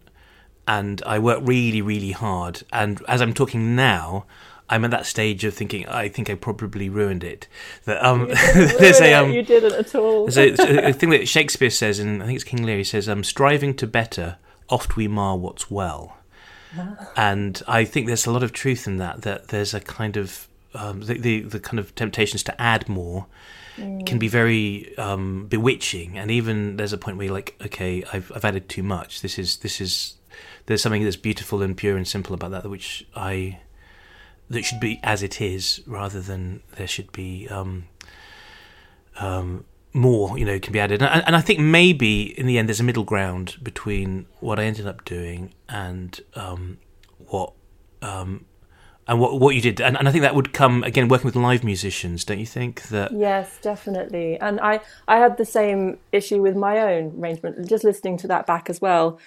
and 0.66 1.02
I 1.04 1.18
worked 1.18 1.46
really 1.46 1.82
really 1.82 2.12
hard. 2.12 2.62
And 2.72 3.02
as 3.08 3.20
I'm 3.20 3.34
talking 3.34 3.74
now. 3.76 4.26
I'm 4.72 4.86
at 4.86 4.90
that 4.90 5.04
stage 5.04 5.44
of 5.44 5.52
thinking. 5.52 5.86
I 5.86 6.08
think 6.08 6.30
I 6.30 6.34
probably 6.34 6.88
ruined 6.88 7.22
it. 7.22 7.46
That 7.84 8.02
um, 8.02 8.28
there's 8.54 9.02
a 9.02 9.12
um, 9.12 9.30
you 9.30 9.42
didn't 9.42 9.74
at 9.74 9.94
all. 9.94 10.26
there's 10.26 10.58
a, 10.58 10.88
a 10.88 10.92
thing 10.94 11.10
that 11.10 11.28
Shakespeare 11.28 11.68
says, 11.68 11.98
and 11.98 12.22
I 12.22 12.26
think 12.26 12.36
it's 12.36 12.44
King 12.44 12.62
Lear. 12.62 12.78
He 12.78 12.84
says, 12.84 13.06
um, 13.06 13.22
"Striving 13.22 13.74
to 13.74 13.86
better, 13.86 14.38
oft 14.70 14.96
we 14.96 15.08
mar 15.08 15.36
what's 15.36 15.70
well." 15.70 16.16
And 17.18 17.62
I 17.68 17.84
think 17.84 18.06
there's 18.06 18.24
a 18.24 18.32
lot 18.32 18.42
of 18.42 18.54
truth 18.54 18.86
in 18.86 18.96
that. 18.96 19.22
That 19.22 19.48
there's 19.48 19.74
a 19.74 19.80
kind 19.80 20.16
of 20.16 20.48
um, 20.72 21.02
the, 21.02 21.18
the 21.18 21.40
the 21.42 21.60
kind 21.60 21.78
of 21.78 21.94
temptations 21.94 22.42
to 22.44 22.60
add 22.60 22.88
more 22.88 23.26
can 23.76 24.18
be 24.18 24.28
very 24.28 24.96
um, 24.96 25.48
bewitching, 25.48 26.16
and 26.16 26.30
even 26.30 26.78
there's 26.78 26.94
a 26.94 26.98
point 26.98 27.18
where 27.18 27.26
you're 27.26 27.34
like, 27.34 27.56
okay, 27.66 28.04
I've 28.10 28.32
I've 28.34 28.46
added 28.46 28.70
too 28.70 28.82
much. 28.82 29.20
This 29.20 29.38
is 29.38 29.58
this 29.58 29.82
is 29.82 30.14
there's 30.64 30.80
something 30.80 31.04
that's 31.04 31.16
beautiful 31.16 31.60
and 31.60 31.76
pure 31.76 31.98
and 31.98 32.08
simple 32.08 32.34
about 32.34 32.52
that, 32.52 32.70
which 32.70 33.06
I 33.14 33.58
that 34.52 34.64
should 34.64 34.80
be 34.80 35.00
as 35.02 35.22
it 35.22 35.40
is, 35.40 35.82
rather 35.86 36.20
than 36.20 36.62
there 36.76 36.86
should 36.86 37.10
be 37.12 37.48
um, 37.48 37.84
um, 39.18 39.64
more, 39.92 40.38
you 40.38 40.44
know, 40.44 40.58
can 40.58 40.72
be 40.72 40.80
added. 40.80 41.02
And, 41.02 41.22
and 41.26 41.36
I 41.36 41.40
think 41.40 41.60
maybe 41.60 42.38
in 42.38 42.46
the 42.46 42.58
end 42.58 42.68
there's 42.68 42.80
a 42.80 42.84
middle 42.84 43.04
ground 43.04 43.56
between 43.62 44.26
what 44.40 44.58
I 44.58 44.64
ended 44.64 44.86
up 44.86 45.04
doing 45.04 45.54
and 45.68 46.20
um, 46.34 46.78
what 47.18 47.52
um, 48.00 48.46
and 49.08 49.18
what 49.20 49.40
what 49.40 49.54
you 49.54 49.60
did, 49.60 49.80
and, 49.80 49.96
and 49.98 50.08
I 50.08 50.12
think 50.12 50.22
that 50.22 50.34
would 50.34 50.52
come 50.52 50.84
again 50.84 51.08
working 51.08 51.26
with 51.26 51.36
live 51.36 51.64
musicians, 51.64 52.24
don't 52.24 52.38
you 52.38 52.46
think? 52.46 52.82
That 52.88 53.12
yes, 53.12 53.58
definitely. 53.60 54.38
And 54.38 54.60
I 54.60 54.80
I 55.08 55.18
had 55.18 55.36
the 55.36 55.44
same 55.44 55.98
issue 56.12 56.40
with 56.40 56.56
my 56.56 56.78
own 56.78 57.18
arrangement. 57.18 57.68
Just 57.68 57.84
listening 57.84 58.16
to 58.18 58.28
that 58.28 58.46
back 58.46 58.70
as 58.70 58.80
well. 58.80 59.18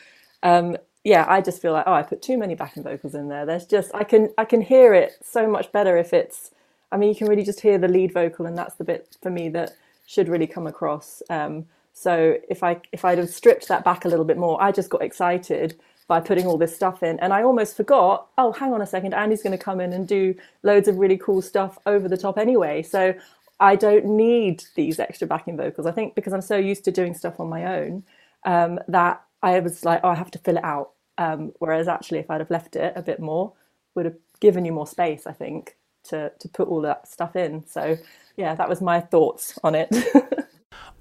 Um, 0.44 0.78
yeah, 1.06 1.26
I 1.30 1.40
just 1.40 1.62
feel 1.62 1.72
like 1.74 1.86
oh, 1.88 1.94
I 1.94 2.04
put 2.04 2.24
too 2.24 2.38
many 2.38 2.56
backing 2.56 2.84
vocals 2.84 3.16
in 3.16 3.30
there. 3.30 3.46
There's 3.46 3.66
just 3.68 3.92
I 3.94 4.04
can 4.04 4.32
I 4.40 4.46
can 4.46 4.62
hear 4.62 4.94
it 4.94 5.14
so 5.24 5.48
much 5.48 5.72
better 5.72 5.98
if 5.98 6.14
it's. 6.14 6.52
I 6.92 6.98
mean, 6.98 7.10
you 7.10 7.16
can 7.16 7.28
really 7.28 7.44
just 7.44 7.62
hear 7.62 7.78
the 7.78 7.88
lead 7.88 8.14
vocal, 8.14 8.46
and 8.48 8.58
that's 8.58 8.76
the 8.76 8.84
bit 8.84 9.16
for 9.22 9.30
me 9.30 9.50
that 9.50 9.74
should 10.08 10.28
really 10.30 10.48
come 10.48 10.68
across. 10.68 11.22
Um, 11.30 11.68
so 11.94 12.38
if 12.50 12.64
I 12.64 12.82
if 12.92 13.06
I'd 13.06 13.20
have 13.20 13.30
stripped 13.30 13.68
that 13.68 13.86
back 13.86 14.06
a 14.06 14.10
little 14.10 14.26
bit 14.26 14.38
more, 14.38 14.62
I 14.62 14.72
just 14.72 14.90
got 14.90 15.04
excited 15.04 15.80
by 16.08 16.20
putting 16.20 16.48
all 16.48 16.58
this 16.58 16.76
stuff 16.76 17.04
in. 17.04 17.20
And 17.20 17.34
I 17.34 17.44
almost 17.44 17.78
forgot, 17.78 18.28
oh, 18.38 18.52
hang 18.52 18.74
on 18.74 18.82
a 18.82 18.88
second, 18.88 19.14
Andy's 19.14 19.42
going 19.44 19.58
to 19.58 19.64
come 19.64 19.82
in 19.82 19.94
and 19.94 20.08
do 20.08 20.36
loads 20.64 20.88
of 20.88 20.98
really 20.98 21.18
cool 21.18 21.42
stuff 21.42 21.78
over 21.86 22.08
the 22.08 22.18
top 22.18 22.38
anyway. 22.38 22.84
So 22.84 23.14
I 23.60 23.76
don't 23.76 24.06
need 24.06 24.64
these 24.76 25.00
extra 25.00 25.28
backing 25.28 25.58
vocals. 25.58 25.88
I 25.88 25.92
think 25.92 26.16
because 26.16 26.34
I'm 26.34 26.42
so 26.42 26.58
used 26.58 26.84
to 26.86 26.92
doing 26.92 27.14
stuff 27.14 27.40
on 27.40 27.50
my 27.50 27.80
own 27.80 28.04
um, 28.44 28.80
that 28.88 29.24
I 29.42 29.60
was 29.60 29.86
like, 29.86 30.02
oh, 30.04 30.10
I 30.10 30.16
have 30.16 30.32
to 30.32 30.40
fill 30.40 30.58
it 30.58 30.64
out. 30.64 30.92
Um, 31.18 31.54
whereas 31.60 31.88
actually, 31.88 32.20
if 32.20 32.30
I'd 32.30 32.42
have 32.42 32.52
left 32.52 32.76
it 32.76 32.94
a 32.96 33.02
bit 33.02 33.20
more, 33.20 33.54
would 33.96 34.06
have 34.06 34.18
given 34.40 34.66
you 34.66 34.72
more 34.72 34.88
space, 34.88 35.26
I 35.26 35.32
think, 35.32 35.78
to, 36.06 36.32
to 36.40 36.50
put 36.50 36.68
all 36.68 36.82
that 36.82 37.08
stuff 37.08 37.36
in. 37.36 37.66
So 37.68 37.98
yeah, 38.38 38.56
that 38.56 38.70
was 38.70 38.82
my 38.82 39.00
thoughts 39.00 39.58
on 39.64 39.76
it. 39.76 39.90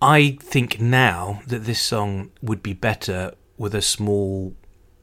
I 0.00 0.36
think 0.40 0.80
now 0.80 1.42
that 1.46 1.64
this 1.64 1.80
song 1.80 2.30
would 2.42 2.62
be 2.62 2.72
better 2.72 3.32
with 3.56 3.74
a 3.74 3.82
small 3.82 4.54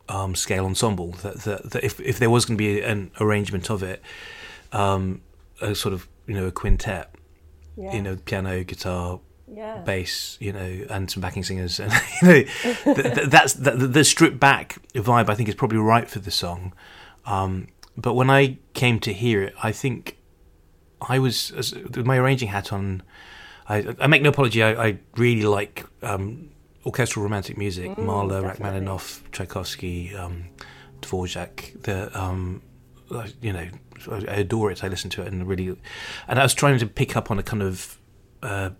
um, 0.09 0.35
scale 0.35 0.65
ensemble. 0.65 1.11
That, 1.23 1.41
that, 1.41 1.71
that, 1.71 1.83
if 1.83 1.99
if 1.99 2.19
there 2.19 2.29
was 2.29 2.45
going 2.45 2.57
to 2.57 2.63
be 2.63 2.81
an 2.81 3.11
arrangement 3.19 3.69
of 3.69 3.83
it, 3.83 4.01
um, 4.71 5.21
a 5.61 5.75
sort 5.75 5.93
of 5.93 6.07
you 6.27 6.33
know 6.33 6.45
a 6.45 6.51
quintet, 6.51 7.13
yeah. 7.75 7.93
you 7.93 8.01
know 8.01 8.15
piano, 8.17 8.63
guitar, 8.63 9.19
yeah. 9.53 9.79
bass, 9.79 10.37
you 10.39 10.53
know, 10.53 10.85
and 10.89 11.09
some 11.09 11.21
backing 11.21 11.43
singers, 11.43 11.79
and 11.81 11.91
you 12.21 12.27
know, 12.27 12.43
th- 12.95 13.27
that's 13.27 13.53
the, 13.53 13.71
the 13.71 14.03
stripped 14.03 14.39
back 14.39 14.79
vibe. 14.93 15.29
I 15.29 15.35
think 15.35 15.49
is 15.49 15.55
probably 15.55 15.77
right 15.77 16.09
for 16.09 16.19
the 16.19 16.31
song. 16.31 16.73
Um, 17.25 17.67
but 17.97 18.13
when 18.13 18.29
I 18.29 18.57
came 18.73 18.99
to 19.01 19.13
hear 19.13 19.43
it, 19.43 19.53
I 19.61 19.71
think 19.71 20.17
I 21.01 21.19
was 21.19 21.51
with 21.51 22.05
my 22.05 22.17
arranging 22.17 22.49
hat 22.49 22.71
on. 22.71 23.03
I, 23.67 23.95
I 23.99 24.07
make 24.07 24.21
no 24.21 24.29
apology. 24.29 24.63
I, 24.63 24.87
I 24.87 24.99
really 25.15 25.43
like 25.43 25.85
um, 26.01 26.49
orchestral 26.85 27.23
romantic 27.23 27.57
music, 27.57 27.91
mm, 27.91 28.05
Mahler, 28.05 28.41
Rachmaninoff, 28.41 29.29
Tchaikovsky, 29.31 30.15
um, 30.15 30.45
Dvorak. 31.01 31.83
The 31.83 32.19
um, 32.19 32.61
you 33.41 33.53
know, 33.53 33.67
I 34.09 34.17
adore 34.17 34.71
it. 34.71 34.83
I 34.83 34.87
listen 34.87 35.09
to 35.11 35.21
it 35.21 35.27
and 35.27 35.47
really, 35.47 35.77
and 36.27 36.39
I 36.39 36.43
was 36.43 36.53
trying 36.53 36.79
to 36.79 36.87
pick 36.87 37.15
up 37.15 37.29
on 37.29 37.39
a 37.39 37.43
kind 37.43 37.61
of 37.61 37.99
uh, 38.41 38.71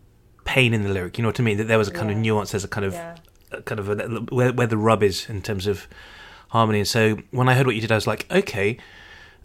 pain 0.46 0.74
in 0.74 0.84
the 0.84 0.90
lyric. 0.90 1.18
You 1.18 1.24
know 1.24 1.30
what 1.30 1.40
I 1.40 1.44
mean? 1.44 1.58
That 1.58 1.68
there 1.68 1.78
was 1.78 1.88
a 1.88 1.92
kind 1.92 2.10
yeah. 2.10 2.16
of 2.16 2.22
nuance. 2.22 2.52
There's 2.52 2.64
a 2.64 2.70
kind 2.70 2.86
of, 2.86 2.94
yeah. 2.94 3.16
a 3.52 3.62
kind 3.62 3.80
of 3.80 3.90
a, 3.90 3.96
where, 4.34 4.52
where 4.54 4.68
the 4.68 4.78
rub 4.78 5.04
is 5.04 5.30
in 5.30 5.42
terms 5.42 5.68
of 5.68 5.88
harmony. 6.50 6.80
And 6.80 6.88
so 6.88 7.18
when 7.32 7.50
I 7.50 7.56
heard 7.56 7.66
what 7.66 7.76
you 7.76 7.82
did, 7.82 7.92
I 7.92 7.96
was 7.96 8.08
like, 8.08 8.26
okay. 8.32 8.78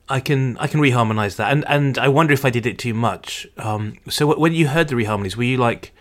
I 0.09 0.21
can 0.21 0.57
I 0.59 0.69
can 0.69 0.79
reharmonize 0.79 1.35
that, 1.35 1.51
and 1.51 1.65
and 1.67 1.99
I 1.99 2.07
wonder 2.07 2.33
if 2.33 2.45
I 2.45 2.51
did 2.51 2.65
it 2.65 2.79
too 2.79 2.95
much. 2.95 3.45
Um, 3.57 3.95
so 4.09 4.39
when 4.39 4.53
you 4.53 4.69
heard 4.69 4.87
the 4.87 4.95
reharmonies, 4.95 5.35
were 5.35 5.43
you 5.43 5.57
like, 5.57 5.93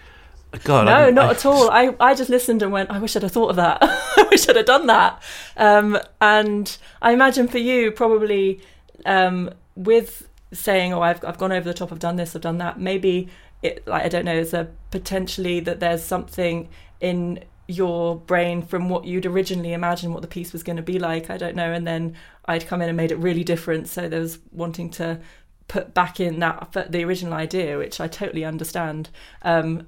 God, 0.63 0.86
no, 0.86 1.10
not 1.10 1.25
I, 1.25 1.31
at 1.31 1.45
all. 1.45 1.69
I, 1.69 1.95
I 1.99 2.15
just 2.15 2.29
listened 2.29 2.62
and 2.62 2.71
went, 2.71 2.89
I 2.89 2.99
wish 2.99 3.15
I'd 3.15 3.23
have 3.23 3.31
thought 3.31 3.49
of 3.49 3.55
that. 3.58 3.79
I 3.81 4.27
wish 4.29 4.47
I'd 4.47 4.55
have 4.55 4.65
done 4.65 4.88
that. 4.88 5.21
Um, 5.58 5.97
and 6.21 6.77
I 7.01 7.12
imagine 7.12 7.47
for 7.47 7.58
you, 7.58 7.91
probably 7.91 8.62
um, 9.05 9.49
with 9.75 10.29
saying, 10.53 10.93
"Oh, 10.93 11.01
I've 11.01 11.23
I've 11.23 11.38
gone 11.38 11.51
over 11.51 11.67
the 11.67 11.73
top. 11.73 11.91
I've 11.91 11.99
done 11.99 12.15
this. 12.15 12.36
I've 12.36 12.41
done 12.41 12.58
that." 12.60 12.79
Maybe 12.79 13.29
it, 13.61 13.85
like 13.87 14.03
I 14.03 14.09
don't 14.09 14.25
know, 14.25 14.35
is 14.35 14.51
there 14.51 14.69
potentially 14.91 15.59
that 15.61 15.79
there's 15.79 16.03
something 16.03 16.69
in 16.99 17.43
your 17.67 18.15
brain 18.15 18.61
from 18.61 18.89
what 18.89 19.05
you'd 19.05 19.25
originally 19.25 19.73
imagined 19.73 20.13
what 20.13 20.21
the 20.21 20.27
piece 20.27 20.53
was 20.53 20.61
going 20.61 20.77
to 20.77 20.83
be 20.83 20.99
like. 20.99 21.29
I 21.29 21.37
don't 21.37 21.55
know, 21.55 21.71
and 21.71 21.85
then 21.85 22.15
I'd 22.45 22.67
come 22.67 22.81
in 22.81 22.89
and 22.89 22.97
made 22.97 23.11
it 23.11 23.17
really 23.17 23.43
different. 23.43 23.87
So 23.87 24.07
there 24.07 24.19
was 24.19 24.39
wanting 24.51 24.89
to 24.91 25.19
put 25.67 25.93
back 25.93 26.19
in 26.19 26.39
that 26.39 26.87
the 26.89 27.03
original 27.03 27.33
idea, 27.33 27.77
which 27.77 27.99
I 27.99 28.07
totally 28.07 28.45
understand. 28.45 29.09
Um, 29.41 29.87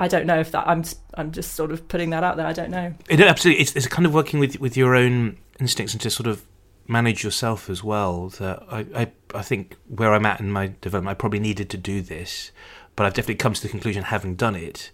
I 0.00 0.08
don't 0.08 0.26
know 0.26 0.38
if 0.38 0.52
that 0.52 0.66
I'm 0.66 0.84
I'm 1.14 1.32
just 1.32 1.54
sort 1.54 1.72
of 1.72 1.86
putting 1.88 2.10
that 2.10 2.24
out 2.24 2.36
there. 2.36 2.46
I 2.46 2.52
don't 2.52 2.70
know. 2.70 2.94
It 3.08 3.20
absolutely 3.20 3.62
it's, 3.62 3.76
it's 3.76 3.86
kind 3.86 4.06
of 4.06 4.14
working 4.14 4.40
with 4.40 4.60
with 4.60 4.76
your 4.76 4.94
own 4.94 5.36
instincts 5.60 5.92
and 5.92 6.00
to 6.02 6.10
sort 6.10 6.28
of 6.28 6.44
manage 6.86 7.22
yourself 7.24 7.68
as 7.68 7.82
well. 7.82 8.28
That 8.30 8.62
I, 8.70 8.86
I 8.94 9.12
I 9.34 9.42
think 9.42 9.76
where 9.88 10.14
I'm 10.14 10.24
at 10.24 10.40
in 10.40 10.50
my 10.50 10.72
development, 10.80 11.10
I 11.10 11.14
probably 11.14 11.40
needed 11.40 11.68
to 11.70 11.76
do 11.76 12.00
this, 12.00 12.52
but 12.98 13.06
I've 13.06 13.14
definitely 13.14 13.36
come 13.36 13.54
to 13.54 13.62
the 13.62 13.68
conclusion, 13.68 14.02
having 14.02 14.34
done 14.34 14.56
it, 14.56 14.90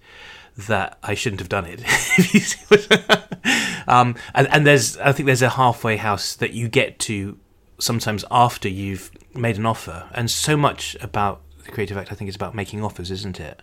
that 0.58 0.98
I 1.02 1.14
shouldn't 1.14 1.40
have 1.40 1.48
done 1.48 1.64
it. 1.66 1.80
um, 3.88 4.14
and, 4.34 4.46
and 4.48 4.66
there's 4.66 4.98
I 4.98 5.12
think 5.12 5.24
there's 5.24 5.40
a 5.40 5.48
halfway 5.48 5.96
house 5.96 6.36
that 6.36 6.52
you 6.52 6.68
get 6.68 6.98
to 7.00 7.38
sometimes 7.78 8.22
after 8.30 8.68
you've 8.68 9.10
made 9.32 9.56
an 9.56 9.64
offer, 9.64 10.06
and 10.12 10.30
so 10.30 10.54
much 10.54 10.98
about 11.00 11.40
the 11.64 11.70
creative 11.72 11.96
act 11.96 12.12
I 12.12 12.14
think 12.14 12.28
is 12.28 12.36
about 12.36 12.54
making 12.54 12.84
offers, 12.84 13.10
isn't 13.10 13.40
it? 13.40 13.62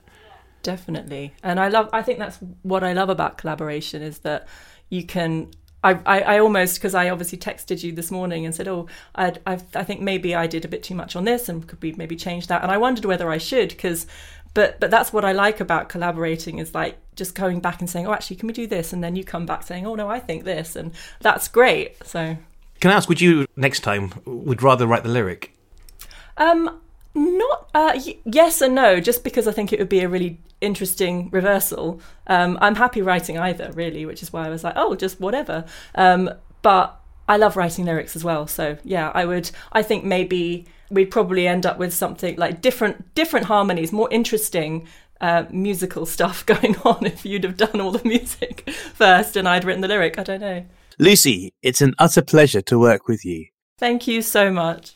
definitely 0.64 1.34
and 1.42 1.60
i 1.60 1.68
love 1.70 1.90
i 1.92 2.04
think 2.04 2.20
that's 2.20 2.38
what 2.62 2.84
i 2.84 2.94
love 2.94 3.10
about 3.10 3.36
collaboration 3.36 4.04
is 4.04 4.20
that 4.20 4.48
you 4.90 5.04
can 5.04 5.50
I, 5.84 6.00
I, 6.06 6.22
I 6.22 6.39
almost 6.39 6.76
because 6.76 6.94
I 6.94 7.10
obviously 7.10 7.38
texted 7.38 7.84
you 7.84 7.91
this 7.91 8.12
morning 8.12 8.46
and 8.46 8.54
said, 8.54 8.67
oh, 8.67 8.88
I, 9.15 9.34
I, 9.48 9.54
I 9.76 9.84
think 9.84 10.02
maybe 10.02 10.36
I 10.36 10.48
did 10.48 10.65
a 10.65 10.67
bit 10.67 10.84
too 10.84 10.96
much 10.96 11.15
on 11.15 11.24
this 11.24 11.50
and 11.50 11.67
could 11.67 11.82
we 11.82 11.94
maybe 11.94 12.15
change 12.15 12.48
that? 12.48 12.62
And 12.62 12.72
I 12.72 12.78
wondered 12.78 13.06
whether 13.06 13.30
I 13.30 13.38
should 13.38 13.70
because, 13.70 14.06
but 14.54 14.80
but 14.80 14.91
that's 14.91 15.13
what 15.13 15.26
I 15.26 15.32
like 15.32 15.60
about 15.60 15.89
collaborating 15.89 16.60
is 16.60 16.76
like 16.76 16.98
just 17.15 17.36
going 17.36 17.60
back 17.62 17.80
and 17.80 17.89
saying, 17.89 18.08
oh, 18.08 18.13
actually, 18.13 18.36
can 18.36 18.48
we 18.48 18.54
do 18.54 18.67
this? 18.67 18.94
And 18.94 19.04
then 19.04 19.15
you 19.15 19.24
come 19.24 19.46
back 19.46 19.63
saying, 19.63 19.86
oh 19.86 19.96
no, 19.96 20.10
I 20.10 20.20
think 20.20 20.44
this, 20.44 20.76
and 20.76 20.91
that's 21.20 21.48
great. 21.48 22.06
So, 22.06 22.38
can 22.80 22.91
I 22.91 22.96
ask, 22.96 23.08
would 23.10 23.22
you 23.22 23.48
next 23.56 23.82
time 23.82 24.12
would 24.26 24.62
rather 24.62 24.86
write 24.86 25.04
the 25.04 25.10
lyric? 25.10 25.56
Um, 26.38 26.82
not 27.13 27.69
uh, 27.74 27.93
y- 27.95 28.17
yes 28.26 28.62
and 28.62 28.76
no, 28.76 29.00
just 29.00 29.24
because 29.24 29.47
I 29.47 29.52
think 29.52 29.71
it 29.74 29.80
would 29.80 29.89
be 29.89 30.02
a 30.02 30.10
really 30.10 30.39
interesting 30.62 31.30
reversal. 31.32 32.02
Um, 32.28 32.58
I'm 32.62 32.76
happy 32.76 33.02
writing 33.02 33.38
either, 33.38 33.71
really, 33.74 34.06
which 34.06 34.21
is 34.21 34.32
why 34.32 34.45
I 34.45 34.50
was 34.50 34.63
like, 34.63 34.74
oh, 34.76 34.95
just 34.95 35.19
whatever. 35.19 35.65
Um, 35.95 36.30
but 36.62 37.00
I 37.28 37.38
love 37.38 37.58
writing 37.58 37.86
lyrics 37.86 38.15
as 38.15 38.24
well, 38.24 38.47
so 38.47 38.78
yeah, 38.84 39.12
I 39.13 39.26
would. 39.26 39.52
I 39.71 39.84
think 39.84 40.04
maybe 40.04 40.65
we'd 40.89 41.12
probably 41.12 41.47
end 41.47 41.65
up 41.65 41.78
with 41.78 41.93
something 41.93 42.36
like 42.36 42.62
different, 42.62 43.15
different 43.15 43.45
harmonies, 43.45 43.91
more 43.91 44.10
interesting 44.12 44.88
uh, 45.21 45.45
musical 45.50 46.06
stuff 46.06 46.45
going 46.45 46.76
on 46.84 47.06
if 47.06 47.26
you'd 47.26 47.43
have 47.43 47.58
done 47.58 47.80
all 47.80 47.91
the 47.91 48.08
music 48.08 48.69
first 48.93 49.36
and 49.36 49.47
I'd 49.47 49.63
written 49.63 49.82
the 49.82 49.88
lyric. 49.88 50.19
I 50.19 50.24
don't 50.24 50.41
know. 50.41 50.65
Lucy, 51.00 51.54
it's 51.62 51.82
an 51.82 51.95
utter 52.00 52.21
pleasure 52.21 52.62
to 52.62 52.78
work 52.78 53.08
with 53.08 53.24
you. 53.24 53.47
Thank 53.80 54.08
you 54.08 54.21
so 54.21 54.52
much. 54.52 54.95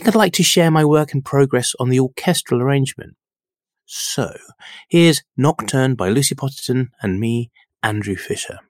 Think 0.00 0.08
I'd 0.08 0.18
like 0.18 0.32
to 0.34 0.42
share 0.42 0.70
my 0.70 0.82
work 0.82 1.12
in 1.12 1.20
progress 1.20 1.74
on 1.78 1.90
the 1.90 2.00
orchestral 2.00 2.62
arrangement. 2.62 3.16
So, 3.84 4.34
here's 4.88 5.22
Nocturne 5.36 5.94
by 5.94 6.08
Lucy 6.08 6.34
Potterton 6.34 6.88
and 7.02 7.20
me, 7.20 7.50
Andrew 7.82 8.16
Fisher. 8.16 8.60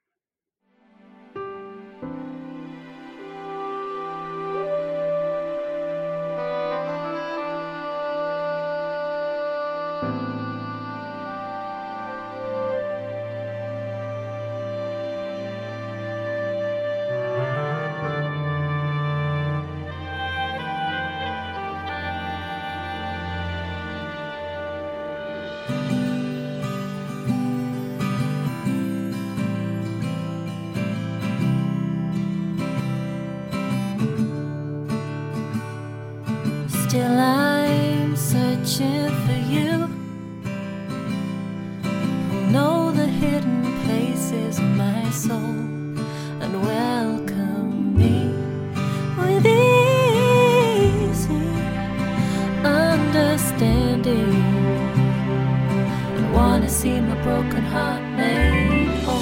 broken 57.23 57.62
heart 57.62 58.02
made 58.16 58.88
whole. 59.04 59.21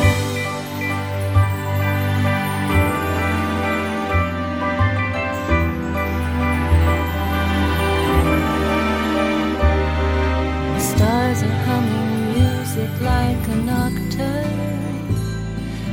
The 10.74 10.80
stars 10.80 11.42
are 11.42 11.58
humming 11.66 12.34
music 12.34 12.92
like 13.00 13.48
a 13.48 13.56
nocturne. 13.70 15.08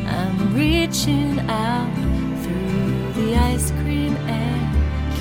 I'm 0.07 0.53
reaching 0.53 1.39
out 1.49 1.93
through 2.43 3.13
the 3.13 3.35
ice 3.35 3.71
cream 3.81 4.15
air. 4.27 4.61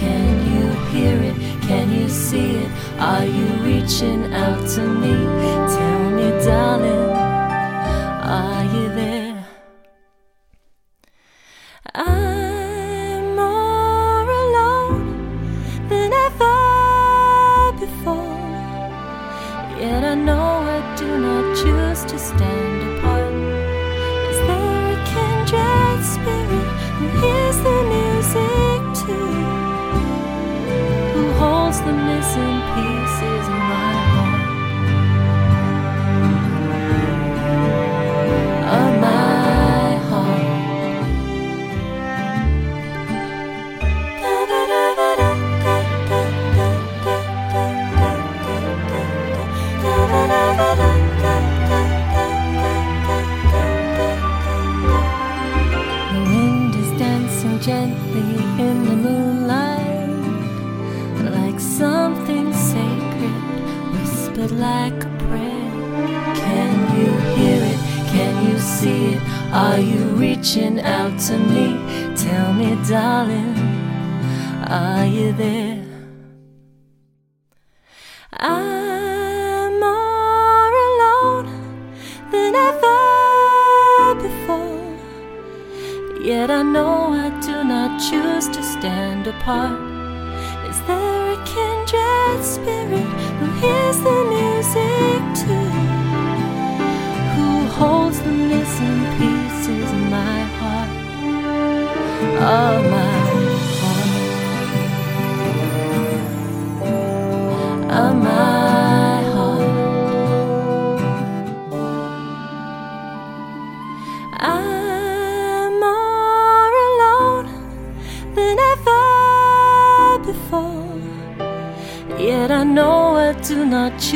Can 0.01 0.33
you 0.53 0.67
hear 0.93 1.17
it? 1.31 1.37
Can 1.63 1.91
you 1.93 2.09
see 2.11 2.57
it? 2.57 2.71
Are 2.99 3.25
you 3.25 3.47
reaching 3.69 4.35
out 4.35 4.69
to 4.75 4.83
me? 4.83 5.24
Darling, 6.45 6.94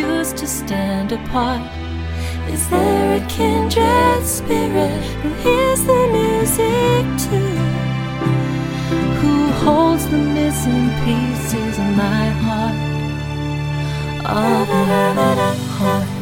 choose 0.09 0.33
to 0.33 0.47
stand 0.47 1.13
apart. 1.13 1.63
Is 2.49 2.69
there 2.71 3.23
a 3.23 3.27
kindred 3.29 4.25
spirit 4.25 5.03
who 5.21 5.29
hears 5.45 5.81
the 5.85 6.03
music 6.19 7.05
too? 7.25 7.55
Who 9.21 9.35
holds 9.65 10.09
the 10.09 10.23
missing 10.39 10.89
pieces 11.05 11.75
of 11.85 11.91
my 12.05 12.27
heart? 12.45 12.79
Of 14.25 14.69
my 14.69 15.55
heart. 15.77 16.18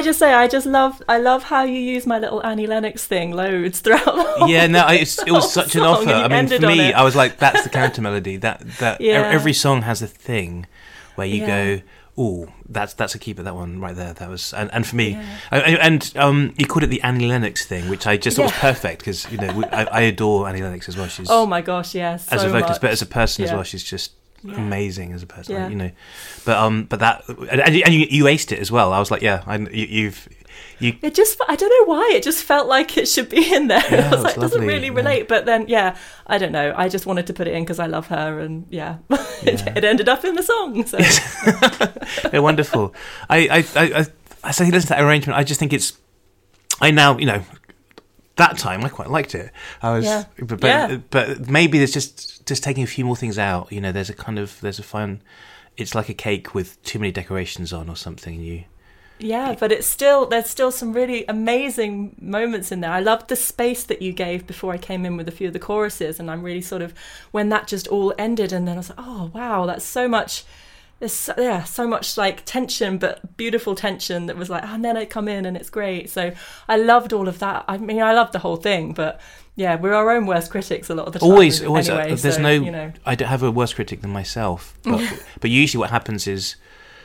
I 0.00 0.02
just 0.02 0.18
say, 0.18 0.32
I 0.32 0.48
just 0.48 0.64
love, 0.66 1.02
I 1.10 1.18
love 1.18 1.42
how 1.42 1.62
you 1.64 1.78
use 1.78 2.06
my 2.06 2.18
little 2.18 2.42
Annie 2.42 2.66
Lennox 2.66 3.04
thing 3.06 3.32
loads 3.32 3.80
throughout. 3.80 4.48
Yeah, 4.48 4.66
no, 4.66 4.80
I- 4.80 4.94
it 4.94 5.30
was 5.30 5.52
such 5.60 5.74
an 5.76 5.82
offer. 5.82 6.08
I 6.10 6.26
mean, 6.26 6.48
for 6.48 6.66
me. 6.66 6.92
I 6.94 7.02
was 7.02 7.14
like, 7.14 7.36
that's 7.36 7.62
the 7.64 7.68
counter 7.80 8.00
melody. 8.00 8.38
That 8.38 8.60
that 8.78 9.02
Yeah. 9.02 9.28
every 9.30 9.52
song 9.52 9.82
has 9.82 10.00
a 10.00 10.06
thing 10.06 10.66
where 11.16 11.26
you 11.26 11.42
Yeah. 11.42 11.46
go, 11.76 11.82
oh, 12.16 12.48
that's 12.66 12.94
that's 12.94 13.14
a 13.14 13.18
keeper. 13.18 13.42
That 13.42 13.54
one 13.54 13.78
right 13.78 13.94
there. 13.94 14.14
That 14.14 14.30
was, 14.30 14.54
and, 14.54 14.72
and 14.72 14.86
for 14.86 14.96
me, 14.96 15.10
Yeah. 15.10 15.24
I- 15.50 15.60
I- 15.60 15.78
and 15.86 16.12
um, 16.16 16.54
you 16.56 16.64
called 16.66 16.84
it 16.84 16.86
the 16.86 17.02
Annie 17.02 17.26
Lennox 17.26 17.66
thing, 17.66 17.90
which 17.90 18.06
I 18.06 18.16
just 18.16 18.38
thought 18.38 18.44
was 18.44 18.52
perfect 18.52 19.00
because 19.00 19.30
you 19.30 19.36
know 19.36 19.62
I, 19.70 19.84
I 19.84 20.00
adore 20.12 20.48
Annie 20.48 20.62
Lennox 20.62 20.88
as 20.88 20.96
well. 20.96 21.08
She's 21.08 21.28
oh 21.30 21.44
my 21.44 21.60
gosh, 21.60 21.94
yes, 21.94 22.26
as 22.32 22.40
so 22.40 22.46
a 22.46 22.50
vocalist, 22.50 22.68
much. 22.76 22.80
but 22.80 22.90
as 22.90 23.02
a 23.02 23.06
person 23.06 23.44
as 23.44 23.52
well, 23.52 23.64
she's 23.64 23.84
just 23.84 24.12
Yeah. 24.42 24.56
amazing 24.56 25.12
as 25.12 25.22
a 25.22 25.26
person. 25.26 25.54
Yeah. 25.54 25.68
You 25.68 25.76
know, 25.76 25.90
but 26.44 26.56
um, 26.56 26.84
but 26.84 27.00
that 27.00 27.28
and, 27.28 27.74
you, 27.74 27.82
and 27.84 27.94
you, 27.94 28.06
you 28.10 28.24
aced 28.24 28.52
it 28.52 28.58
as 28.58 28.72
well. 28.72 28.92
I 28.92 28.98
was 28.98 29.10
like, 29.10 29.20
yeah, 29.22 29.42
I, 29.46 29.56
you, 29.56 29.86
you've 29.86 30.28
you 30.78 30.96
It 31.02 31.14
just, 31.14 31.40
I 31.46 31.56
don't 31.56 31.68
know 31.68 31.92
why, 31.92 32.12
it 32.14 32.22
just 32.22 32.42
felt 32.42 32.66
like 32.66 32.96
it 32.96 33.06
should 33.06 33.28
be 33.28 33.54
in 33.54 33.68
there. 33.68 33.82
Yeah, 33.90 34.06
I 34.08 34.10
was 34.10 34.20
it 34.20 34.24
like, 34.24 34.36
it 34.36 34.40
doesn't 34.40 34.58
lovely, 34.60 34.74
really 34.74 34.86
yeah. 34.88 34.94
relate. 34.94 35.28
But 35.28 35.46
then, 35.46 35.66
yeah, 35.68 35.96
I 36.26 36.38
don't 36.38 36.52
know. 36.52 36.72
I 36.76 36.88
just 36.88 37.06
wanted 37.06 37.26
to 37.28 37.34
put 37.34 37.46
it 37.46 37.54
in 37.54 37.62
because 37.64 37.78
I 37.78 37.86
love 37.86 38.06
her, 38.08 38.40
and 38.40 38.66
yeah, 38.70 38.98
it, 39.10 39.60
Yeah. 39.60 39.74
it 39.76 39.84
ended 39.84 40.08
up 40.08 40.24
in 40.24 40.34
the 40.34 40.42
song. 40.42 40.86
So 40.86 40.98
they're 42.30 42.42
wonderful. 42.42 42.94
I, 43.28 43.38
I, 43.48 43.80
I, 43.80 43.84
I, 44.00 44.06
I 44.42 44.48
listen 44.48 44.70
to 44.70 44.86
that 44.88 45.02
arrangement, 45.02 45.38
I 45.38 45.44
just 45.44 45.60
think 45.60 45.72
it's. 45.72 45.98
I 46.80 46.90
now, 46.90 47.18
you 47.18 47.26
know, 47.26 47.42
that 48.40 48.58
time 48.58 48.84
I 48.84 48.88
quite 48.88 49.08
liked 49.10 49.34
it. 49.34 49.50
I 49.82 49.90
was, 49.96 50.04
Yeah. 50.04 50.24
but, 50.38 50.60
but, 50.60 50.64
Yeah. 50.64 50.96
but 51.10 51.48
maybe 51.48 51.78
there's 51.78 51.92
just 51.92 52.46
just 52.46 52.62
taking 52.64 52.82
a 52.82 52.86
few 52.86 53.04
more 53.04 53.16
things 53.16 53.38
out. 53.38 53.70
You 53.70 53.80
know, 53.80 53.92
there's 53.92 54.10
a 54.10 54.14
kind 54.14 54.38
of 54.38 54.60
there's 54.60 54.78
a 54.78 54.82
fun. 54.82 55.22
It's 55.76 55.94
like 55.94 56.08
a 56.08 56.14
cake 56.14 56.54
with 56.54 56.82
too 56.82 56.98
many 56.98 57.12
decorations 57.12 57.72
on 57.72 57.88
or 57.88 57.96
something. 57.96 58.40
You, 58.40 58.64
yeah, 59.18 59.54
but 59.58 59.70
it's 59.72 59.86
still 59.86 60.26
there's 60.26 60.48
still 60.50 60.70
some 60.70 60.92
really 60.92 61.24
amazing 61.28 62.16
moments 62.20 62.72
in 62.72 62.80
there. 62.80 62.90
I 62.90 63.00
loved 63.00 63.28
the 63.28 63.36
space 63.36 63.84
that 63.84 64.02
you 64.02 64.12
gave 64.12 64.46
before 64.46 64.72
I 64.72 64.78
came 64.78 65.04
in 65.06 65.16
with 65.16 65.28
a 65.28 65.32
few 65.32 65.46
of 65.46 65.52
the 65.52 65.58
choruses, 65.58 66.18
and 66.18 66.30
I'm 66.30 66.42
really 66.42 66.62
sort 66.62 66.82
of 66.82 66.92
when 67.30 67.48
that 67.50 67.66
just 67.66 67.86
all 67.88 68.12
ended, 68.18 68.52
and 68.52 68.66
then 68.66 68.74
I 68.76 68.78
was 68.78 68.88
like, 68.90 68.98
oh 69.00 69.30
wow, 69.34 69.66
that's 69.66 69.84
so 69.84 70.08
much. 70.08 70.44
There's 71.00 71.12
so, 71.12 71.34
yeah, 71.38 71.64
so 71.64 71.86
much 71.88 72.16
like 72.16 72.44
tension, 72.44 72.98
but 72.98 73.36
beautiful 73.36 73.74
tension 73.74 74.26
that 74.26 74.36
was 74.36 74.48
like, 74.50 74.62
and 74.64 74.84
then 74.84 74.96
I 74.96 75.06
come 75.06 75.26
in 75.28 75.46
and 75.46 75.56
it's 75.56 75.70
great. 75.70 76.10
So 76.10 76.32
I 76.68 76.76
loved 76.76 77.12
all 77.12 77.26
of 77.26 77.38
that. 77.40 77.64
I 77.66 77.78
mean, 77.78 78.00
I 78.02 78.12
loved 78.12 78.32
the 78.32 78.38
whole 78.38 78.56
thing, 78.56 78.92
but 78.92 79.18
yeah, 79.56 79.76
we're 79.76 79.94
our 79.94 80.10
own 80.10 80.26
worst 80.26 80.50
critics 80.50 80.88
a 80.90 80.94
lot 80.94 81.06
of 81.06 81.14
the 81.14 81.18
time. 81.18 81.30
always, 81.30 81.62
always. 81.64 81.88
uh, 81.88 81.94
Anyway, 81.96 82.14
there's 82.16 82.36
so, 82.36 82.42
no. 82.42 82.50
you 82.52 82.70
know, 82.70 82.92
I 83.06 83.14
don't 83.14 83.28
have 83.28 83.42
a 83.42 83.50
worse 83.50 83.72
critic 83.74 84.02
than 84.02 84.10
myself. 84.10 84.74
But, 84.84 85.00
but 85.40 85.50
usually, 85.50 85.80
what 85.80 85.90
happens 85.90 86.26
is 86.26 86.56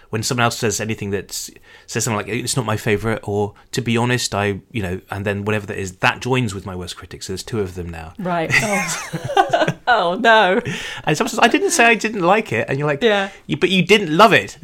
when 0.10 0.24
someone 0.24 0.44
else 0.44 0.58
says 0.60 0.80
anything 0.80 1.10
that 1.12 1.32
says 1.32 2.04
something 2.04 2.16
like 2.16 2.28
"it's 2.28 2.56
not 2.56 2.66
my 2.66 2.78
favorite" 2.78 3.22
or 3.28 3.54
"to 3.72 3.82
be 3.82 3.98
honest," 3.98 4.36
I, 4.36 4.62
you 4.72 4.84
know, 4.84 5.02
and 5.10 5.26
then 5.26 5.46
whatever 5.46 5.66
that 5.68 5.78
is, 5.78 5.98
that 5.98 6.20
joins 6.22 6.54
with 6.54 6.66
my 6.66 6.76
worst 6.76 6.96
critic. 6.98 7.24
So 7.24 7.32
there's 7.34 7.44
two 7.44 7.60
of 7.62 7.76
them 7.76 7.90
now. 7.90 8.14
right? 8.20 8.52
Oh, 8.62 9.68
oh 9.88 10.16
no, 10.16 10.62
And 11.04 11.18
someone 11.18 11.30
says, 11.30 11.40
"I 11.42 11.48
didn't 11.48 11.72
say 11.72 11.86
I 11.86 11.96
didn't 11.96 12.22
like 12.24 12.52
it," 12.52 12.68
and 12.70 12.78
you're 12.80 12.88
like, 12.88 13.02
yeah. 13.04 13.30
you, 13.48 13.58
"But 13.58 13.70
you 13.70 13.84
didn't 13.86 14.16
love 14.16 14.34
it." 14.34 14.58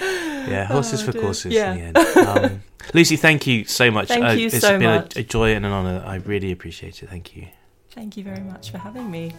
yeah, 0.00 0.64
horses 0.68 1.02
Oh, 1.02 1.06
for 1.06 1.12
dear. 1.12 1.20
courses. 1.22 1.52
Yeah. 1.52 1.72
In 1.74 1.92
the 1.92 2.00
end. 2.00 2.28
Um, 2.28 2.62
Lucy, 2.92 3.16
thank 3.16 3.46
you 3.46 3.64
so 3.64 3.90
much. 3.90 4.08
Thank 4.08 4.24
Uh, 4.24 4.30
you 4.32 4.46
it's 4.46 4.60
so 4.60 4.78
been 4.78 4.88
a- 4.88 4.96
much. 5.00 5.16
A, 5.16 5.22
joy 5.24 5.54
and 5.54 5.64
an 5.64 5.72
honour. 5.72 6.02
I 6.06 6.16
really 6.16 6.52
appreciate 6.52 7.02
it. 7.02 7.08
Thank 7.08 7.34
you. 7.36 7.46
Thank 7.92 8.16
you 8.16 8.24
very 8.24 8.40
much 8.42 8.70
for 8.70 8.78
having 8.78 9.10
me. 9.10 9.32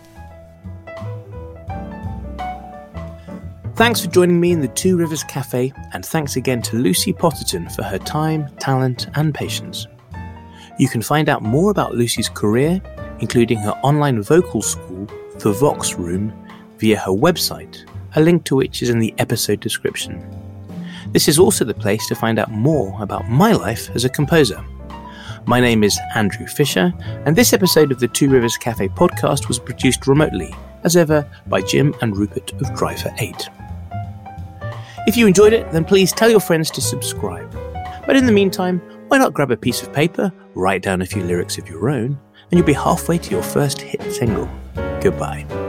Thanks 3.76 3.99
for 3.99 4.09
joining 4.09 4.39
me 4.39 4.51
in 4.53 4.61
the 4.61 4.69
Two 4.69 4.95
Rivers 4.97 5.23
Cafe, 5.26 5.73
and 5.93 6.05
thanks 6.05 6.38
again 6.38 6.61
to 6.63 6.78
Lucy 6.78 7.11
Potterton 7.11 7.69
for 7.76 7.84
her 7.84 7.97
time, 7.99 8.47
talent, 8.57 9.07
and 9.15 9.34
patience. 9.36 9.86
You 10.78 10.89
can 10.89 11.01
find 11.01 11.30
out 11.30 11.41
more 11.41 11.71
about 11.71 11.95
Lucy's 11.95 12.28
career, 12.28 12.82
including 13.19 13.59
her 13.59 13.71
online 13.82 14.21
vocal 14.21 14.61
school, 14.61 15.07
The 15.39 15.53
Vox 15.53 15.93
Room, 15.93 16.34
via 16.80 16.97
her 16.99 17.13
website, 17.13 17.89
a 18.17 18.21
link 18.21 18.43
to 18.45 18.57
which 18.57 18.82
is 18.82 18.89
in 18.89 18.99
the 18.99 19.13
episode 19.17 19.61
description. 19.61 20.21
This 21.13 21.30
is 21.30 21.39
also 21.39 21.63
the 21.63 21.73
place 21.73 22.05
to 22.07 22.15
find 22.15 22.38
out 22.38 22.51
more 22.51 23.01
about 23.01 23.30
my 23.30 23.53
life 23.53 23.89
as 23.95 24.03
a 24.03 24.09
composer. 24.09 24.61
My 25.45 25.61
name 25.61 25.82
is 25.82 25.97
Andrew 26.13 26.45
Fisher, 26.45 26.93
and 27.26 27.38
this 27.38 27.53
episode 27.53 27.93
of 27.93 27.99
the 28.01 28.09
Two 28.09 28.30
Rivers 28.30 28.57
Cafe 28.57 28.89
podcast 28.89 29.47
was 29.47 29.59
produced 29.59 30.07
remotely, 30.07 30.53
as 30.84 30.97
ever, 30.97 31.26
by 31.47 31.61
Jim 31.61 31.95
and 32.01 32.17
Rupert 32.17 32.51
of 32.51 32.76
Driver 32.76 33.15
8. 33.17 33.47
If 35.07 35.15
you 35.15 35.26
enjoyed 35.26 35.53
it, 35.53 35.71
then 35.71 35.86
please 35.86 36.11
tell 36.11 36.30
your 36.30 36.41
friends 36.41 36.69
to 36.71 36.82
subscribe. 36.82 37.49
But 38.05 38.17
in 38.17 38.26
the 38.26 38.34
meantime, 38.34 38.82
why 39.08 39.18
not 39.18 39.34
grab 39.34 39.51
a 39.51 39.58
piece 39.58 39.82
of 39.82 39.93
paper, 39.93 40.32
write 40.53 40.82
down 40.82 41.01
a 41.01 41.06
few 41.06 41.24
lyrics 41.24 41.58
of 41.58 41.70
your 41.70 41.89
own, 41.89 42.18
and 42.51 42.58
you'll 42.58 42.64
be 42.64 42.74
halfway 42.74 43.18
to 43.18 43.32
your 43.32 43.43
first 43.43 43.82
hit 43.82 44.01
single. 44.12 44.49
Goodbye. 45.01 45.64